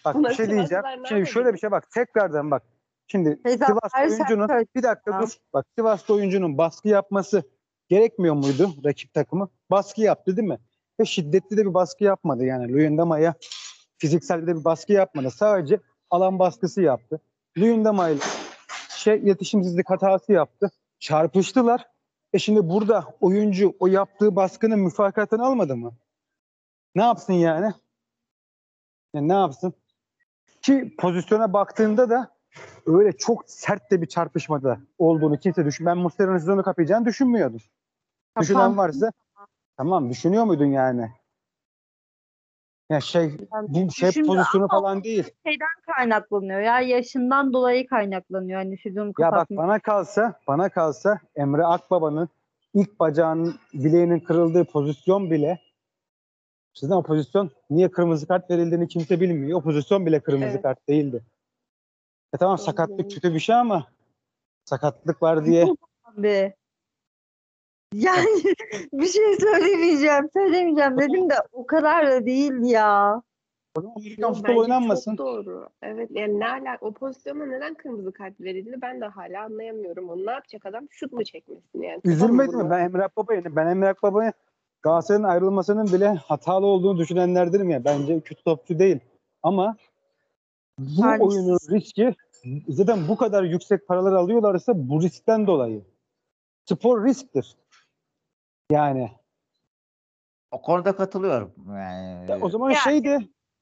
Bak 0.05 0.15
bir 0.15 0.33
şey 0.33 0.49
diyeceğim. 0.49 0.83
Şimdi 1.07 1.27
şöyle 1.27 1.53
bir 1.53 1.59
şey 1.59 1.71
bak 1.71 1.91
tekrardan 1.91 2.51
bak. 2.51 2.74
Şimdi 3.07 3.43
Teyze, 3.43 3.65
Sivas 3.65 3.91
her 3.93 4.09
sen 4.09 4.15
oyuncunun 4.17 4.47
söyle. 4.47 4.65
bir 4.75 4.83
dakika 4.83 5.11
Tamam. 5.11 5.21
dur. 5.27 5.37
Bak 5.53 5.65
Sivas'ta 5.77 6.13
oyuncunun 6.13 6.57
baskı 6.57 6.87
yapması 6.87 7.43
gerekmiyor 7.87 8.35
muydu 8.35 8.69
rakip 8.85 9.13
takımı? 9.13 9.49
Baskı 9.71 10.01
yaptı 10.01 10.37
değil 10.37 10.47
mi? 10.47 10.57
Ve 10.99 11.05
şiddetli 11.05 11.57
de 11.57 11.65
bir 11.65 11.73
baskı 11.73 12.03
yapmadı 12.03 12.45
yani 12.45 12.73
Luyendama'ya 12.73 13.33
fiziksel 13.97 14.47
de 14.47 14.55
bir 14.59 14.63
baskı 14.63 14.93
yapmadı. 14.93 15.31
Sadece 15.31 15.79
alan 16.09 16.39
baskısı 16.39 16.81
yaptı. 16.81 17.19
Luyendama 17.57 18.09
ile 18.09 18.19
şey 18.89 19.17
iletişimsizlik 19.17 19.89
hatası 19.89 20.31
yaptı. 20.31 20.71
Çarpıştılar. 20.99 21.87
E 22.33 22.39
şimdi 22.39 22.69
burada 22.69 23.05
oyuncu 23.21 23.75
o 23.79 23.87
yaptığı 23.87 24.35
baskının 24.35 24.79
müfakatını 24.79 25.45
almadı 25.45 25.75
mı? 25.75 25.93
Ne 26.95 27.03
yapsın 27.03 27.33
yani? 27.33 27.73
Yani 29.13 29.27
ne 29.27 29.33
yapsın? 29.33 29.73
Ki 30.61 30.95
pozisyona 30.97 31.53
baktığında 31.53 32.09
da 32.09 32.34
öyle 32.85 33.11
çok 33.11 33.43
sert 33.49 33.91
de 33.91 34.01
bir 34.01 34.07
çarpışmada 34.07 34.77
olduğunu 34.97 35.37
kimse 35.37 35.65
düşün. 35.65 35.85
Ben 35.85 35.97
Muslera'nın 35.97 36.37
sezonu 36.37 36.63
kapayacağını 36.63 37.05
düşünmüyordum. 37.05 37.59
Düşünen 38.39 38.59
Kapan- 38.59 38.77
varsa 38.77 39.11
tamam 39.77 40.09
düşünüyor 40.09 40.43
muydun 40.43 40.65
yani? 40.65 41.09
Ya 42.89 43.01
şey 43.01 43.37
bu 43.67 43.91
şey 43.91 44.23
pozisyonu 44.23 44.67
falan 44.67 45.03
değil. 45.03 45.23
kaynaklanıyor 45.85 46.59
ya 46.59 46.79
yaşından 46.79 47.53
dolayı 47.53 47.87
kaynaklanıyor 47.87 48.57
hani 48.59 48.77
sezonu 48.77 49.07
Ya 49.07 49.13
bak 49.17 49.31
kapatmak. 49.31 49.57
bana 49.67 49.79
kalsa 49.79 50.39
bana 50.47 50.69
kalsa 50.69 51.19
Emre 51.35 51.65
Akbaba'nın 51.65 52.29
ilk 52.73 52.99
bacağının 52.99 53.55
bileğinin 53.73 54.19
kırıldığı 54.19 54.65
pozisyon 54.65 55.31
bile 55.31 55.59
sizden 56.73 56.95
o 56.95 57.03
pozisyon 57.03 57.51
niye 57.69 57.91
kırmızı 57.91 58.27
kart 58.27 58.49
verildiğini 58.51 58.87
kimse 58.87 59.19
bilmiyor. 59.21 59.59
O 59.59 59.61
pozisyon 59.61 60.05
bile 60.05 60.19
kırmızı 60.19 60.45
Evet. 60.51 60.61
kart 60.61 60.87
değildi. 60.89 61.23
E 62.33 62.37
tamam 62.37 62.57
sakatlık 62.57 63.11
kötü 63.11 63.33
bir 63.33 63.39
şey 63.39 63.55
ama 63.55 63.87
sakatlık 64.65 65.21
var 65.21 65.45
diye 65.45 65.65
Abi. 66.03 66.53
Yani 67.93 68.43
bir 68.93 69.07
şey 69.07 69.37
söylemeyeceğim, 69.39 70.29
söylemeyeceğim 70.33 70.97
dedim 70.97 71.29
de 71.29 71.35
o 71.51 71.65
kadar 71.65 72.07
da 72.07 72.25
değil 72.25 72.53
ya. 72.63 73.21
Amerikan 73.75 74.33
futbol 74.33 74.55
oynanmasın. 74.55 75.15
Çok 75.15 75.27
doğru. 75.27 75.69
Evet 75.81 76.09
yani 76.13 76.39
ne 76.39 76.47
ala 76.47 76.77
o 76.81 76.91
pozisyona 76.91 77.45
neden 77.45 77.73
kırmızı 77.73 78.11
kart 78.11 78.41
verildi 78.41 78.77
ben 78.81 79.01
de 79.01 79.05
hala 79.05 79.43
anlayamıyorum 79.43 80.09
onu. 80.09 80.25
Ne 80.25 80.31
yapacak 80.31 80.65
adam? 80.65 80.87
Şut 80.89 81.13
mu 81.13 81.23
çekmesin 81.23 81.81
yani? 81.81 82.01
Üzülmedi 82.03 82.55
mi? 82.55 82.69
Ben 82.69 82.79
Emre 82.79 83.03
Akbaba'yı 83.03 83.55
ben 83.55 83.67
Emre 83.67 83.89
Akbaba'yı 83.89 84.33
Galatasaray'ın 84.81 85.23
ayrılmasının 85.23 85.85
bile 85.85 86.07
hatalı 86.07 86.65
olduğunu 86.65 86.97
düşünenlerdenim 86.97 87.69
ya. 87.69 87.85
Bence 87.85 88.19
kötü 88.19 88.43
topçu 88.43 88.79
değil. 88.79 88.99
Ama 89.43 89.75
bu 90.79 91.01
Talihsiz. 91.01 91.27
oyunun 91.37 91.57
riski 91.69 92.15
zaten 92.69 93.07
bu 93.07 93.17
kadar 93.17 93.43
yüksek 93.43 93.87
paralar 93.87 94.13
alıyorlarsa 94.13 94.73
bu 94.75 95.01
riskten 95.01 95.47
dolayı. 95.47 95.81
Spor 96.65 97.05
risktir. 97.05 97.55
Yani 98.71 99.11
O 100.51 100.61
konuda 100.61 100.95
katılıyorum. 100.95 101.51
Yani, 101.69 102.43
o 102.43 102.49
zaman 102.49 102.69
Ya- 102.69 102.79
şey 102.79 103.03
de 103.03 103.19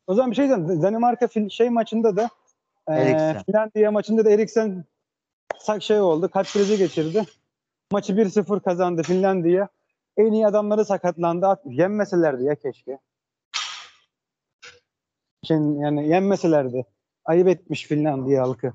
o 0.07 0.13
zaman 0.13 0.31
bir 0.31 0.35
şey 0.35 0.47
diyeceğim. 0.49 0.81
Danimarka 0.81 1.25
fil- 1.25 1.49
şey 1.49 1.69
maçında 1.69 2.15
da 2.15 2.29
e. 2.89 3.35
Finlandiya 3.45 3.91
maçında 3.91 4.25
da 4.25 4.31
Eriksen 4.31 4.85
sak 5.57 5.83
şey 5.83 5.99
oldu. 6.01 6.29
Kalp 6.29 6.47
krizi 6.47 6.77
geçirdi. 6.77 7.23
Maçı 7.91 8.17
1-0 8.17 8.59
kazandı 8.59 9.03
Finlandiya. 9.03 9.67
En 10.17 10.31
iyi 10.31 10.47
adamları 10.47 10.85
sakatlandı. 10.85 11.47
At- 11.47 11.65
Yenmeselerdi 11.65 12.43
ya 12.43 12.55
keşke. 12.55 12.99
Şimdi 15.43 15.81
yani 15.81 16.07
yenmeselerdi. 16.07 16.85
Ayıp 17.25 17.47
etmiş 17.47 17.85
Finlandiya 17.85 18.43
halkı. 18.43 18.73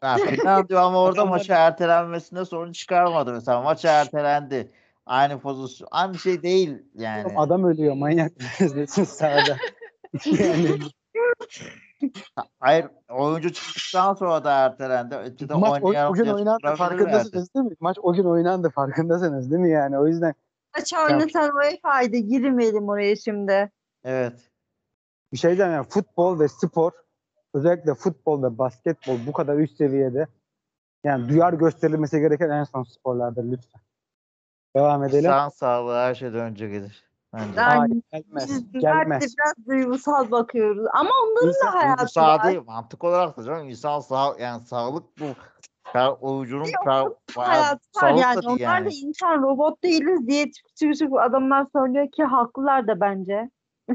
Ha, 0.00 0.16
Finlandiya 0.16 0.80
ama 0.80 1.02
orada 1.02 1.24
maçı 1.24 1.52
ertelenmesinde 1.52 2.44
sorun 2.44 2.72
çıkarmadı 2.72 3.32
mesela. 3.32 3.62
Maç 3.62 3.84
ertelendi. 3.84 4.70
Aynı 5.06 5.40
pozisyon. 5.40 5.88
Aynı 5.90 6.18
şey 6.18 6.42
değil 6.42 6.82
yani. 6.94 7.32
Adam 7.36 7.64
ölüyor 7.64 7.94
manyak 7.94 8.32
sahada? 9.06 9.56
yani, 10.26 10.78
Hayır 12.60 12.86
oyuncu 13.10 13.52
çıktıktan 13.52 14.14
sonra 14.14 14.44
da 14.44 14.52
ertelendi. 14.52 15.14
Ötede 15.14 15.54
maç 15.54 15.82
o, 15.82 15.88
o 15.88 16.12
gün 16.12 16.26
oynandı 16.26 16.74
farkındasınız 16.76 17.54
değil 17.54 17.66
mi? 17.66 17.74
Maç 17.80 17.96
o 18.02 18.12
gün 18.12 18.24
oynandı 18.24 18.70
farkındasınız 18.70 19.50
değil 19.50 19.62
mi 19.62 19.70
yani? 19.70 19.98
O 19.98 20.06
yüzden 20.06 20.34
Maç 20.76 20.92
oynatan 20.92 21.56
UEFA'ydı 21.56 22.16
girmeyelim 22.16 22.88
oraya 22.88 23.16
şimdi. 23.16 23.70
Evet. 24.04 24.50
bir 25.32 25.38
şey 25.38 25.48
diyeceğim 25.48 25.72
yani 25.72 25.86
futbol 25.88 26.40
ve 26.40 26.48
spor 26.48 26.92
özellikle 27.54 27.94
futbol 27.94 28.42
ve 28.42 28.58
basketbol 28.58 29.16
bu 29.26 29.32
kadar 29.32 29.58
üst 29.58 29.76
seviyede 29.76 30.26
yani 31.04 31.28
duyar 31.28 31.52
gösterilmesi 31.52 32.20
gereken 32.20 32.50
en 32.50 32.64
son 32.64 32.82
sporlardır 32.82 33.44
lütfen. 33.44 33.80
Devam 34.76 35.04
edelim. 35.04 35.24
İnsan 35.24 35.48
sağlığı 35.48 35.94
her 35.96 36.14
şeyden 36.14 36.40
önce 36.40 36.68
gelir. 36.68 37.08
Bence. 37.34 37.56
Ben- 37.56 37.78
Hayır, 37.78 38.02
gelmez. 38.12 38.72
Biz 38.74 38.80
Gelmez. 38.80 39.22
biraz 39.38 39.66
duygusal 39.68 40.30
bakıyoruz. 40.30 40.86
Ama 40.92 41.10
onların 41.24 41.48
İnsan- 41.48 41.66
da 41.72 41.74
hayatı 41.78 41.98
Duygusal 41.98 42.38
var. 42.38 42.44
değil. 42.44 42.60
Mantık 42.66 43.04
olarak 43.04 43.36
da 43.36 43.42
canım. 43.42 43.68
İnsan 43.68 44.00
sağ 44.00 44.34
yani 44.40 44.66
sağlık 44.66 45.20
bu. 45.20 45.24
Her 45.82 46.08
oyuncunun 46.20 46.64
her, 46.64 47.06
hayatı 47.36 47.84
var 48.00 48.10
yani. 48.10 48.36
da 48.36 48.42
değil 48.42 48.60
Onlar 48.68 48.84
da 48.84 48.88
insan 48.92 49.42
robot 49.42 49.82
değiliz 49.82 50.26
diye 50.26 50.50
çık 50.50 51.12
adamlar 51.20 51.66
söylüyor 51.72 52.10
ki 52.10 52.24
haklılar 52.24 52.86
da 52.86 53.00
bence. 53.00 53.50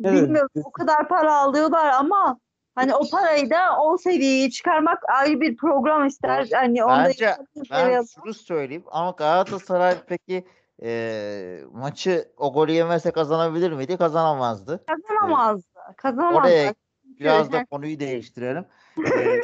Bilmiyorum 0.00 0.48
o 0.64 0.70
kadar 0.70 1.08
para 1.08 1.34
alıyorlar 1.36 1.88
ama 1.88 2.38
hani 2.80 2.94
o 2.94 3.10
parayı 3.10 3.50
da 3.50 3.82
o 3.82 3.98
seviyeye 3.98 4.50
çıkarmak 4.50 5.02
ayrı 5.08 5.40
bir 5.40 5.56
program 5.56 6.06
ister. 6.06 6.48
Hani 6.52 6.78
Bence 6.88 7.24
yapacak 7.24 7.40
Ben 7.70 8.02
şunu 8.02 8.34
söyleyeyim 8.34 8.84
ama 8.90 9.10
Galatasaray 9.10 9.96
peki 10.06 10.44
e, 10.82 11.60
maçı 11.72 12.28
o 12.36 12.52
golü 12.52 12.72
yemese 12.72 13.10
kazanabilir 13.10 13.72
miydi? 13.72 13.96
Kazanamazdı. 13.96 14.84
kazanamazdı. 14.86 15.66
Kazanamazdı. 15.96 16.38
Oraya 16.38 16.74
biraz 17.04 17.52
da 17.52 17.64
konuyu 17.64 18.00
değiştirelim. 18.00 18.66
E, 18.98 19.40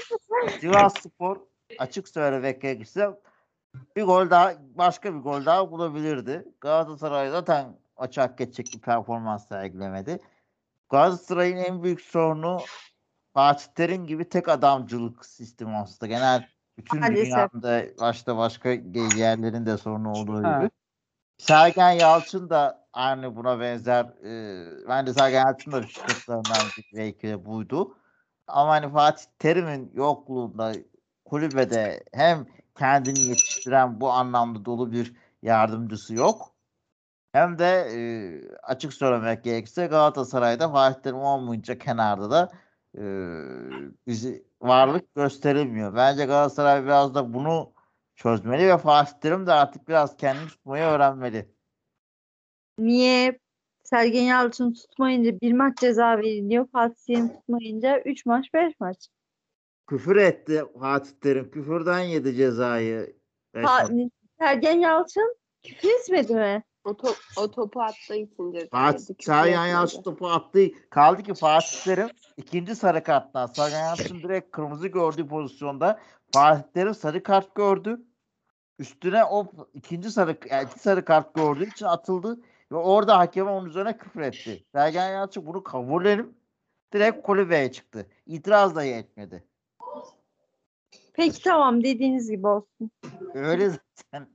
Sivas 0.61 0.95
Spor 1.01 1.37
açık 1.79 2.09
söylemek 2.09 2.63
gerekirse 2.63 3.11
bir 3.97 4.03
gol 4.03 4.31
daha 4.31 4.53
başka 4.75 5.15
bir 5.15 5.19
gol 5.19 5.45
daha 5.45 5.71
bulabilirdi. 5.71 6.45
Galatasaray 6.61 7.31
zaten 7.31 7.79
maçı 7.99 8.21
hak 8.21 8.41
edecek 8.41 8.71
bir 8.75 8.81
performans 8.81 9.49
sergilemedi. 9.49 10.19
Galatasaray'ın 10.91 11.57
en 11.57 11.83
büyük 11.83 12.01
sorunu 12.01 12.61
Fatih 13.37 13.67
Terim 13.75 14.07
gibi 14.07 14.29
tek 14.29 14.49
adamcılık 14.49 15.27
sistemi 15.27 15.77
aslında. 15.77 16.07
Genel 16.07 16.49
bütün 16.79 17.01
Maalesef. 17.01 17.25
dünyada 17.25 17.85
başta 18.01 18.37
başka 18.37 18.69
yerlerin 19.19 19.67
de 19.67 19.77
sorunu 19.77 20.13
olduğu 20.13 20.45
Ha. 20.45 20.59
gibi. 20.59 20.71
Sergen 21.39 21.91
Yalçın 21.91 22.51
da 22.51 22.87
aynı 22.93 23.37
buna 23.37 23.61
benzer 23.61 24.05
e, 24.05 24.65
bence 24.89 25.15
Sergen 25.15 25.47
Yalçın 25.47 25.73
da 25.73 25.83
sıkıntılarından 25.83 26.73
bir 26.77 26.85
belki 26.99 27.29
de 27.29 27.47
buydu. 27.47 27.99
Ama 28.47 28.71
hani 28.71 28.93
Fatih 28.93 29.25
Terim'in 29.39 29.91
yokluğunda 29.95 30.73
kulübede 31.25 32.05
hem 32.13 32.47
kendini 32.79 33.29
yetiştiren 33.29 34.01
bu 34.01 34.11
anlamda 34.11 34.65
dolu 34.65 34.93
bir 34.93 35.13
yardımcısı 35.43 36.15
yok. 36.15 36.55
Hem 37.33 37.59
de 37.59 37.89
e, 37.95 37.99
açık 38.63 38.93
söylemek 38.95 39.45
gerekirse 39.45 39.87
Galatasaray'da 39.87 40.73
Fatih 40.73 41.03
Terim 41.03 41.19
olmayınca 41.19 41.79
kenarda 41.79 42.31
da 42.31 42.53
bizi 44.07 44.45
varlık 44.63 45.15
gösterilmiyor. 45.15 45.97
Bence 45.97 46.25
Galatasaray 46.25 46.85
biraz 46.85 47.15
da 47.15 47.35
bunu 47.35 47.73
çözmeli 48.15 48.69
ve 48.69 48.79
Fatih 48.79 49.13
Terim 49.13 49.47
de 49.47 49.53
artık 49.53 49.89
biraz 49.89 50.17
kendini 50.17 50.49
tutmayı 50.49 50.85
öğrenmeli. 50.85 51.49
Niye 52.79 53.39
Sergen 53.85 54.23
Yalçın 54.23 54.73
tutmayınca 54.73 55.41
bir 55.41 55.53
maç 55.53 55.79
ceza 55.79 56.19
veriliyor. 56.19 56.69
Fatih 56.73 57.05
Terim 57.07 57.29
tutmayınca 57.29 58.01
3 58.01 58.27
maç 58.27 58.55
5 58.55 58.75
maç. 58.81 59.09
Küfür 59.87 60.17
etti 60.17 60.65
Fatih 60.81 61.11
Terim. 61.21 61.51
Küfürden 61.51 62.01
yedi 62.01 62.35
cezayı. 62.35 63.17
Ha, 63.63 63.89
Sergen 64.39 64.79
Yalçın 64.79 65.37
küfür 65.63 65.89
etmedi 65.89 66.35
mi? 66.35 66.63
O, 66.87 66.97
top, 66.97 67.17
o 67.37 67.51
topu 67.51 67.83
attığı 67.83 68.15
için 68.15 68.53
ceza 68.53 68.67
Fatih 68.71 69.15
Sergen. 69.21 69.67
Yalçın 69.67 70.03
topu 70.03 70.29
attı. 70.29 70.61
Kaldı 70.91 71.23
ki 71.23 71.35
Fatih 71.35 71.85
Terim 71.85 72.09
ikinci 72.37 72.77
sarı 72.77 73.03
karttan. 73.03 73.47
Sergen 73.47 73.81
Yalçın 73.81 74.19
direkt 74.19 74.51
kırmızı 74.51 74.89
gördüğü 74.89 75.29
pozisyonda 75.29 76.01
Fatih 76.33 76.73
Terim 76.75 76.95
sarı 76.95 77.23
kart 77.23 77.55
gördü. 77.55 78.01
Üstüne 78.79 79.25
o 79.25 79.47
ikinci 79.75 80.11
sarı 80.11 80.37
yani 80.51 80.69
iki 80.71 80.79
sarı 80.79 81.05
kart 81.05 81.35
gördüğü 81.35 81.69
için 81.69 81.87
atıldı 81.87 82.41
ve 82.73 82.77
orada 82.77 83.19
hakem 83.19 83.49
onun 83.49 83.69
üzerine 83.69 83.99
küfür 83.99 84.21
etti. 84.21 84.65
Sergen 84.75 85.11
Yalçın 85.11 85.47
bunu 85.47 85.63
kabullenip 85.63 86.27
direkt 86.93 87.23
kulübeye 87.23 87.73
çıktı. 87.73 88.07
İtiraz 88.27 88.77
dahi 88.77 88.89
etmedi. 88.89 89.45
Peki 91.13 91.43
tamam 91.43 91.85
dediğiniz 91.85 92.31
gibi 92.31 92.47
olsun. 92.47 92.91
Öyle 93.35 93.71
zaten. 93.71 94.29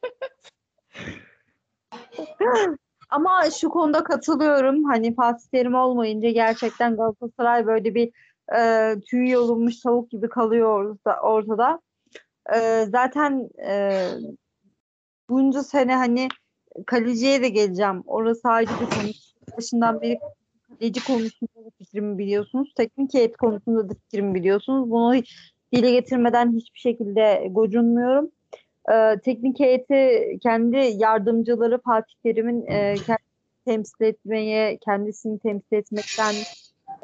Ama 3.11 3.51
şu 3.61 3.69
konuda 3.69 4.05
katılıyorum. 4.05 4.85
Hani 4.85 5.15
Fatih 5.15 5.47
Terim 5.53 5.75
olmayınca 5.75 6.31
gerçekten 6.31 6.97
Galatasaray 6.97 7.67
böyle 7.67 7.95
bir 7.95 8.11
e, 8.59 8.95
tüy 9.01 9.31
yolunmuş 9.31 9.81
tavuk 9.81 10.11
gibi 10.11 10.29
kalıyor 10.29 10.97
ortada. 11.23 11.81
E, 12.55 12.87
zaten 12.91 13.49
e, 13.67 14.09
bunca 15.29 15.63
sene 15.63 15.97
hani 15.97 16.29
kaleciye 16.87 17.43
de 17.43 17.49
geleceğim. 17.49 18.03
Orası 18.07 18.49
ayrı 18.49 18.71
bir 18.71 18.97
konu. 18.97 19.11
Başından 19.57 20.01
beri 20.01 20.19
kaleci 20.69 21.05
konusunda 21.05 21.65
da 21.65 21.71
fikrimi 21.79 22.19
biliyorsunuz. 22.19 22.75
Teknik 22.77 23.15
heyet 23.15 23.37
konusunda 23.37 23.89
da 23.89 23.95
fikrimi 23.95 24.35
biliyorsunuz. 24.35 24.91
Bunu 24.91 25.15
hiç 25.15 25.53
dile 25.73 25.91
getirmeden 25.91 26.53
hiçbir 26.53 26.79
şekilde 26.79 27.49
gocunmuyorum. 27.51 28.31
Ee, 28.93 29.21
teknik 29.25 29.61
heyeti 29.61 30.39
kendi 30.43 30.77
yardımcıları 30.77 31.81
Fatih 31.81 32.15
Terim'in 32.23 32.67
e, 32.67 32.95
temsil 33.65 34.05
etmeye, 34.05 34.79
kendisini 34.85 35.39
temsil 35.39 35.77
etmekten 35.77 36.35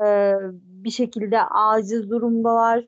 e, 0.07 0.35
bir 0.55 0.91
şekilde 0.91 1.43
aciz 1.43 2.11
durumdalar. 2.11 2.85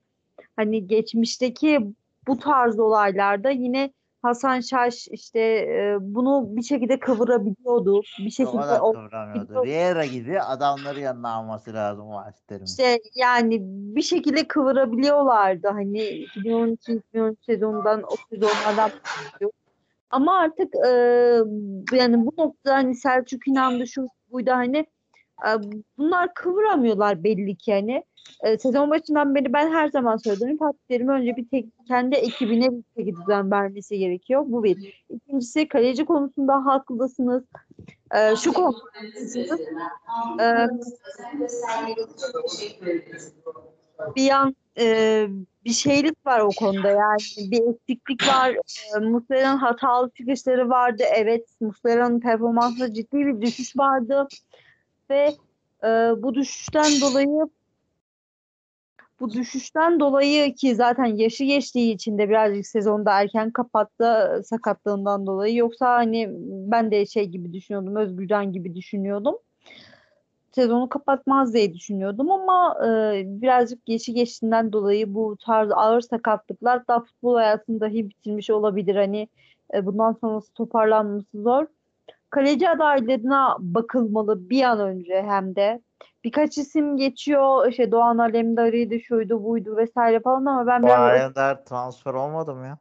Hani 0.57 0.87
geçmişteki 0.87 1.81
bu 2.27 2.39
tarz 2.39 2.79
olaylarda 2.79 3.51
yine 3.51 3.93
Hasan 4.25 4.61
Şaş 4.61 5.09
işte 5.11 5.41
e, 5.41 5.97
bunu 6.01 6.57
bir 6.57 6.63
şekilde 6.63 6.99
kıvırabiliyordu. 6.99 8.03
Bir 8.19 8.27
O 8.27 8.31
şekilde 8.31 8.63
da 8.63 8.83
o 8.83 8.93
kıvıramıyordu. 8.93 9.65
Riera 9.65 10.07
gibi 10.07 10.41
adamları 10.41 11.01
yanına 11.01 11.33
alması 11.33 11.75
lazım 11.75 12.11
Fatih 12.11 12.43
Terim'in. 12.49 12.67
İşte 12.67 13.01
yani 13.15 13.59
bir 13.63 14.03
şekilde 14.03 14.49
kıvırabiliyorlardı 14.49 15.69
hani 15.69 15.99
2012-2013 15.99 17.37
sezonundan 17.47 18.03
o 18.03 18.15
sezonlardan. 18.31 18.91
Ama 20.11 20.39
artık 20.39 20.75
e, 20.75 20.91
yani 21.97 22.27
bu 22.27 22.33
noktada 22.39 22.75
hani 22.75 22.95
Selçuk 22.95 23.49
inandı 23.49 23.87
şu 23.87 24.07
buydu 24.33 24.51
hani 24.51 24.87
bunlar 25.99 26.35
kıvıramıyorlar 26.35 27.25
belli 27.25 27.57
ki 27.57 27.73
hani. 27.73 28.05
E, 28.43 28.59
sezon 28.59 28.91
başından 28.91 29.35
beri 29.35 29.53
ben 29.53 29.73
her 29.73 29.89
zaman 29.89 30.17
söyledim 30.17 30.59
Fatih 30.59 30.79
Terim 30.89 31.09
önce 31.09 31.37
bir 31.37 31.49
tek 31.49 31.67
kendi 31.89 32.17
ekibine 32.17 32.71
bir 32.71 32.83
çeki 32.97 33.17
düzen 33.17 33.51
vermesi 33.51 33.99
gerekiyor. 33.99 34.45
Bu 34.47 34.65
bir. 34.65 35.05
İkincisi 35.11 35.69
kaleci 35.69 36.05
konusunda 36.05 36.65
haklısınız. 36.65 37.45
E, 38.15 38.37
şu 38.37 38.53
konuda 38.53 38.79
haklısınız. 38.93 39.61
E, 40.41 40.69
bir 44.17 44.23
yan 44.23 44.57
e, 44.79 45.27
bir 45.65 45.73
şeylik 45.73 46.27
var 46.27 46.41
o 46.41 46.49
konuda 46.59 46.91
yani 46.91 47.51
bir 47.51 47.73
eksiklik 47.73 48.29
var. 48.29 48.57
E, 48.97 48.99
Muslera'nın 48.99 49.59
hatalı 49.59 50.11
çıkışları 50.11 50.69
vardı. 50.69 51.03
Evet 51.15 51.49
Muslera'nın 51.61 52.21
performansında 52.21 52.95
ciddi 52.95 53.17
bir 53.17 53.41
düşüş 53.41 53.77
vardı 53.77 54.29
ve 55.11 55.35
e, 55.85 55.89
bu 56.23 56.35
düşüşten 56.35 57.01
dolayı 57.01 57.49
bu 59.21 59.33
düşüşten 59.33 60.01
dolayı 60.01 60.55
ki 60.55 60.75
zaten 60.75 61.05
yaşı 61.05 61.45
geçtiği 61.45 61.95
için 61.95 62.19
de 62.19 62.29
birazcık 62.29 62.67
sezonda 62.67 63.21
erken 63.21 63.51
kapattı 63.51 64.43
sakatlığından 64.45 65.27
dolayı. 65.27 65.57
Yoksa 65.57 65.95
hani 65.95 66.29
ben 66.71 66.91
de 66.91 67.07
şey 67.07 67.29
gibi 67.29 67.53
düşünüyordum, 67.53 67.97
Özgürcan 67.97 68.53
gibi 68.53 68.75
düşünüyordum 68.75 69.39
sezonu 70.55 70.89
kapatmaz 70.89 71.55
diye 71.55 71.75
düşünüyordum 71.75 72.31
ama 72.31 72.77
e, 72.87 73.23
birazcık 73.27 73.87
geçi 73.87 74.15
geçtiğinden 74.15 74.73
dolayı 74.73 75.15
bu 75.15 75.37
tarz 75.47 75.71
ağır 75.73 76.01
sakatlıklar 76.01 76.89
da 76.89 77.01
futbol 77.01 77.35
hayatını 77.35 77.81
dahi 77.81 78.09
bitirmiş 78.09 78.51
olabilir. 78.51 78.97
Hani 78.97 79.29
e, 79.75 79.87
bundan 79.87 80.13
sonrası 80.21 80.53
toparlanması 80.53 81.43
zor. 81.43 81.67
Kaleci 82.35 82.71
adaylarına 82.71 83.57
bakılmalı 83.59 84.51
bir 84.51 84.63
an 84.63 84.81
önce 84.81 85.23
hem 85.23 85.57
de. 85.57 85.81
Birkaç 86.25 86.59
isim 86.59 86.97
geçiyor. 86.97 87.69
İşte 87.69 87.91
Doğan 87.91 88.19
Alemdar'ıydı, 88.19 89.01
şuydu, 89.01 89.45
buydu 89.45 89.77
vesaire 89.77 90.21
falan 90.21 90.45
ama 90.45 90.67
ben 90.67 90.83
biraz 90.83 90.99
Bayern'den 90.99 91.65
transfer 91.65 92.15
olmadı 92.15 92.55
mı 92.55 92.67
ya? 92.67 92.79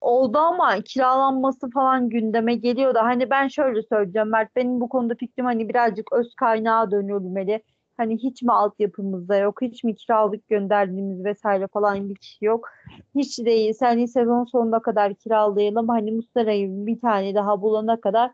oldu 0.00 0.38
ama 0.38 0.80
kiralanması 0.80 1.70
falan 1.70 2.08
gündeme 2.08 2.54
geliyor 2.54 2.94
da 2.94 3.04
hani 3.04 3.30
ben 3.30 3.48
şöyle 3.48 3.82
söyleyeceğim 3.82 4.28
Mert 4.28 4.56
benim 4.56 4.80
bu 4.80 4.88
konuda 4.88 5.14
fikrim 5.14 5.46
hani 5.46 5.68
birazcık 5.68 6.12
öz 6.12 6.34
kaynağa 6.34 6.90
dönülmeli. 6.90 7.62
Hani 7.96 8.18
hiç 8.18 8.42
mi 8.42 8.52
altyapımızda 8.52 9.36
yok, 9.36 9.62
hiç 9.62 9.84
mi 9.84 9.94
kiralık 9.94 10.48
gönderdiğimiz 10.48 11.24
vesaire 11.24 11.66
falan 11.66 12.08
bir 12.08 12.14
kişi 12.14 12.44
yok. 12.44 12.68
Hiç 13.14 13.38
değilse 13.38 13.86
hani 13.86 14.08
sezon 14.08 14.44
sonuna 14.44 14.82
kadar 14.82 15.14
kiralayalım. 15.14 15.88
Hani 15.88 16.12
Muslera'yı 16.12 16.86
bir 16.86 17.00
tane 17.00 17.34
daha 17.34 17.62
bulana 17.62 18.00
kadar 18.00 18.30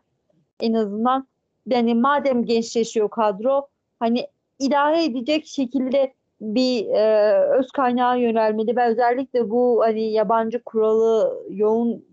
en 0.59 0.73
azından 0.73 1.27
yani 1.67 1.95
madem 1.95 2.45
gençleşiyor 2.45 3.09
kadro 3.09 3.67
hani 3.99 4.27
idare 4.59 5.03
edecek 5.03 5.45
şekilde 5.45 6.13
bir 6.41 6.85
e, 6.85 7.33
öz 7.59 7.71
kaynağa 7.71 8.15
yönelmeli 8.15 8.75
ve 8.75 8.85
özellikle 8.85 9.49
bu 9.49 9.81
hani 9.83 10.11
yabancı 10.11 10.63
kuralı 10.63 11.43
yoğun 11.49 12.05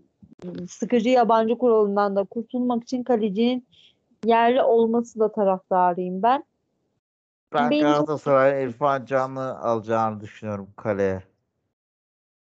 sıkıcı 0.69 1.09
yabancı 1.09 1.57
kuralından 1.57 2.15
da 2.15 2.23
kurtulmak 2.23 2.83
için 2.83 3.03
kalecinin 3.03 3.65
yerli 4.25 4.61
olması 4.61 5.19
da 5.19 5.31
taraftarıyım 5.31 6.23
ben. 6.23 6.43
Ben 7.53 7.69
Benim- 7.69 7.83
Galatasaray'ın 7.83 8.69
İrfan 8.69 9.05
Can'ı 9.05 9.59
alacağını 9.59 10.21
düşünüyorum 10.21 10.69
kaleye. 10.77 11.23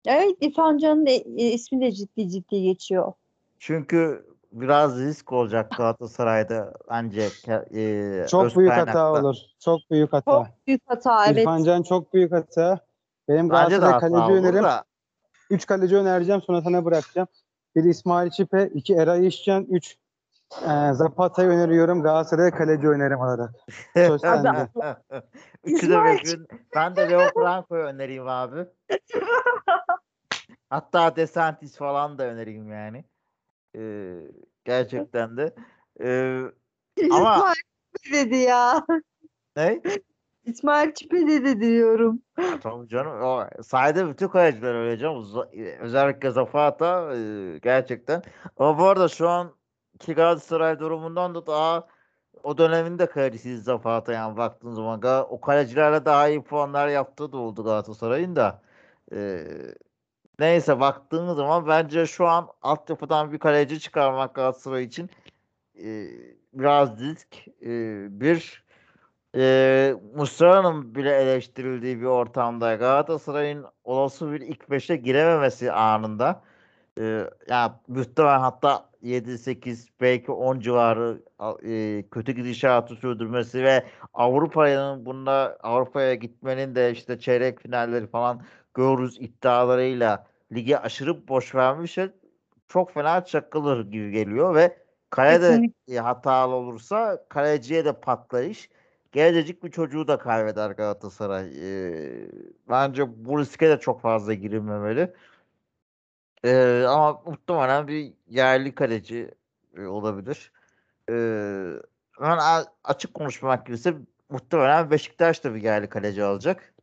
Evet 0.07 0.37
İrfan 0.41 0.79
Can'ın 0.79 1.07
e- 1.07 1.13
e, 1.13 1.51
ismi 1.53 1.81
de 1.81 1.93
ciddi 1.93 2.29
ciddi 2.29 2.63
geçiyor. 2.63 3.13
Çünkü 3.59 4.27
biraz 4.53 4.99
risk 4.99 5.33
olacak 5.33 5.73
Galatasaray'da 5.77 6.75
bence 6.91 7.29
e, 7.75 8.27
Çok 8.29 8.45
öz 8.45 8.57
büyük 8.57 8.73
hata 8.73 9.13
olur. 9.13 9.37
Çok 9.59 9.81
büyük 9.91 10.13
hata. 10.13 10.31
Çok 10.31 10.47
büyük 10.67 10.83
hata 10.87 11.27
evet. 11.27 11.39
İrfan 11.39 11.65
Can 11.65 11.83
çok 11.83 12.15
büyük 12.15 12.33
hata. 12.33 12.81
Benim 13.29 13.49
Galatasaray 13.49 14.01
kaleci 14.01 14.33
önerim. 14.33 14.65
da. 14.65 14.85
3 15.51 15.67
kaleci 15.67 15.97
önereceğim 15.97 16.43
sonra 16.43 16.63
sana 16.63 16.85
bırakacağım. 16.85 17.29
Biri 17.77 17.89
İsmail 17.89 18.31
Çipe, 18.31 18.71
2 18.75 18.95
Eray 18.95 19.27
İşcan, 19.27 19.65
3 19.65 19.97
e, 20.63 20.93
Zapata'yı 20.93 21.49
öneriyorum. 21.49 22.03
Galatasaray 22.03 22.51
kaleci 22.51 22.89
önerim 22.89 23.19
olarak. 23.19 23.51
Söz 23.95 24.21
sende. 24.21 24.69
Üçü 25.65 25.91
de 25.91 26.01
mümkün. 26.01 26.47
Ben 26.75 26.97
de 26.97 27.11
Leo 27.11 27.21
Franco'yu 27.35 27.83
önereyim 27.83 28.29
abi. 28.29 28.67
Hatta 30.71 31.17
Desantis 31.17 31.77
falan 31.77 32.19
da 32.19 32.25
önereyim 32.25 32.73
yani. 32.73 33.05
Ee, 33.77 34.15
gerçekten 34.65 35.37
de. 35.37 35.55
Ee, 36.01 36.43
ama 37.11 37.35
İsmail 37.37 37.55
Çipe 38.03 38.17
dedi 38.17 38.37
ya. 38.37 38.87
ne? 39.57 39.81
İsmail 40.45 40.95
Çipe 40.95 41.27
dedi 41.27 41.61
diyorum. 41.61 42.23
Tabii 42.63 42.89
canım. 42.89 43.23
O, 43.23 43.45
sahada 43.63 44.09
bütün 44.09 44.29
kaleciler 44.29 44.75
öyle 44.75 44.99
canım. 44.99 45.27
Özellikle 45.81 46.31
Zapata 46.31 47.17
e, 47.17 47.59
gerçekten. 47.59 48.23
Ama 48.57 48.79
bu 48.79 48.85
arada 48.85 49.09
şu 49.09 49.29
an 49.29 49.53
ki 49.99 50.15
Galatasaray 50.15 50.79
durumundan 50.79 51.35
da 51.35 51.47
daha 51.47 51.87
o 52.43 52.59
dönemin 52.59 52.99
de 52.99 53.07
kalecisi 53.07 53.59
Zafa 53.59 53.97
Atayan 53.97 54.37
baktığın 54.37 54.73
zaman 54.75 55.27
o 55.31 55.41
kalecilerle 55.41 56.05
daha 56.05 56.29
iyi 56.29 56.43
puanlar 56.43 56.89
yaptığı 56.89 57.33
da 57.33 57.37
oldu 57.37 57.65
Galatasaray'ın 57.65 58.37
da. 58.37 58.63
Ee, 59.13 59.47
neyse 60.39 60.81
baktığın 60.81 61.35
zaman 61.35 61.67
bence 61.69 62.07
şu 62.07 62.27
an 62.27 62.49
altyapıdan 62.63 63.33
bir 63.33 63.39
kaleci 63.39 63.81
çıkarmak 63.81 64.35
Galatasaray 64.35 64.85
için 64.85 65.11
e, 65.85 66.07
biraz 66.53 67.01
risk. 67.01 67.49
E, 67.63 67.71
bir 68.21 68.65
e, 69.37 69.95
Muslera'nın 70.15 70.95
bile 70.95 71.17
eleştirildiği 71.17 72.01
bir 72.01 72.07
ortamda 72.07 72.75
Galatasaray'ın 72.75 73.67
olası 73.85 74.33
bir 74.33 74.41
ilk 74.41 74.71
beşe 74.71 74.97
girememesi 74.97 75.73
anında 75.73 76.43
e, 76.99 77.31
ya 77.49 77.81
muhtemelen 77.89 78.41
hatta 78.41 78.88
7-8 79.03 79.89
belki 80.01 80.33
10 80.33 80.61
civarı 80.61 81.23
e, 81.65 82.05
kötü 82.11 82.33
gidişatı 82.33 82.95
sürdürmesi 82.95 83.65
ve 83.65 83.85
Avrupa'nın 84.15 85.07
bunda 85.07 85.59
Avrupa'ya 85.63 86.15
gitmenin 86.15 86.75
de 86.75 86.93
işte 86.93 87.19
çeyrek 87.19 87.61
finalleri 87.61 88.07
falan 88.07 88.43
görürüz 88.75 89.17
iddialarıyla 89.21 90.27
lige 90.53 90.79
aşırı 90.79 91.29
boş 91.29 91.55
vermiş 91.55 91.99
ve 91.99 92.11
çok 92.69 92.93
fena 92.93 93.25
çakılır 93.25 93.91
gibi 93.91 94.11
geliyor 94.11 94.55
ve 94.55 94.79
kale 95.11 95.43
de 95.43 95.73
e, 95.89 95.99
hatalı 95.99 96.55
olursa 96.55 97.25
kaleciye 97.29 97.85
de 97.85 97.93
patlayış. 97.93 98.71
Gelecek 99.13 99.65
bir 99.65 99.71
çocuğu 99.71 100.09
da 100.09 100.19
kaybeder 100.19 100.71
Galatasaray. 100.71 101.47
E, 101.47 102.29
bence 102.69 103.25
bu 103.25 103.39
riske 103.39 103.69
de 103.69 103.81
çok 103.81 104.01
fazla 104.01 104.35
girilmemeli. 104.35 105.13
E, 106.45 106.85
ama 106.89 107.23
muhtemelen 107.27 107.89
bir 107.89 108.13
yerli 108.29 108.75
kaleci 108.75 109.31
olabilir. 109.79 110.53
E, 111.11 111.15
ben 112.21 112.39
açık 112.85 113.15
konuşmak 113.15 113.67
gerekirse 113.67 113.95
muhtemelen 114.31 114.91
Beşiktaş 114.91 115.45
da 115.45 115.55
bir 115.55 115.63
yerli 115.63 115.89
kaleci 115.89 116.25
alacak. 116.25 116.75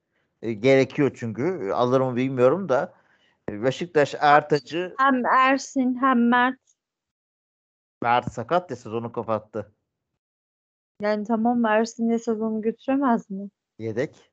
E, 0.42 0.54
gerekiyor 0.54 1.12
çünkü. 1.16 1.72
Alır 1.72 2.02
mı 2.02 2.16
bilmiyorum 2.16 2.70
da. 2.70 2.94
Beşiktaş 3.50 4.16
Ertaç'ı 4.20 4.96
Hem 4.98 5.26
Ersin 5.26 5.98
hem 6.02 6.30
Mert. 6.30 6.60
Mert 8.02 8.32
sakat 8.32 8.70
ya 8.70 8.76
sezonu 8.76 9.12
kapattı. 9.12 9.72
Yani 11.02 11.26
tamam 11.26 11.66
Ersin'le 11.66 12.18
sezonu 12.18 12.62
götüremez 12.62 13.30
mi? 13.30 13.50
Yedek. 13.80 14.32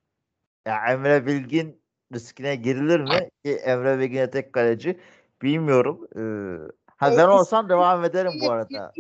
Ya 0.67 0.87
Emre 0.87 1.27
Bilgin 1.27 1.82
riskine 2.13 2.57
girilir 2.57 3.01
mi? 3.01 3.31
Ki 3.45 3.53
Emre 3.53 3.99
Bilgin'e 3.99 4.31
tek 4.31 4.53
kaleci. 4.53 5.01
Bilmiyorum. 5.43 6.09
Ee, 6.17 6.73
ha 6.97 7.13
E, 7.13 7.17
ben 7.17 7.29
olsam 7.29 7.69
devam 7.69 8.05
ederim 8.05 8.33
bu 8.41 8.51
arada. 8.51 8.93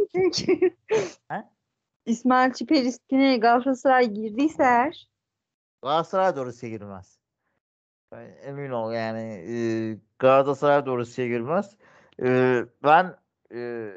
İsmail 2.07 2.53
Çipe 2.53 2.75
riskine 2.75 3.37
Galatasaray 3.37 4.07
girdiyse 4.07 4.63
eğer 4.63 5.09
Galatasaray 5.83 6.45
Rusya'ya 6.45 6.77
girmez. 6.77 7.19
Ben 8.13 8.37
emin 8.45 8.71
ol 8.71 8.93
yani 8.93 9.45
e, 9.49 9.55
Galatasaray 10.19 10.87
Rusya'ya 10.87 11.31
girmez. 11.31 11.77
E, 12.23 12.61
ben 12.85 13.17
e, 13.55 13.91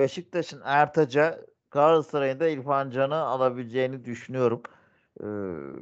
Beşiktaş'ın 0.00 0.62
Ertaç'a 0.64 1.40
Galatasaray'ın 1.70 2.40
da 2.40 2.48
İrfan 2.48 2.90
Can'ı 2.90 3.16
alabileceğini 3.16 4.04
düşünüyorum. 4.04 4.62
E, 5.20 5.26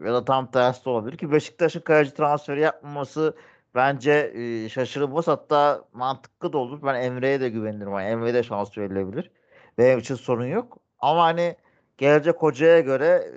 ya 0.07 0.15
da 0.15 0.25
tam 0.25 0.51
tersi 0.51 0.85
de 0.85 0.91
olabilir 0.91 1.17
ki 1.19 1.33
Beşiktaş'ın 1.33 1.81
kaleci 1.81 2.15
transferi 2.15 2.61
yapmaması 2.61 3.37
bence 3.75 4.33
e, 4.35 4.69
şaşırılmaz 4.69 5.29
hatta 5.29 5.85
mantıklı 5.93 6.53
da 6.53 6.59
olur. 6.59 6.83
Ben 6.83 6.95
Emre'ye 6.95 7.41
de 7.41 7.49
güvenirim. 7.49 7.93
Yani 7.93 8.05
Emre'ye 8.09 8.35
de 8.35 8.43
şans 8.43 8.79
verilebilir. 8.79 9.31
Benim 9.79 9.99
için 9.99 10.15
sorun 10.15 10.47
yok. 10.47 10.79
Ama 10.99 11.25
hani 11.25 11.57
gelecek 11.99 12.37
hocaya 12.37 12.81
göre 12.81 13.07
e, 13.07 13.33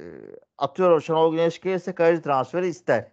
atıyorum 0.57 1.01
Şenol 1.01 1.31
Güneş 1.31 1.61
gelirse 1.61 1.95
kaleci 1.95 2.21
transferi 2.21 2.67
ister. 2.67 3.11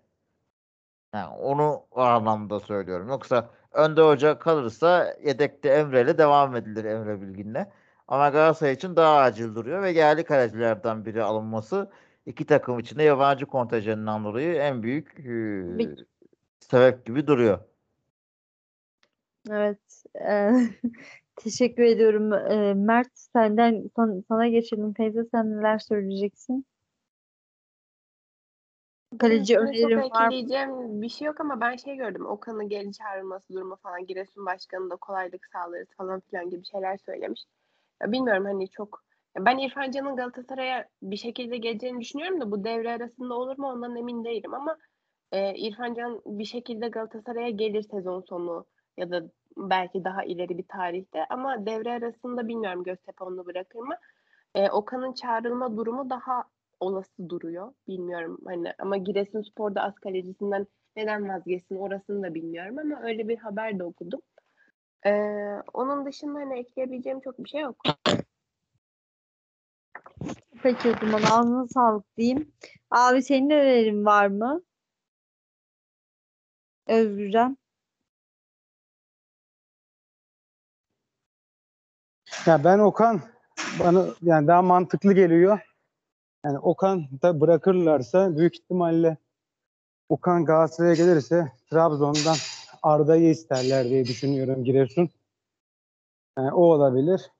Yani 1.14 1.34
onu 1.36 1.82
o 1.90 2.00
anlamda 2.00 2.60
söylüyorum. 2.60 3.08
Yoksa 3.08 3.50
önde 3.72 4.02
hoca 4.02 4.38
kalırsa 4.38 5.16
yedekte 5.24 5.68
Emre 5.68 6.00
ile 6.02 6.18
devam 6.18 6.56
edilir 6.56 6.84
Emre 6.84 7.20
Bilgin'le. 7.20 7.66
Ama 8.08 8.28
Galatasaray 8.28 8.72
için 8.72 8.96
daha 8.96 9.16
acil 9.16 9.54
duruyor 9.54 9.82
ve 9.82 9.90
yerli 9.90 10.24
kalecilerden 10.24 11.04
biri 11.04 11.22
alınması 11.22 11.90
iki 12.26 12.46
takım 12.46 12.78
için 12.78 12.98
de 12.98 13.02
yabancı 13.02 13.46
kontenjanından 13.46 14.24
dolayı 14.24 14.54
en 14.54 14.82
büyük 14.82 15.20
e, 15.20 15.78
Bir- 15.78 16.06
sebep 16.60 17.06
gibi 17.06 17.26
duruyor. 17.26 17.58
evet 19.50 20.04
e, 20.20 20.50
teşekkür 21.36 21.82
ediyorum 21.82 22.32
E, 22.32 22.74
Mert 22.74 23.10
senden 23.14 23.90
son- 23.96 24.24
sana 24.28 24.48
geçelim 24.48 24.94
Feyza 24.94 25.24
sen 25.24 25.56
neler 25.56 25.78
söyleyeceksin? 25.78 26.66
Kaleci 29.18 29.54
çok 29.54 29.62
var 29.62 30.26
mı? 30.26 30.34
ekleyeceğim 30.34 31.02
bir 31.02 31.08
şey 31.08 31.26
yok 31.26 31.40
ama 31.40 31.60
ben 31.60 31.76
şey 31.76 31.96
gördüm. 31.96 32.26
Okan'ın 32.26 32.68
geri 32.68 32.92
çağrılması 32.92 33.54
durumu 33.54 33.76
falan 33.76 34.06
Giresun 34.06 34.46
Başkanı 34.46 34.90
da 34.90 34.96
kolaylık 34.96 35.48
sağlarız 35.52 35.88
falan 35.96 36.20
filan 36.20 36.50
gibi 36.50 36.64
şeyler 36.64 36.96
söylemiş. 36.96 37.44
Ya 38.02 38.12
bilmiyorum 38.12 38.44
hani 38.44 38.68
çok 38.68 39.02
ben 39.38 39.58
İrfan 39.58 39.90
Can'ın 39.90 40.16
Galatasaray'a 40.16 40.88
bir 41.02 41.16
şekilde 41.16 41.56
geleceğini 41.56 42.00
düşünüyorum 42.00 42.40
da 42.40 42.50
bu 42.50 42.64
devre 42.64 42.92
arasında 42.92 43.34
olur 43.34 43.58
mu 43.58 43.68
ondan 43.68 43.96
emin 43.96 44.24
değilim 44.24 44.54
ama 44.54 44.78
e, 45.32 45.54
İrfan 45.54 45.94
Can 45.94 46.22
bir 46.26 46.44
şekilde 46.44 46.88
Galatasaray'a 46.88 47.50
gelir 47.50 47.82
sezon 47.82 48.20
sonu 48.20 48.66
ya 48.96 49.10
da 49.10 49.22
belki 49.56 50.04
daha 50.04 50.24
ileri 50.24 50.58
bir 50.58 50.66
tarihte 50.68 51.26
ama 51.30 51.66
devre 51.66 51.92
arasında 51.92 52.48
bilmiyorum 52.48 52.84
Göztepe 52.84 53.24
onu 53.24 53.46
bırakır 53.46 53.78
mı? 53.78 53.94
E, 54.54 54.70
Okan'ın 54.70 55.12
çağrılma 55.12 55.76
durumu 55.76 56.10
daha 56.10 56.44
olası 56.80 57.28
duruyor. 57.28 57.72
Bilmiyorum 57.88 58.38
hani 58.44 58.72
ama 58.78 58.96
Giresunspor'da 58.96 59.82
az 59.82 59.94
kalecisinden 59.94 60.66
neden 60.96 61.28
vazgeçsin 61.28 61.76
orasını 61.76 62.22
da 62.22 62.34
bilmiyorum 62.34 62.78
ama 62.78 63.02
öyle 63.02 63.28
bir 63.28 63.38
haber 63.38 63.78
de 63.78 63.84
okudum. 63.84 64.20
Ee, 65.06 65.56
onun 65.74 66.06
dışında 66.06 66.38
hani 66.38 66.58
ekleyebileceğim 66.58 67.20
çok 67.20 67.38
bir 67.38 67.48
şey 67.48 67.60
yok. 67.60 67.76
Peki 70.62 70.88
o 70.90 70.92
zaman 71.00 71.22
ağzına 71.22 71.66
sağlık 71.68 72.16
diyeyim. 72.16 72.52
Abi 72.90 73.22
senin 73.22 73.50
önerin 73.50 74.04
var 74.04 74.26
mı? 74.26 74.62
Özgürcan. 76.86 77.58
Ya 82.46 82.64
ben 82.64 82.78
Okan 82.78 83.20
bana 83.80 84.06
yani 84.22 84.46
daha 84.46 84.62
mantıklı 84.62 85.12
geliyor. 85.12 85.58
Yani 86.44 86.58
Okan 86.58 87.08
da 87.22 87.40
bırakırlarsa 87.40 88.36
büyük 88.36 88.54
ihtimalle 88.56 89.16
Okan 90.08 90.44
Galatasaray'a 90.44 90.94
gelirse 90.94 91.52
Trabzon'dan 91.70 92.36
Arda'yı 92.82 93.30
isterler 93.30 93.84
diye 93.84 94.04
düşünüyorum 94.04 94.64
Giresun. 94.64 95.10
Yani 96.38 96.52
o 96.52 96.60
olabilir. 96.60 97.30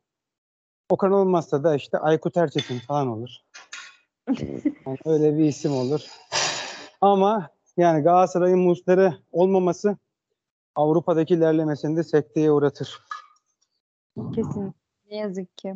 Okan 0.92 1.12
olmazsa 1.12 1.64
da 1.64 1.74
işte 1.74 1.98
Aykut 1.98 2.36
Erçetin 2.36 2.78
falan 2.78 3.08
olur. 3.08 3.30
Yani 4.86 4.98
öyle 5.04 5.38
bir 5.38 5.44
isim 5.44 5.72
olur. 5.72 6.00
Ama 7.00 7.50
yani 7.76 8.02
Galatasaray'ın 8.02 8.58
Muslera 8.58 9.14
olmaması 9.32 9.96
Avrupa'daki 10.74 11.34
ilerlemesini 11.34 11.96
de 11.96 12.04
sekteye 12.04 12.52
uğratır. 12.52 13.02
Kesin. 14.34 14.74
Ne 15.10 15.16
yazık 15.16 15.58
ki. 15.58 15.74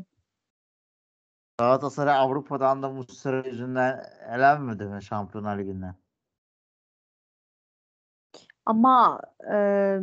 Galatasaray 1.59 2.17
Avrupa'dan 2.17 2.83
da 2.83 2.91
Muslera 2.91 3.49
yüzünden 3.49 4.05
elenmedi 4.31 4.85
mi 4.85 5.03
Şampiyonlar 5.03 5.59
Ligi'nden? 5.59 5.95
Ama 8.67 9.21
eee, 9.51 10.01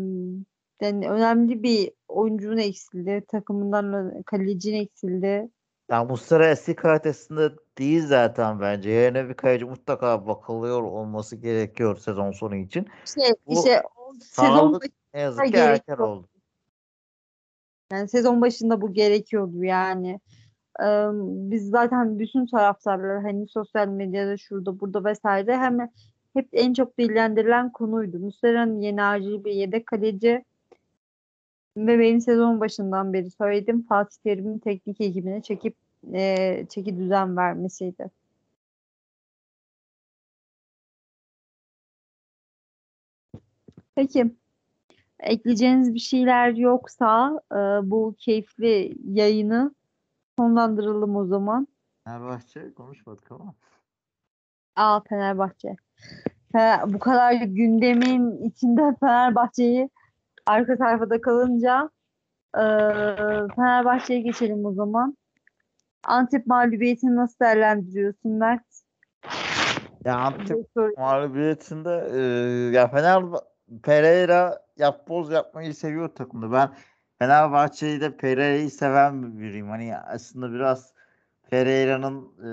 yani 0.83 1.09
önemli 1.09 1.63
bir 1.63 1.91
oyuncunun 2.07 2.57
eksildi. 2.57 3.23
Takımından 3.27 4.21
kalecin 4.25 4.73
eksildi. 4.73 5.49
Ya 5.89 6.03
Muslera 6.03 6.47
eski 6.47 6.75
kalitesinde 6.75 7.49
değil 7.77 8.05
zaten 8.07 8.59
bence. 8.59 8.89
Yerine 8.89 9.29
bir 9.29 9.33
kaleci 9.33 9.65
mutlaka 9.65 10.27
bakılıyor 10.27 10.81
olması 10.81 11.35
gerekiyor 11.35 11.97
sezon 11.97 12.31
sonu 12.31 12.55
için. 12.55 12.87
Şey, 13.05 13.33
Bu 13.47 13.53
işte 13.53 13.83
sezon 14.19 14.79
ne 15.13 15.21
yazık 15.21 15.45
ki 15.45 15.57
erken 15.57 15.97
oldu. 15.97 16.27
yani 17.91 18.07
sezon 18.07 18.41
başında 18.41 18.81
bu 18.81 18.93
gerekiyordu 18.93 19.63
yani. 19.63 20.19
Eee, 20.79 21.09
biz 21.13 21.69
zaten 21.69 22.19
bütün 22.19 22.45
taraftarlar 22.45 23.21
hani 23.21 23.47
sosyal 23.47 23.87
medyada 23.87 24.37
şurada 24.37 24.79
burada 24.79 25.03
vesaire 25.03 25.57
hemen 25.57 25.91
hep 26.33 26.49
en 26.53 26.73
çok 26.73 26.97
dillendirilen 26.97 27.71
konuydu. 27.71 28.19
Muslera'nın 28.19 28.81
yeni 28.81 29.03
acil 29.03 29.43
bir 29.43 29.53
yedek 29.53 29.85
kaleci 29.85 30.45
ve 31.77 31.99
benim 31.99 32.21
sezon 32.21 32.59
başından 32.59 33.13
beri 33.13 33.31
söyledim 33.31 33.85
Fatih 33.89 34.17
Terim'in 34.23 34.59
teknik 34.59 35.01
ekibine 35.01 35.41
çekip 35.41 35.75
eee 36.13 36.65
çeki 36.69 36.97
düzen 36.97 37.37
vermesiydi. 37.37 38.09
Peki. 43.95 44.31
Ekleyeceğiniz 45.19 45.93
bir 45.93 45.99
şeyler 45.99 46.53
yoksa 46.53 47.41
e, 47.51 47.55
bu 47.89 48.15
keyifli 48.17 48.97
yayını 49.05 49.75
sonlandıralım 50.39 51.15
o 51.15 51.25
zaman. 51.25 51.67
Fenerbahçe 52.07 52.73
konuşmadık 52.73 53.31
ama. 53.31 53.53
Aa 54.75 55.01
Fenerbahçe. 55.09 55.75
Fe- 56.53 56.93
bu 56.93 56.99
kadar 56.99 57.33
gündemin 57.33 58.43
içinde 58.49 58.95
Fenerbahçe'yi 58.99 59.89
arka 60.45 60.77
sayfada 60.77 61.21
kalınca 61.21 61.89
e, 62.55 62.63
Fenerbahçe'ye 63.55 64.21
geçelim 64.21 64.65
o 64.65 64.73
zaman. 64.73 65.17
Antep 66.03 66.47
mağlubiyetini 66.47 67.15
nasıl 67.15 67.39
değerlendiriyorsun 67.39 68.31
Mert? 68.31 68.65
Ya 70.05 70.15
Antep 70.15 70.67
mağlubiyetinde 70.97 72.09
e, 72.13 72.19
ya 72.75 72.87
Fener 72.87 73.23
Pereira 73.83 74.61
yapboz 74.77 75.31
yapmayı 75.31 75.75
seviyor 75.75 76.09
takımda. 76.09 76.51
Ben 76.51 76.69
Fenerbahçe'yi 77.19 78.01
de 78.01 78.17
Pereira'yı 78.17 78.71
seven 78.71 79.39
biriyim. 79.39 79.69
Hani 79.69 79.97
aslında 79.97 80.51
biraz 80.53 80.93
Pereira'nın 81.49 82.31
e, 82.45 82.49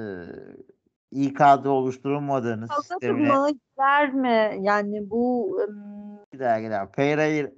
iyi 1.10 1.34
kadro 1.34 1.70
oluşturulmadığını 1.70 2.66
Fazla 2.66 2.82
sistemine 2.82 3.50
gider 3.50 4.14
mi? 4.14 4.58
Yani 4.60 5.10
bu 5.10 5.56
ım, 5.60 6.18
gider 6.32 6.60
gider. 6.60 6.92
Pereira 6.92 7.50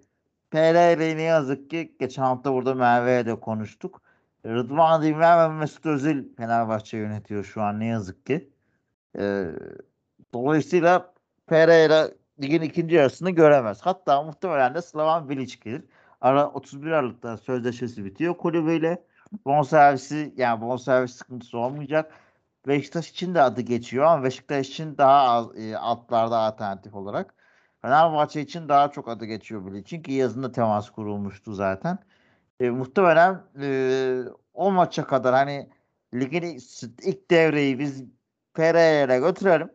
Pereira'yı 0.53 1.16
ne 1.16 1.22
yazık 1.22 1.70
ki 1.70 1.96
geçen 2.00 2.22
hafta 2.22 2.53
burada 2.53 2.74
Merve'ye 2.74 3.26
de 3.26 3.40
konuştuk. 3.40 4.03
Rıdvan 4.46 5.03
Dilmen 5.03 5.50
ve 5.50 5.55
Mesut 5.59 5.86
Özil 5.86 6.34
Fenerbahçe 6.36 6.96
yönetiyor 6.96 7.44
şu 7.44 7.62
an 7.62 7.80
ne 7.80 7.86
yazık 7.86 8.26
ki. 8.26 8.50
Ee, 9.18 9.46
dolayısıyla 10.34 11.14
Pereira 11.46 12.09
ligin 12.42 12.61
ikinci 12.61 12.94
yarısını 12.94 13.30
göremez. 13.30 13.80
Hatta 13.82 14.22
muhtemelen 14.22 14.74
de 14.74 14.82
Slavan 14.82 15.28
Bilic 15.28 15.57
gelir. 15.64 15.84
Ara 16.20 16.50
31 16.50 16.90
Aralık'ta 16.90 17.36
sözleşmesi 17.36 18.05
bitiyor 18.05 18.36
kulübüyle. 18.38 19.05
Bonservisi 19.46 20.34
yani 20.36 20.61
bonservis 20.61 21.12
sıkıntısı 21.12 21.59
olmayacak. 21.59 22.12
Beşiktaş 22.66 23.11
için 23.11 23.34
de 23.34 23.42
adı 23.42 23.61
geçiyor 23.61 24.05
ama 24.05 24.24
Beşiktaş 24.24 24.68
için 24.68 24.98
daha 24.98 25.22
az 25.22 25.59
e, 25.59 25.76
altlarda 25.76 26.38
alternatif 26.38 26.94
olarak. 26.94 27.34
Fenerbahçe 27.83 28.41
için 28.41 28.68
daha 28.68 28.91
çok 28.91 29.09
adı 29.09 29.24
geçiyor 29.24 29.66
bile. 29.66 29.85
Çünkü 29.85 30.12
yazında 30.12 30.53
temas 30.53 30.91
kurulmuştu 30.91 31.55
zaten. 31.55 31.99
E, 32.61 32.70
muhtemelen 32.70 33.43
e, 33.61 34.22
o 34.55 34.70
maça 34.72 35.07
kadar 35.07 35.35
hani 35.35 35.70
ligin 36.14 36.43
ilk, 37.03 37.30
devreyi 37.30 37.78
biz 37.78 38.05
Pereira'ya 38.55 39.18
götürelim. 39.20 39.70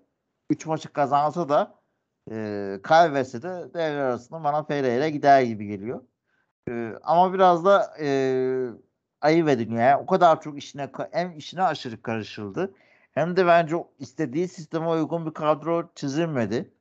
3 0.49 0.65
maçı 0.65 0.93
kazansa 0.93 1.49
da 1.49 1.75
e, 2.31 2.79
kaybetse 2.83 3.41
de 3.41 3.73
devre 3.73 4.01
arasında 4.01 4.43
bana 4.43 4.63
Pereira 4.65 5.09
gider 5.09 5.41
gibi 5.41 5.67
geliyor. 5.67 6.01
E, 6.69 6.93
ama 7.03 7.33
biraz 7.33 7.65
da 7.65 7.97
e, 8.01 8.09
ayıp 9.21 9.49
ediliyor. 9.49 9.81
Yani 9.81 10.03
o 10.03 10.05
kadar 10.05 10.41
çok 10.41 10.57
işine 10.57 10.89
hem 11.11 11.37
işine 11.37 11.63
aşırı 11.63 12.01
karışıldı. 12.01 12.73
Hem 13.13 13.37
de 13.37 13.47
bence 13.47 13.75
istediği 13.99 14.47
sisteme 14.47 14.87
uygun 14.87 15.25
bir 15.25 15.33
kadro 15.33 15.89
çizilmedi. 15.95 16.76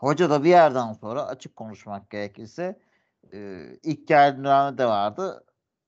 Hoca 0.00 0.30
da 0.30 0.44
bir 0.44 0.48
yerden 0.48 0.92
sonra 0.92 1.26
açık 1.26 1.56
konuşmak 1.56 2.10
gerekirse 2.10 2.78
e, 3.32 3.62
ilk 3.82 4.08
geldiği 4.08 4.44
dönemde 4.44 4.78
de 4.78 4.86
vardı. 4.86 5.44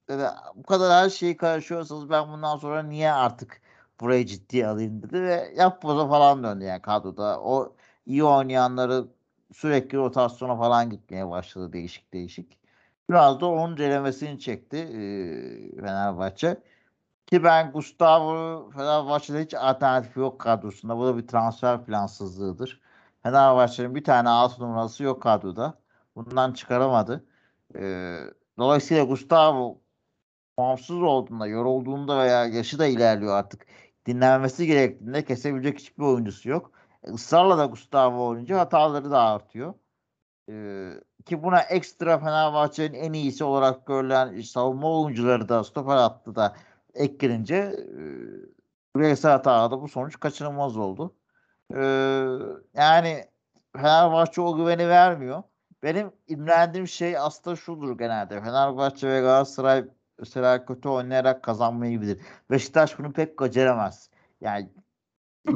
Dedi, 0.09 0.25
bu 0.55 0.63
kadar 0.63 1.05
her 1.05 1.11
şeyi 1.11 1.37
karışıyorsanız 1.37 2.11
ben 2.11 2.29
bundan 2.33 2.57
sonra 2.57 2.83
niye 2.83 3.13
artık 3.13 3.61
burayı 4.01 4.27
ciddiye 4.27 4.67
alayım 4.67 5.03
dedi 5.03 5.23
ve 5.23 5.53
yapboza 5.57 6.09
falan 6.09 6.45
döndü 6.45 6.65
yani 6.65 6.83
kadroda. 6.83 7.41
O 7.41 7.75
iyi 8.07 8.25
oynayanları 8.25 9.05
sürekli 9.53 9.99
rotasyona 9.99 10.57
falan 10.57 10.91
gitmeye 10.91 11.31
başladı 11.31 11.73
değişik 11.73 12.13
değişik. 12.13 12.59
Biraz 13.11 13.41
da 13.41 13.47
onun 13.47 13.77
denemesini 13.77 14.39
çekti 14.41 14.77
e, 14.77 15.81
Fenerbahçe. 15.81 16.63
Ki 17.27 17.45
ben 17.45 17.73
Gustavo 17.73 18.71
Fenerbahçe'de 18.71 19.45
hiç 19.45 19.55
alternatif 19.55 20.17
yok 20.17 20.39
kadrosunda. 20.41 20.99
Bu 20.99 21.07
da 21.07 21.17
bir 21.19 21.27
transfer 21.27 21.85
plansızlığıdır. 21.85 22.81
Fenerbahçe'nin 23.23 23.95
bir 23.95 24.05
tane 24.05 24.29
altı 24.29 24.63
numarası 24.63 25.03
yok 25.03 25.23
kadroda. 25.23 25.81
Bundan 26.17 26.53
çıkaramadı. 26.53 27.25
Ee, 27.77 28.19
dolayısıyla 28.59 29.05
Gustavo 29.05 29.81
formsuz 30.57 31.03
olduğunda, 31.03 31.47
yorulduğunda 31.47 32.19
veya 32.19 32.47
yaşı 32.47 32.79
da 32.79 32.87
ilerliyor 32.87 33.35
artık. 33.37 33.67
Dinlenmesi 34.07 34.67
gerektiğinde 34.67 35.25
kesebilecek 35.25 35.79
hiçbir 35.79 36.05
oyuncusu 36.05 36.49
yok. 36.49 36.73
E, 37.05 37.11
ısrarla 37.11 37.59
da 37.59 37.67
Gustavo 37.67 38.27
oynayınca 38.27 38.59
hataları 38.59 39.11
da 39.11 39.21
artıyor. 39.21 39.75
Ee, 40.51 40.91
ki 41.27 41.43
buna 41.43 41.61
ekstra 41.61 42.19
Fenerbahçe'nin 42.19 42.95
en 42.95 43.13
iyisi 43.13 43.45
olarak 43.45 43.87
görülen 43.87 44.41
savunma 44.41 45.01
oyuncuları 45.03 45.49
da 45.49 45.65
stoper 45.65 45.97
attı 45.97 46.35
da 46.35 46.57
ek 46.95 47.17
girince 47.21 47.55
e, 47.57 48.01
bireysel 48.97 49.31
hatalarda 49.31 49.83
bu 49.83 49.89
sonuç 49.89 50.21
kaçınılmaz 50.21 50.77
oldu. 50.77 51.15
Ee, 51.75 52.27
yani 52.75 53.25
Fenerbahçe 53.77 54.41
o 54.41 54.57
güveni 54.57 54.89
vermiyor. 54.89 55.43
Benim 55.83 56.13
imrendiğim 56.29 56.89
şey 56.89 57.19
aslında 57.19 57.57
şudur 57.57 57.99
genelde. 57.99 58.41
Fenerbahçe 58.41 59.09
ve 59.09 59.21
Galatasaray 59.21 59.85
mesela 60.19 60.67
kötü 60.67 60.89
oynayarak 60.89 61.43
kazanmayı 61.43 62.01
bilir. 62.01 62.21
Beşiktaş 62.51 62.99
bunu 62.99 63.13
pek 63.13 63.41
beceremez. 63.41 64.11
Yani 64.41 64.69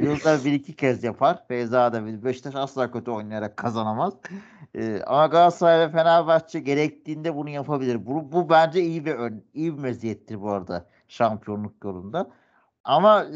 yılda 0.00 0.44
bir 0.44 0.52
iki 0.52 0.76
kez 0.76 1.04
yapar. 1.04 1.44
Feyza 1.48 1.92
da 1.92 2.06
bilir. 2.06 2.24
Beşiktaş 2.24 2.54
asla 2.54 2.90
kötü 2.90 3.10
oynayarak 3.10 3.56
kazanamaz. 3.56 4.14
E, 4.74 5.02
ama 5.06 5.26
Galatasaray 5.26 5.80
ve 5.80 5.92
Fenerbahçe 5.92 6.60
gerektiğinde 6.60 7.36
bunu 7.36 7.50
yapabilir. 7.50 8.06
Bu, 8.06 8.32
bu 8.32 8.50
bence 8.50 8.80
iyi 8.80 9.04
bir 9.04 9.14
ön, 9.14 9.44
iyi 9.54 9.76
bir 9.76 9.82
meziyettir 9.82 10.40
bu 10.40 10.50
arada 10.50 10.86
şampiyonluk 11.08 11.84
yolunda. 11.84 12.30
Ama 12.88 13.24
e, 13.24 13.32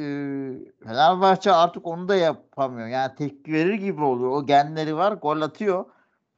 Fenerbahçe 0.84 1.52
artık 1.52 1.86
onu 1.86 2.08
da 2.08 2.16
yapamıyor. 2.16 2.88
Yani 2.88 3.14
tepki 3.14 3.52
verir 3.52 3.74
gibi 3.74 4.04
oluyor. 4.04 4.30
O 4.30 4.46
genleri 4.46 4.96
var, 4.96 5.12
gol 5.12 5.40
atıyor. 5.40 5.84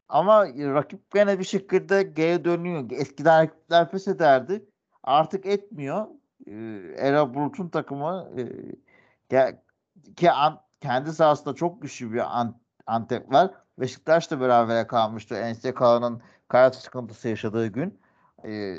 Ama 0.08 0.46
e, 0.46 0.68
rakip 0.68 1.10
gene 1.10 1.38
bir 1.38 1.44
şekilde 1.44 2.02
geri 2.02 2.44
dönüyor. 2.44 2.90
Eskiden 2.90 3.42
rakipler 3.42 3.90
pes 3.90 4.08
ederdi. 4.08 4.64
Artık 5.02 5.46
etmiyor. 5.46 6.06
E, 6.46 6.52
Erol 6.98 7.34
Bulut'un 7.34 7.68
takımı 7.68 8.28
e, 9.30 9.56
ki 10.16 10.30
an, 10.30 10.60
kendi 10.80 11.12
sahasında 11.12 11.54
çok 11.54 11.82
güçlü 11.82 12.12
bir 12.12 12.38
an, 12.40 12.60
Antep 12.86 13.32
var. 13.32 13.50
Beşiktaş 13.78 14.30
da 14.30 14.40
berabere 14.40 14.86
kalmıştı. 14.86 15.52
NSK'nın 15.52 16.22
kayıt 16.48 16.74
sıkıntısı 16.74 17.28
yaşadığı 17.28 17.66
gün. 17.66 18.00
E, 18.44 18.76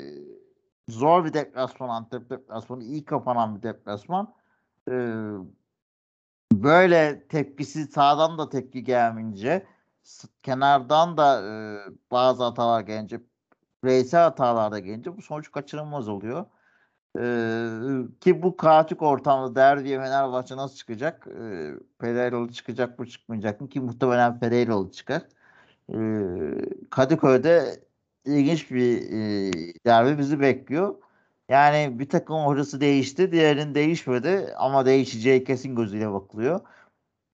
zor 0.88 1.24
bir 1.24 1.32
deplasman 1.32 1.88
Antep 1.88 2.30
deplasmanı. 2.30 2.84
iyi 2.84 3.04
kapanan 3.04 3.56
bir 3.56 3.62
deplasman. 3.62 4.34
E, 4.90 4.94
böyle 6.52 7.26
tepkisi 7.28 7.86
sağdan 7.86 8.38
da 8.38 8.48
tepki 8.48 8.84
gelmeyince 8.84 9.66
kenardan 10.42 11.16
da 11.16 11.42
e, 11.42 11.52
bazı 12.10 12.44
hatalar 12.44 12.80
gelince 12.80 13.20
bireysel 13.84 14.22
hatalar 14.22 14.72
da 14.72 14.78
gelince 14.78 15.16
bu 15.16 15.22
sonuç 15.22 15.52
kaçınılmaz 15.52 16.08
oluyor. 16.08 16.46
Ee, 17.20 17.68
ki 18.20 18.42
bu 18.42 18.56
kaotik 18.56 19.02
ortamda 19.02 19.54
derbiye 19.54 19.98
Fenerbahçe 19.98 20.56
nasıl 20.56 20.76
çıkacak? 20.76 21.26
Ee, 21.40 21.74
Pereiralı 21.98 22.52
çıkacak 22.52 22.98
mı 22.98 23.06
çıkmayacak 23.06 23.60
mı? 23.60 23.68
Ki 23.68 23.80
muhtemelen 23.80 24.40
Pereiralı 24.40 24.90
çıkar. 24.90 25.22
Ee, 25.94 25.96
Kadıköy'de 26.90 27.80
ilginç 28.26 28.70
bir 28.70 29.02
e, 29.12 29.52
derbi 29.86 30.18
bizi 30.18 30.40
bekliyor. 30.40 30.94
Yani 31.48 31.98
bir 31.98 32.08
takım 32.08 32.36
hocası 32.36 32.80
değişti, 32.80 33.32
diğerinin 33.32 33.74
değişmedi 33.74 34.54
ama 34.58 34.86
değişeceği 34.86 35.44
kesin 35.44 35.76
gözüyle 35.76 36.12
bakılıyor. 36.12 36.60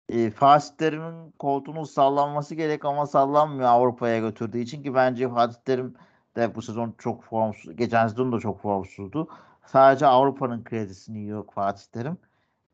E, 0.08 0.30
Fatih 0.30 0.76
Terim'in 0.78 1.30
koltuğunun 1.38 1.84
sallanması 1.84 2.54
gerek 2.54 2.84
ama 2.84 3.06
sallanmıyor 3.06 3.68
Avrupa'ya 3.68 4.18
götürdüğü 4.18 4.58
için 4.58 4.82
ki 4.82 4.94
bence 4.94 5.28
Fatih 5.28 5.56
Terim 5.64 5.94
de 6.36 6.54
bu 6.54 6.62
sezon 6.62 6.94
çok 6.98 7.24
formsuz. 7.24 7.76
Geçen 7.76 8.08
sezon 8.08 8.32
da 8.32 8.40
çok 8.40 8.60
formsuzdu. 8.60 9.28
Sadece 9.66 10.06
Avrupa'nın 10.06 10.64
kredisini 10.64 11.18
yiyor 11.18 11.44
Fatih 11.54 11.84
Terim. 11.92 12.16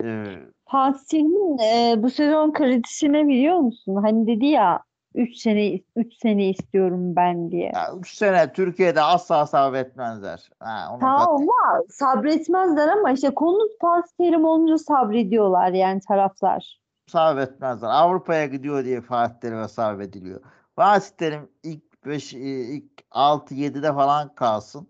E, 0.04 0.38
Fatih 0.64 1.04
Terim'in 1.10 1.58
e, 1.58 2.02
bu 2.02 2.10
sezon 2.10 2.52
kredisi 2.52 3.12
ne 3.12 3.28
biliyor 3.28 3.56
musun? 3.58 3.94
Hani 3.94 4.26
dedi 4.26 4.46
ya 4.46 4.88
3 5.14 5.36
sene 5.36 5.80
3 5.96 6.14
sene 6.14 6.48
istiyorum 6.48 7.16
ben 7.16 7.50
diye. 7.50 7.72
ya 7.74 7.94
3 7.98 8.14
sene 8.14 8.52
Türkiye'de 8.52 9.02
asla 9.02 9.46
sabretmezler. 9.46 10.50
Ha, 10.61 10.88
onu 10.92 11.04
ama 11.04 11.82
sabretmezler 11.88 12.88
ama 12.88 13.11
işte 13.11 13.34
konu 13.34 13.68
Fatih 13.80 14.12
Terim 14.18 14.44
olunca 14.44 14.78
sabrediyorlar 14.78 15.72
yani 15.72 16.00
taraflar. 16.00 16.80
sabretmezler. 17.06 17.88
Avrupa'ya 17.88 18.46
gidiyor 18.46 18.84
diye 18.84 19.00
Fatih 19.00 19.40
Terim'e 19.40 19.68
sabrediliyor. 19.68 20.40
Fatih 20.76 21.16
Terim 21.16 21.50
ilk 21.62 22.06
5 22.06 22.34
ilk 22.34 22.90
6 23.11 23.54
7'de 23.54 23.92
falan 23.92 24.34
kalsın. 24.34 24.88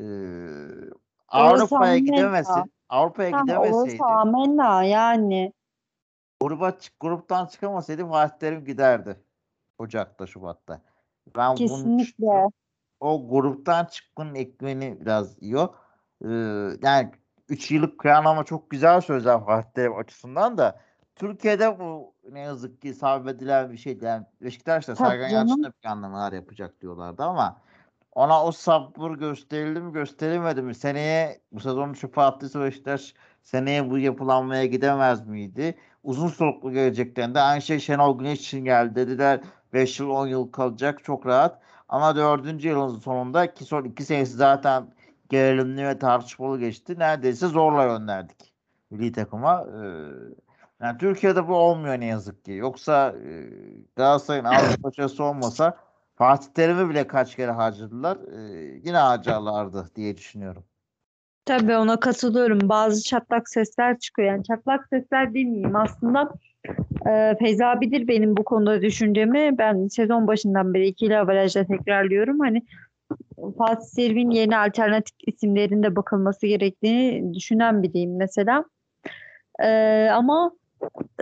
Ee, 0.00 0.04
Avrupa'ya 1.28 1.98
gidemesin. 1.98 2.72
Avrupa'ya 2.88 3.30
gidemeseydi 3.30 4.04
amenna 4.04 4.84
yani. 4.84 5.52
gruba 6.40 6.72
gruptan 7.00 7.46
çıkamasaydı 7.46 8.08
Fatih 8.08 8.38
Terim 8.38 8.64
giderdi. 8.64 9.16
Ocak'ta, 9.78 10.26
Şubat'ta. 10.26 10.80
Ben 11.36 11.48
bunu 11.48 11.56
Kesinlikle. 11.56 12.50
o 13.00 13.28
gruptan 13.28 13.84
çıkmanın 13.84 14.34
ekmeğini 14.34 14.98
biraz 15.00 15.42
yiyor. 15.42 15.68
Ee, 16.24 16.28
yani 16.82 17.10
3 17.48 17.70
yıllık 17.70 18.00
planlama 18.00 18.44
çok 18.44 18.70
güzel 18.70 19.00
sözler 19.00 19.44
Fatih 19.44 19.96
açısından 19.96 20.58
da 20.58 20.80
Türkiye'de 21.16 21.78
bu 21.78 22.14
ne 22.30 22.40
yazık 22.40 22.82
ki 22.82 22.94
sabit 22.94 23.40
bir 23.40 23.76
şey. 23.76 23.98
Yani 24.02 24.26
Beşiktaş'ta 24.42 24.96
Sergen 24.96 25.30
canım. 25.30 25.48
Yalçın 25.48 25.64
da 25.64 25.70
planlamalar 25.70 26.32
yapacak 26.32 26.80
diyorlardı 26.80 27.22
ama 27.22 27.60
ona 28.14 28.44
o 28.44 28.52
sabır 28.52 29.10
gösterildi 29.10 29.80
mi 29.80 29.92
gösterilmedi 29.92 30.62
mi? 30.62 30.74
Seneye 30.74 31.40
bu 31.52 31.60
sezonu 31.60 31.94
çöpe 31.94 32.20
attıysa 32.20 32.60
Beşiktaş 32.60 33.14
seneye 33.42 33.90
bu 33.90 33.98
yapılanmaya 33.98 34.66
gidemez 34.66 35.26
miydi? 35.26 35.78
Uzun 36.02 36.28
soluklu 36.28 36.72
geleceklerinde 36.72 37.40
aynı 37.40 37.62
şey 37.62 37.78
Şenol 37.78 38.18
Güneş 38.18 38.40
için 38.40 38.64
geldi 38.64 38.94
dediler. 38.94 39.40
5 39.72 40.00
yıl 40.00 40.10
10 40.10 40.26
yıl 40.26 40.52
kalacak 40.52 41.04
çok 41.04 41.26
rahat. 41.26 41.62
Ama 41.88 42.16
dördüncü 42.16 42.68
yılın 42.68 42.98
sonunda 42.98 43.54
ki 43.54 43.64
son 43.64 43.84
iki 43.84 44.04
senesi 44.04 44.32
zaten 44.32 44.86
gerilimli 45.28 45.86
ve 45.86 45.98
tartışmalı 45.98 46.58
geçti. 46.58 46.98
Neredeyse 46.98 47.46
zorla 47.46 47.84
gönderdik 47.84 48.52
milli 48.92 49.12
takıma. 49.12 49.66
Ee, 49.66 49.84
yani 50.80 50.98
Türkiye'de 50.98 51.48
bu 51.48 51.54
olmuyor 51.54 52.00
ne 52.00 52.06
yazık 52.06 52.44
ki. 52.44 52.52
Yoksa 52.52 53.14
e, 53.24 53.50
Galatasaray'ın 53.96 54.44
Avrupa 54.44 54.82
başarısı 54.82 55.24
olmasa 55.24 55.76
Fatih 56.14 56.48
Terim'i 56.54 56.90
bile 56.90 57.06
kaç 57.06 57.36
kere 57.36 57.50
harcadılar. 57.50 58.18
Ee, 58.32 58.80
yine 58.84 58.96
harcarlardı 58.96 59.88
diye 59.96 60.16
düşünüyorum. 60.16 60.64
Tabii 61.44 61.76
ona 61.76 62.00
katılıyorum. 62.00 62.68
Bazı 62.68 63.04
çatlak 63.04 63.48
sesler 63.48 63.98
çıkıyor. 63.98 64.28
Yani 64.28 64.44
çatlak 64.44 64.88
sesler 64.88 65.34
demeyeyim 65.34 65.76
aslında. 65.76 66.32
E, 67.08 67.36
Feyza 67.38 67.80
bilir 67.80 68.08
benim 68.08 68.36
bu 68.36 68.44
konuda 68.44 68.82
düşüncemi. 68.82 69.58
Ben 69.58 69.88
sezon 69.88 70.26
başından 70.26 70.74
beri 70.74 70.86
ikili 70.86 71.18
averajla 71.18 71.64
tekrarlıyorum. 71.64 72.40
Hani 72.40 72.62
Fatih 73.58 73.96
Terim'in 73.96 74.30
yeni 74.30 74.56
alternatif 74.56 75.16
isimlerinde 75.26 75.96
bakılması 75.96 76.46
gerektiğini 76.46 77.34
düşünen 77.34 77.82
biriyim 77.82 78.16
mesela. 78.16 78.64
E, 79.62 80.08
ama 80.12 80.52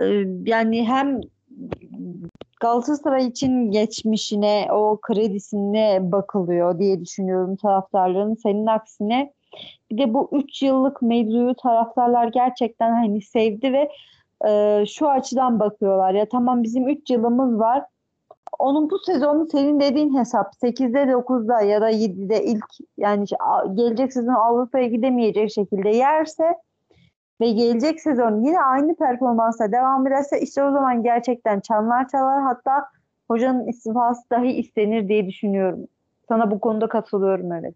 e, 0.01 0.05
yani 0.45 0.87
hem 0.87 1.21
Galatasaray 2.61 3.27
için 3.27 3.71
geçmişine, 3.71 4.67
o 4.71 4.99
kredisine 5.01 5.99
bakılıyor 6.01 6.79
diye 6.79 7.01
düşünüyorum 7.01 7.55
taraftarların. 7.55 8.35
Senin 8.35 8.65
aksine 8.65 9.33
bir 9.91 9.97
de 9.97 10.13
bu 10.13 10.29
3 10.31 10.61
yıllık 10.61 11.01
mevzuyu 11.01 11.55
taraftarlar 11.55 12.27
gerçekten 12.27 12.91
hani 12.91 13.21
sevdi 13.21 13.73
ve 13.73 13.89
e, 14.47 14.83
şu 14.87 15.09
açıdan 15.09 15.59
bakıyorlar. 15.59 16.13
Ya 16.13 16.29
tamam 16.29 16.63
bizim 16.63 16.89
3 16.89 17.09
yılımız 17.09 17.59
var. 17.59 17.83
Onun 18.59 18.89
bu 18.89 18.99
sezonu 18.99 19.47
senin 19.51 19.79
dediğin 19.79 20.17
hesap 20.17 20.53
8'de 20.63 21.11
9'da 21.11 21.61
ya 21.61 21.81
da 21.81 21.91
7'de 21.91 22.43
ilk 22.43 22.65
yani 22.97 23.25
gelecek 23.73 24.13
sezon 24.13 24.33
Avrupa'ya 24.33 24.87
gidemeyecek 24.87 25.51
şekilde 25.51 25.89
yerse 25.89 26.55
ve 27.41 27.51
gelecek 27.51 28.01
sezon 28.01 28.43
yine 28.43 28.61
aynı 28.61 28.95
performansla 28.95 29.71
devam 29.71 30.07
ederse 30.07 30.41
işte 30.41 30.63
o 30.63 30.71
zaman 30.71 31.03
gerçekten 31.03 31.59
çanlar 31.59 32.07
çalar 32.07 32.41
hatta 32.41 32.85
hocanın 33.27 33.67
istifası 33.67 34.29
dahi 34.29 34.51
istenir 34.51 35.07
diye 35.07 35.27
düşünüyorum. 35.27 35.87
Sana 36.27 36.51
bu 36.51 36.59
konuda 36.59 36.87
katılıyorum 36.87 37.51
evet. 37.51 37.75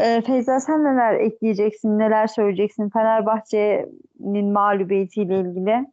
Ee, 0.00 0.22
Feyza 0.26 0.60
sen 0.60 0.84
neler 0.84 1.14
ekleyeceksin, 1.14 1.98
neler 1.98 2.26
söyleyeceksin 2.26 2.90
Fenerbahçe'nin 2.90 4.52
mağlubiyetiyle 4.52 5.40
ilgili 5.40 5.86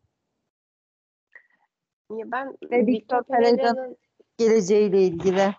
Ya 2.18 2.32
ben 2.32 2.58
ve 2.72 2.88
Victor 2.88 3.24
Pereira'nın 3.24 3.98
geleceğiyle 4.38 5.02
ilgili. 5.02 5.54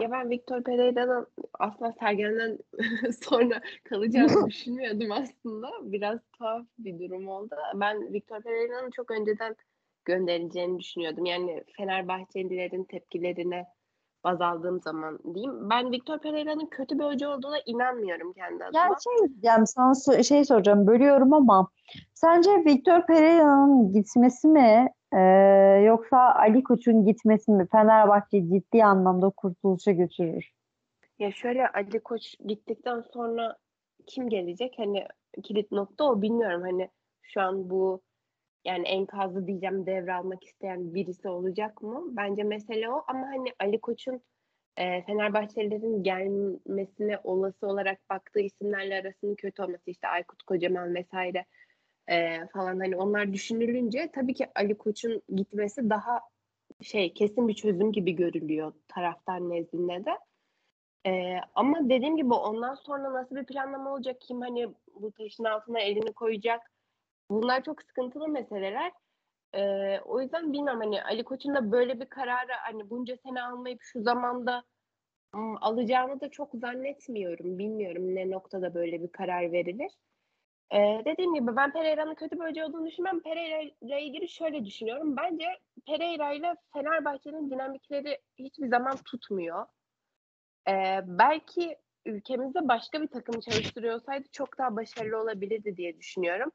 ya 0.00 0.10
ben 0.10 0.30
Victor 0.30 0.62
Pereira'nın 0.62 1.26
aslında 1.58 1.92
Sergen'den 1.92 2.58
sonra 3.22 3.60
kalacağını 3.84 4.46
düşünmüyordum 4.50 5.12
aslında. 5.12 5.70
Biraz 5.82 6.18
tuhaf 6.32 6.66
bir 6.78 6.98
durum 6.98 7.28
oldu. 7.28 7.54
Ben 7.74 8.12
Victor 8.12 8.42
Pereira'nın 8.42 8.90
çok 8.90 9.10
önceden 9.10 9.56
gönderileceğini 10.04 10.78
düşünüyordum. 10.78 11.24
Yani 11.24 11.64
Fenerbahçelilerin 11.76 12.84
tepkilerine 12.84 13.66
baz 14.28 14.40
aldığım 14.40 14.80
zaman 14.80 15.18
diyeyim. 15.34 15.70
Ben 15.70 15.92
Victor 15.92 16.18
Pereira'nın 16.18 16.66
kötü 16.66 16.98
bir 16.98 17.04
hoca 17.04 17.28
olduğuna 17.28 17.58
inanmıyorum 17.66 18.32
kendi 18.32 18.64
adıma. 18.64 18.78
Ya 18.78 18.88
şey 19.04 19.28
diyeceğim, 19.28 19.66
sana 19.66 19.92
so- 19.92 20.24
şey 20.24 20.44
soracağım, 20.44 20.86
bölüyorum 20.86 21.32
ama 21.32 21.68
sence 22.14 22.50
Victor 22.50 23.06
Pereira'nın 23.06 23.92
gitmesi 23.92 24.48
mi 24.48 24.88
e, 25.12 25.20
yoksa 25.86 26.18
Ali 26.34 26.62
Koç'un 26.62 27.04
gitmesi 27.04 27.50
mi 27.50 27.66
Fenerbahçe 27.72 28.48
ciddi 28.48 28.84
anlamda 28.84 29.30
kurtuluşa 29.30 29.90
götürür? 29.90 30.52
Ya 31.18 31.32
şöyle 31.32 31.68
Ali 31.68 32.00
Koç 32.00 32.34
gittikten 32.46 33.00
sonra 33.00 33.56
kim 34.06 34.28
gelecek? 34.28 34.74
Hani 34.76 35.06
kilit 35.42 35.72
nokta 35.72 36.04
o 36.04 36.22
bilmiyorum. 36.22 36.62
Hani 36.62 36.88
şu 37.22 37.40
an 37.40 37.70
bu 37.70 38.00
yani 38.64 38.88
enkazı 38.88 39.46
diyeceğim 39.46 39.86
devralmak 39.86 40.44
isteyen 40.44 40.94
birisi 40.94 41.28
olacak 41.28 41.82
mı? 41.82 42.04
Bence 42.10 42.42
mesele 42.42 42.90
o 42.90 43.04
ama 43.08 43.26
hani 43.26 43.52
Ali 43.58 43.80
Koç'un 43.80 44.20
e, 44.76 45.02
Fenerbahçelilerin 45.02 46.02
gelmesine 46.02 47.18
olası 47.24 47.66
olarak 47.66 48.10
baktığı 48.10 48.40
isimlerle 48.40 48.94
arasının 49.00 49.34
kötü 49.34 49.62
olması 49.62 49.90
işte 49.90 50.08
Aykut 50.08 50.42
Kocaman 50.42 50.94
vesaire 50.94 51.44
e, 52.08 52.46
falan 52.46 52.80
hani 52.80 52.96
onlar 52.96 53.32
düşünülünce 53.32 54.10
tabii 54.12 54.34
ki 54.34 54.46
Ali 54.54 54.78
Koç'un 54.78 55.22
gitmesi 55.34 55.90
daha 55.90 56.20
şey 56.82 57.14
kesin 57.14 57.48
bir 57.48 57.54
çözüm 57.54 57.92
gibi 57.92 58.12
görülüyor 58.12 58.72
taraftar 58.88 59.40
nezdinde 59.40 60.04
de. 60.04 60.10
Ee, 61.06 61.36
ama 61.54 61.88
dediğim 61.88 62.16
gibi 62.16 62.34
ondan 62.34 62.74
sonra 62.74 63.12
nasıl 63.12 63.36
bir 63.36 63.46
planlama 63.46 63.92
olacak? 63.92 64.20
Kim 64.20 64.40
hani 64.40 64.68
bu 64.94 65.12
taşın 65.12 65.44
altına 65.44 65.80
elini 65.80 66.12
koyacak? 66.12 66.72
Bunlar 67.30 67.64
çok 67.64 67.82
sıkıntılı 67.82 68.28
meseleler. 68.28 68.92
Ee, 69.54 70.00
o 70.00 70.20
yüzden 70.20 70.52
bilmiyorum 70.52 70.80
hani 70.80 71.04
Ali 71.04 71.24
Koç'un 71.24 71.54
da 71.54 71.72
böyle 71.72 72.00
bir 72.00 72.06
kararı 72.06 72.52
hani 72.52 72.90
bunca 72.90 73.16
sene 73.16 73.42
almayıp 73.42 73.82
şu 73.82 74.02
zamanda 74.02 74.64
alacağını 75.60 76.20
da 76.20 76.30
çok 76.30 76.50
zannetmiyorum. 76.54 77.58
Bilmiyorum 77.58 78.14
ne 78.14 78.30
noktada 78.30 78.74
böyle 78.74 79.02
bir 79.02 79.12
karar 79.12 79.52
verilir. 79.52 79.92
Ee, 80.72 81.02
dediğim 81.04 81.34
gibi 81.34 81.56
ben 81.56 81.72
Pereira'nın 81.72 82.14
kötü 82.14 82.40
bir 82.40 82.44
hoca 82.50 82.66
olduğunu 82.66 82.86
düşünmem. 82.86 83.20
Pereira 83.20 83.60
ile 83.80 84.02
ilgili 84.02 84.28
şöyle 84.28 84.64
düşünüyorum. 84.64 85.16
Bence 85.16 85.44
Pereira 85.86 86.32
ile 86.32 86.54
Fenerbahçe'nin 86.72 87.50
dinamikleri 87.50 88.18
hiçbir 88.38 88.68
zaman 88.68 88.96
tutmuyor. 88.96 89.66
Ee, 90.68 91.00
belki 91.06 91.76
ülkemizde 92.06 92.68
başka 92.68 93.02
bir 93.02 93.08
takım 93.08 93.40
çalıştırıyorsaydı 93.40 94.28
çok 94.32 94.58
daha 94.58 94.76
başarılı 94.76 95.22
olabilirdi 95.22 95.76
diye 95.76 95.98
düşünüyorum. 95.98 96.52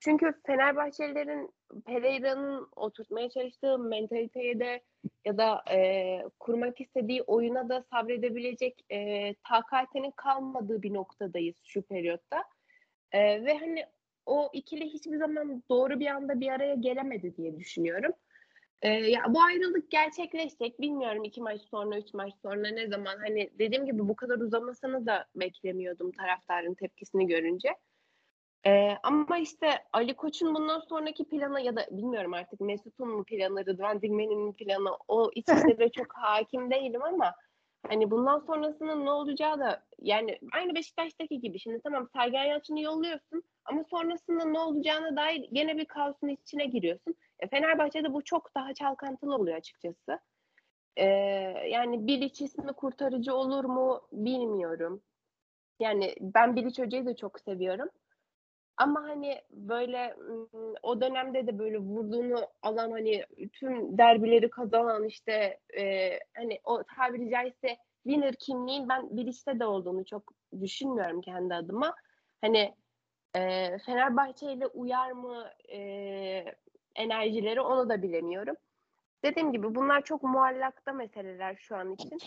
Çünkü 0.00 0.34
Fenerbahçelilerin 0.46 1.50
Pereira'nın 1.86 2.68
oturtmaya 2.76 3.30
çalıştığı 3.30 3.78
mentaliteye 3.78 4.60
de 4.60 4.82
ya 5.24 5.38
da 5.38 5.62
e, 5.70 6.18
kurmak 6.40 6.80
istediği 6.80 7.22
oyuna 7.22 7.68
da 7.68 7.82
sabredebilecek 7.82 8.84
e, 8.90 9.34
takatinin 9.34 10.10
kalmadığı 10.10 10.82
bir 10.82 10.94
noktadayız 10.94 11.56
şu 11.64 11.82
periyotta. 11.82 12.44
E, 13.12 13.44
ve 13.44 13.58
hani 13.58 13.86
o 14.26 14.50
ikili 14.52 14.84
hiçbir 14.84 15.16
zaman 15.16 15.62
doğru 15.70 16.00
bir 16.00 16.06
anda 16.06 16.40
bir 16.40 16.48
araya 16.48 16.74
gelemedi 16.74 17.36
diye 17.36 17.58
düşünüyorum. 17.58 18.12
Ee, 18.82 18.88
ya 18.88 19.20
bu 19.28 19.42
ayrılık 19.42 19.90
gerçekleşecek. 19.90 20.80
Bilmiyorum 20.80 21.24
iki 21.24 21.40
maç 21.40 21.62
sonra, 21.62 21.98
üç 21.98 22.14
maç 22.14 22.34
sonra 22.42 22.68
ne 22.68 22.88
zaman. 22.88 23.18
Hani 23.18 23.50
dediğim 23.58 23.86
gibi 23.86 24.08
bu 24.08 24.16
kadar 24.16 24.38
uzamasını 24.38 25.06
da 25.06 25.26
beklemiyordum 25.36 26.12
taraftarın 26.12 26.74
tepkisini 26.74 27.26
görünce. 27.26 27.68
Ee, 28.66 28.98
ama 29.02 29.38
işte 29.38 29.84
Ali 29.92 30.14
Koç'un 30.14 30.54
bundan 30.54 30.80
sonraki 30.80 31.24
planı 31.28 31.60
ya 31.60 31.76
da 31.76 31.86
bilmiyorum 31.90 32.34
artık 32.34 32.60
Mesut'un 32.60 33.08
mu 33.08 33.24
planı, 33.24 33.66
Rıdvan 33.66 34.02
Dilmen'in 34.02 34.52
planı 34.52 34.90
o 35.08 35.30
içişlere 35.34 35.90
çok 35.90 36.06
hakim 36.14 36.70
değilim 36.70 37.02
ama 37.02 37.34
hani 37.88 38.10
bundan 38.10 38.38
sonrasının 38.38 39.04
ne 39.04 39.10
olacağı 39.10 39.60
da 39.60 39.84
yani 39.98 40.38
aynı 40.52 40.74
Beşiktaş'taki 40.74 41.40
gibi 41.40 41.58
şimdi 41.58 41.80
tamam 41.84 42.08
Sergen 42.12 42.44
Yalçın'ı 42.44 42.80
yolluyorsun 42.80 43.42
ama 43.64 43.84
sonrasında 43.90 44.44
ne 44.44 44.58
olacağına 44.58 45.16
dair 45.16 45.48
gene 45.52 45.76
bir 45.76 45.84
kaosun 45.84 46.28
içine 46.28 46.66
giriyorsun. 46.66 47.14
E, 47.40 47.48
Fenerbahçe'de 47.48 48.12
bu 48.12 48.24
çok 48.24 48.54
daha 48.54 48.74
çalkantılı 48.74 49.34
oluyor 49.34 49.56
açıkçası. 49.56 50.18
E, 50.96 51.04
yani 51.68 52.06
Bilic 52.06 52.44
ismi 52.44 52.72
kurtarıcı 52.72 53.34
olur 53.34 53.64
mu 53.64 54.00
bilmiyorum. 54.12 55.02
Yani 55.80 56.14
ben 56.20 56.56
Bilic 56.56 56.82
Hoca'yı 56.82 57.06
da 57.06 57.16
çok 57.16 57.40
seviyorum. 57.40 57.88
Ama 58.76 59.02
hani 59.02 59.42
böyle 59.50 60.16
o 60.82 61.00
dönemde 61.00 61.46
de 61.46 61.58
böyle 61.58 61.78
vurduğunu 61.78 62.46
alan 62.62 62.90
hani 62.90 63.24
tüm 63.52 63.98
derbileri 63.98 64.50
kazanan 64.50 65.04
işte 65.04 65.60
e, 65.78 66.10
hani 66.36 66.60
o 66.64 66.82
tabiri 66.96 67.30
caizse 67.30 67.76
winner 68.02 68.34
kimliğin 68.34 68.88
ben 68.88 69.16
Bilic'te 69.16 69.60
de 69.60 69.64
olduğunu 69.66 70.04
çok 70.04 70.32
düşünmüyorum 70.60 71.20
kendi 71.20 71.54
adıma. 71.54 71.94
Hani 72.40 72.74
e, 73.36 73.78
Fenerbahçe 73.78 74.52
ile 74.52 74.66
uyar 74.66 75.10
mı? 75.12 75.44
E, 75.72 75.78
enerjileri 76.94 77.60
onu 77.60 77.88
da 77.88 78.02
bilemiyorum. 78.02 78.56
Dediğim 79.24 79.52
gibi 79.52 79.74
bunlar 79.74 80.02
çok 80.04 80.22
muallakta 80.22 80.92
meseleler 80.92 81.56
şu 81.56 81.76
an 81.76 81.92
için. 81.92 82.18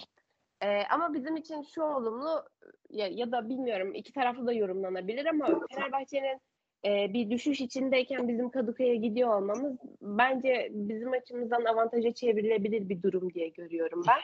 Ee, 0.61 0.83
ama 0.89 1.13
bizim 1.13 1.35
için 1.35 1.61
şu 1.75 1.81
olumlu 1.81 2.43
ya, 2.89 3.07
ya 3.07 3.31
da 3.31 3.49
bilmiyorum 3.49 3.93
iki 3.93 4.13
taraflı 4.13 4.47
da 4.47 4.53
yorumlanabilir 4.53 5.25
ama 5.25 5.59
Fenerbahçe'nin 5.71 6.41
e, 6.85 7.13
bir 7.13 7.29
düşüş 7.29 7.61
içindeyken 7.61 8.27
bizim 8.27 8.49
Kadıköy'e 8.49 8.95
gidiyor 8.95 9.35
olmamız 9.35 9.77
bence 10.01 10.69
bizim 10.71 11.11
açımızdan 11.11 11.65
avantaja 11.65 12.13
çevrilebilir 12.13 12.89
bir 12.89 13.01
durum 13.01 13.33
diye 13.33 13.47
görüyorum 13.47 14.03
ben. 14.07 14.19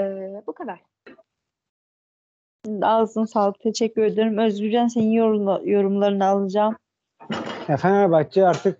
Ee, 0.00 0.42
bu 0.46 0.52
kadar. 0.52 0.80
Ağzına 2.82 3.26
sağlık. 3.26 3.60
Teşekkür 3.60 4.02
ederim. 4.02 4.38
Özgürcan 4.38 4.88
senin 4.88 5.10
yorum, 5.10 5.68
yorumlarını 5.68 6.24
alacağım. 6.24 6.76
Ya 7.68 7.76
Fenerbahçe 7.76 8.46
artık 8.46 8.78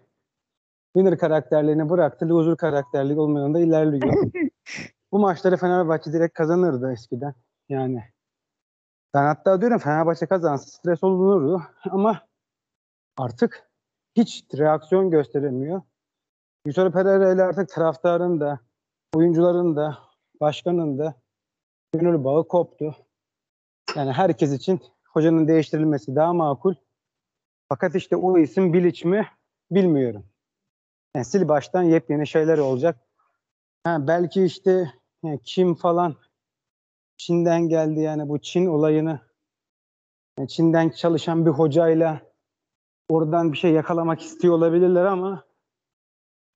winner 0.97 1.19
karakterlerini 1.19 1.89
bıraktı. 1.89 2.29
Loser 2.29 2.57
karakterli 2.57 3.21
olma 3.21 3.41
yolunda 3.41 3.61
ilerliyor. 3.61 4.14
Bu 5.17 5.21
maçları 5.21 5.57
Fenerbahçe 5.57 6.12
direkt 6.12 6.35
kazanırdı 6.35 6.93
eskiden. 6.93 7.35
Yani 7.69 8.05
ben 9.14 9.23
hatta 9.23 9.61
diyorum 9.61 9.79
Fenerbahçe 9.79 10.27
kazansa 10.27 10.67
stres 10.67 11.05
olunurdu 11.05 11.62
ama 11.91 12.27
artık 13.17 13.71
hiç 14.17 14.45
reaksiyon 14.55 15.11
gösteremiyor. 15.11 15.83
Vitor 16.67 16.93
Pereira 16.93 17.33
ile 17.33 17.43
artık 17.43 17.69
taraftarın 17.69 18.41
da, 18.41 18.61
oyuncuların 19.14 19.77
da, 19.77 19.99
başkanın 20.41 20.99
da 20.99 21.14
gönül 21.93 22.25
bağı 22.25 22.49
koptu. 22.49 22.97
Yani 23.95 24.12
herkes 24.12 24.53
için 24.53 24.81
hocanın 25.12 25.49
değiştirilmesi 25.49 26.17
daha 26.17 26.33
makul. 26.33 26.75
Fakat 27.69 27.95
işte 27.95 28.17
o 28.17 28.39
isim 28.39 28.73
Bilic 28.73 29.09
mi 29.09 29.29
bilmiyorum. 29.71 30.27
Yani 31.14 31.25
sil 31.31 31.45
baştan 31.49 31.83
yepyeni 31.83 32.27
şeyler 32.27 32.59
olacak. 32.59 33.01
Ha, 33.85 34.07
belki 34.09 34.45
işte 34.45 34.93
yani 35.23 35.41
Kim 35.45 35.75
falan 35.75 36.14
Çin'den 37.17 37.69
geldi 37.69 38.01
yani 38.01 38.29
bu 38.29 38.39
Çin 38.39 38.67
olayını 38.67 39.21
yani 40.39 40.49
Çin'den 40.49 40.89
çalışan 40.89 41.47
bir 41.47 41.51
hocayla 41.51 42.21
oradan 43.09 43.53
bir 43.53 43.59
şey 43.59 43.73
yakalamak 43.73 44.21
istiyor 44.21 44.55
olabilirler 44.55 45.05
ama 45.05 45.45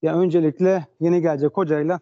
ya 0.02 0.18
öncelikle 0.18 0.86
yeni 1.00 1.22
gelecek 1.22 1.56
hocayla 1.56 2.00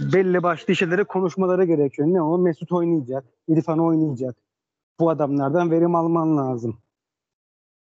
belli 0.00 0.42
başlı 0.42 0.76
şeyleri 0.76 1.04
konuşmaları 1.04 1.64
gerekiyor. 1.64 2.08
Ne 2.08 2.22
o? 2.22 2.38
Mesut 2.38 2.72
oynayacak, 2.72 3.24
İrfan 3.48 3.78
oynayacak. 3.78 4.36
Bu 5.00 5.10
adamlardan 5.10 5.70
verim 5.70 5.94
alman 5.94 6.36
lazım. 6.36 6.78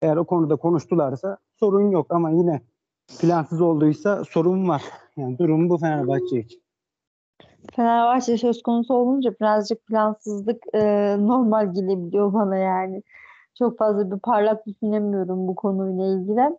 Eğer 0.02 0.18
o 0.18 0.26
konuda 0.26 0.56
konuştularsa 0.56 1.38
sorun 1.60 1.92
yok 1.92 2.08
ama 2.10 2.30
yine 2.30 2.62
plansız 3.22 3.62
olduysa 3.62 4.26
sorun 4.26 4.68
var. 4.68 4.84
Yani 5.18 5.38
durum 5.38 5.70
bu 5.70 5.78
Fenerbahçe 5.78 6.40
için. 6.40 6.61
Fenerbahçe 7.76 8.38
söz 8.38 8.64
konusu 8.64 8.94
olunca 8.94 9.32
birazcık 9.32 9.86
plansızlık 9.86 10.64
e, 10.74 10.80
normal 11.20 11.74
gelebiliyor 11.74 12.34
bana 12.34 12.56
yani. 12.56 13.04
Çok 13.58 13.78
fazla 13.78 14.12
bir 14.12 14.20
parlak 14.20 14.68
düşünemiyorum 14.68 15.48
bu 15.48 15.56
konuyla 15.56 16.06
ilgili. 16.06 16.58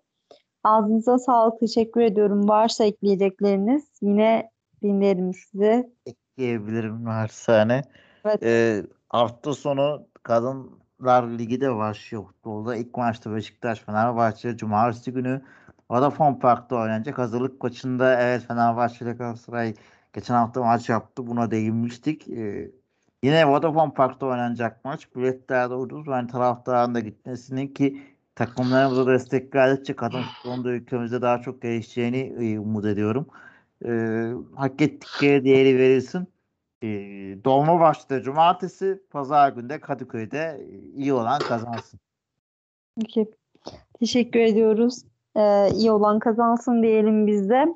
Ağzınıza 0.65 1.19
sağlık. 1.19 1.61
Teşekkür 1.61 2.01
ediyorum. 2.01 2.49
Varsa 2.49 2.85
ekleyecekleriniz 2.85 3.85
yine 4.03 4.51
dinlerim 4.83 5.35
sizi. 5.35 5.91
Ekleyebilirim 6.07 7.05
naçizane. 7.05 7.83
Evet. 8.25 8.43
Ee, 8.43 8.83
hafta 9.09 9.55
sonu 9.55 10.07
Kadınlar 10.23 11.39
Ligi 11.39 11.61
de 11.61 11.77
başlıyor 11.77 12.25
futbolda. 12.25 12.77
İlk 12.77 12.97
maçta 12.97 13.35
Beşiktaş 13.35 13.81
Fenerbahçe 13.81 14.57
Cumartesi 14.57 15.13
günü 15.13 15.43
Vodafone 15.91 16.39
Park'ta 16.39 16.77
oynanacak. 16.77 17.19
Hazırlık 17.19 17.63
maçında 17.63 18.23
evet 18.23 18.43
Fenerbahçe 18.49 19.05
ile 19.05 19.13
Galatasaray 19.13 19.75
geçen 20.13 20.35
hafta 20.35 20.63
maç 20.63 20.89
yaptı. 20.89 21.27
Buna 21.27 21.51
değinmiştik. 21.51 22.29
Ee, 22.29 22.71
yine 23.23 23.49
Vodafone 23.49 23.93
Park'ta 23.95 24.27
oynanacak 24.27 24.85
maç. 24.85 25.17
Biletler 25.17 25.71
de 25.71 25.75
ucuz. 25.75 26.07
Ben 26.07 26.27
taraftarın 26.27 26.95
da 26.95 27.01
gitmesinin 27.01 27.69
ki 27.69 28.03
takımlarımıza 28.35 29.07
destek 29.07 29.55
verdikçe 29.55 29.97
kadın 29.97 30.23
futbolunda 30.23 30.71
ülkemizde 30.71 31.23
daha 31.23 31.41
çok 31.41 31.63
gelişeceğini 31.63 32.35
e, 32.41 32.59
umut 32.59 32.85
ediyorum. 32.85 33.27
Ee, 33.87 34.33
hak 34.55 34.83
ettikleri 34.83 35.45
değeri 35.45 35.79
verilsin. 35.79 36.29
Ee, 36.83 36.89
Dolmabahçe'de 37.45 38.23
cumartesi, 38.23 39.03
pazar 39.11 39.53
günde 39.53 39.81
Kadıköy'de 39.81 40.61
e, 40.61 40.79
iyi 40.97 41.13
olan 41.13 41.39
kazansın. 41.39 42.01
Peki. 43.01 43.31
Teşekkür 43.99 44.41
ediyoruz. 44.41 45.03
Ee, 45.37 45.69
iyi 45.75 45.91
olan 45.91 46.19
kazansın 46.19 46.83
diyelim 46.83 47.27
biz 47.27 47.49
de. 47.49 47.67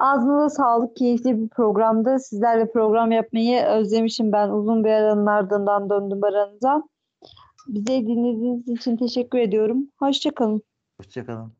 Ağzınıza 0.00 0.48
sağlık. 0.48 0.96
Keyifli 0.96 1.42
bir 1.42 1.48
programdı. 1.48 2.18
Sizlerle 2.18 2.72
program 2.72 3.12
yapmayı 3.12 3.64
özlemişim 3.64 4.32
ben. 4.32 4.48
Uzun 4.48 4.84
bir 4.84 4.90
aranın 4.90 5.26
ardından 5.26 5.90
döndüm 5.90 6.24
aranıza. 6.24 6.82
Bize 7.68 8.06
dinlediğiniz 8.06 8.68
için 8.68 8.96
teşekkür 8.96 9.38
ediyorum. 9.38 9.88
Hoşçakalın. 9.98 10.62
Hoşçakalın. 11.00 11.59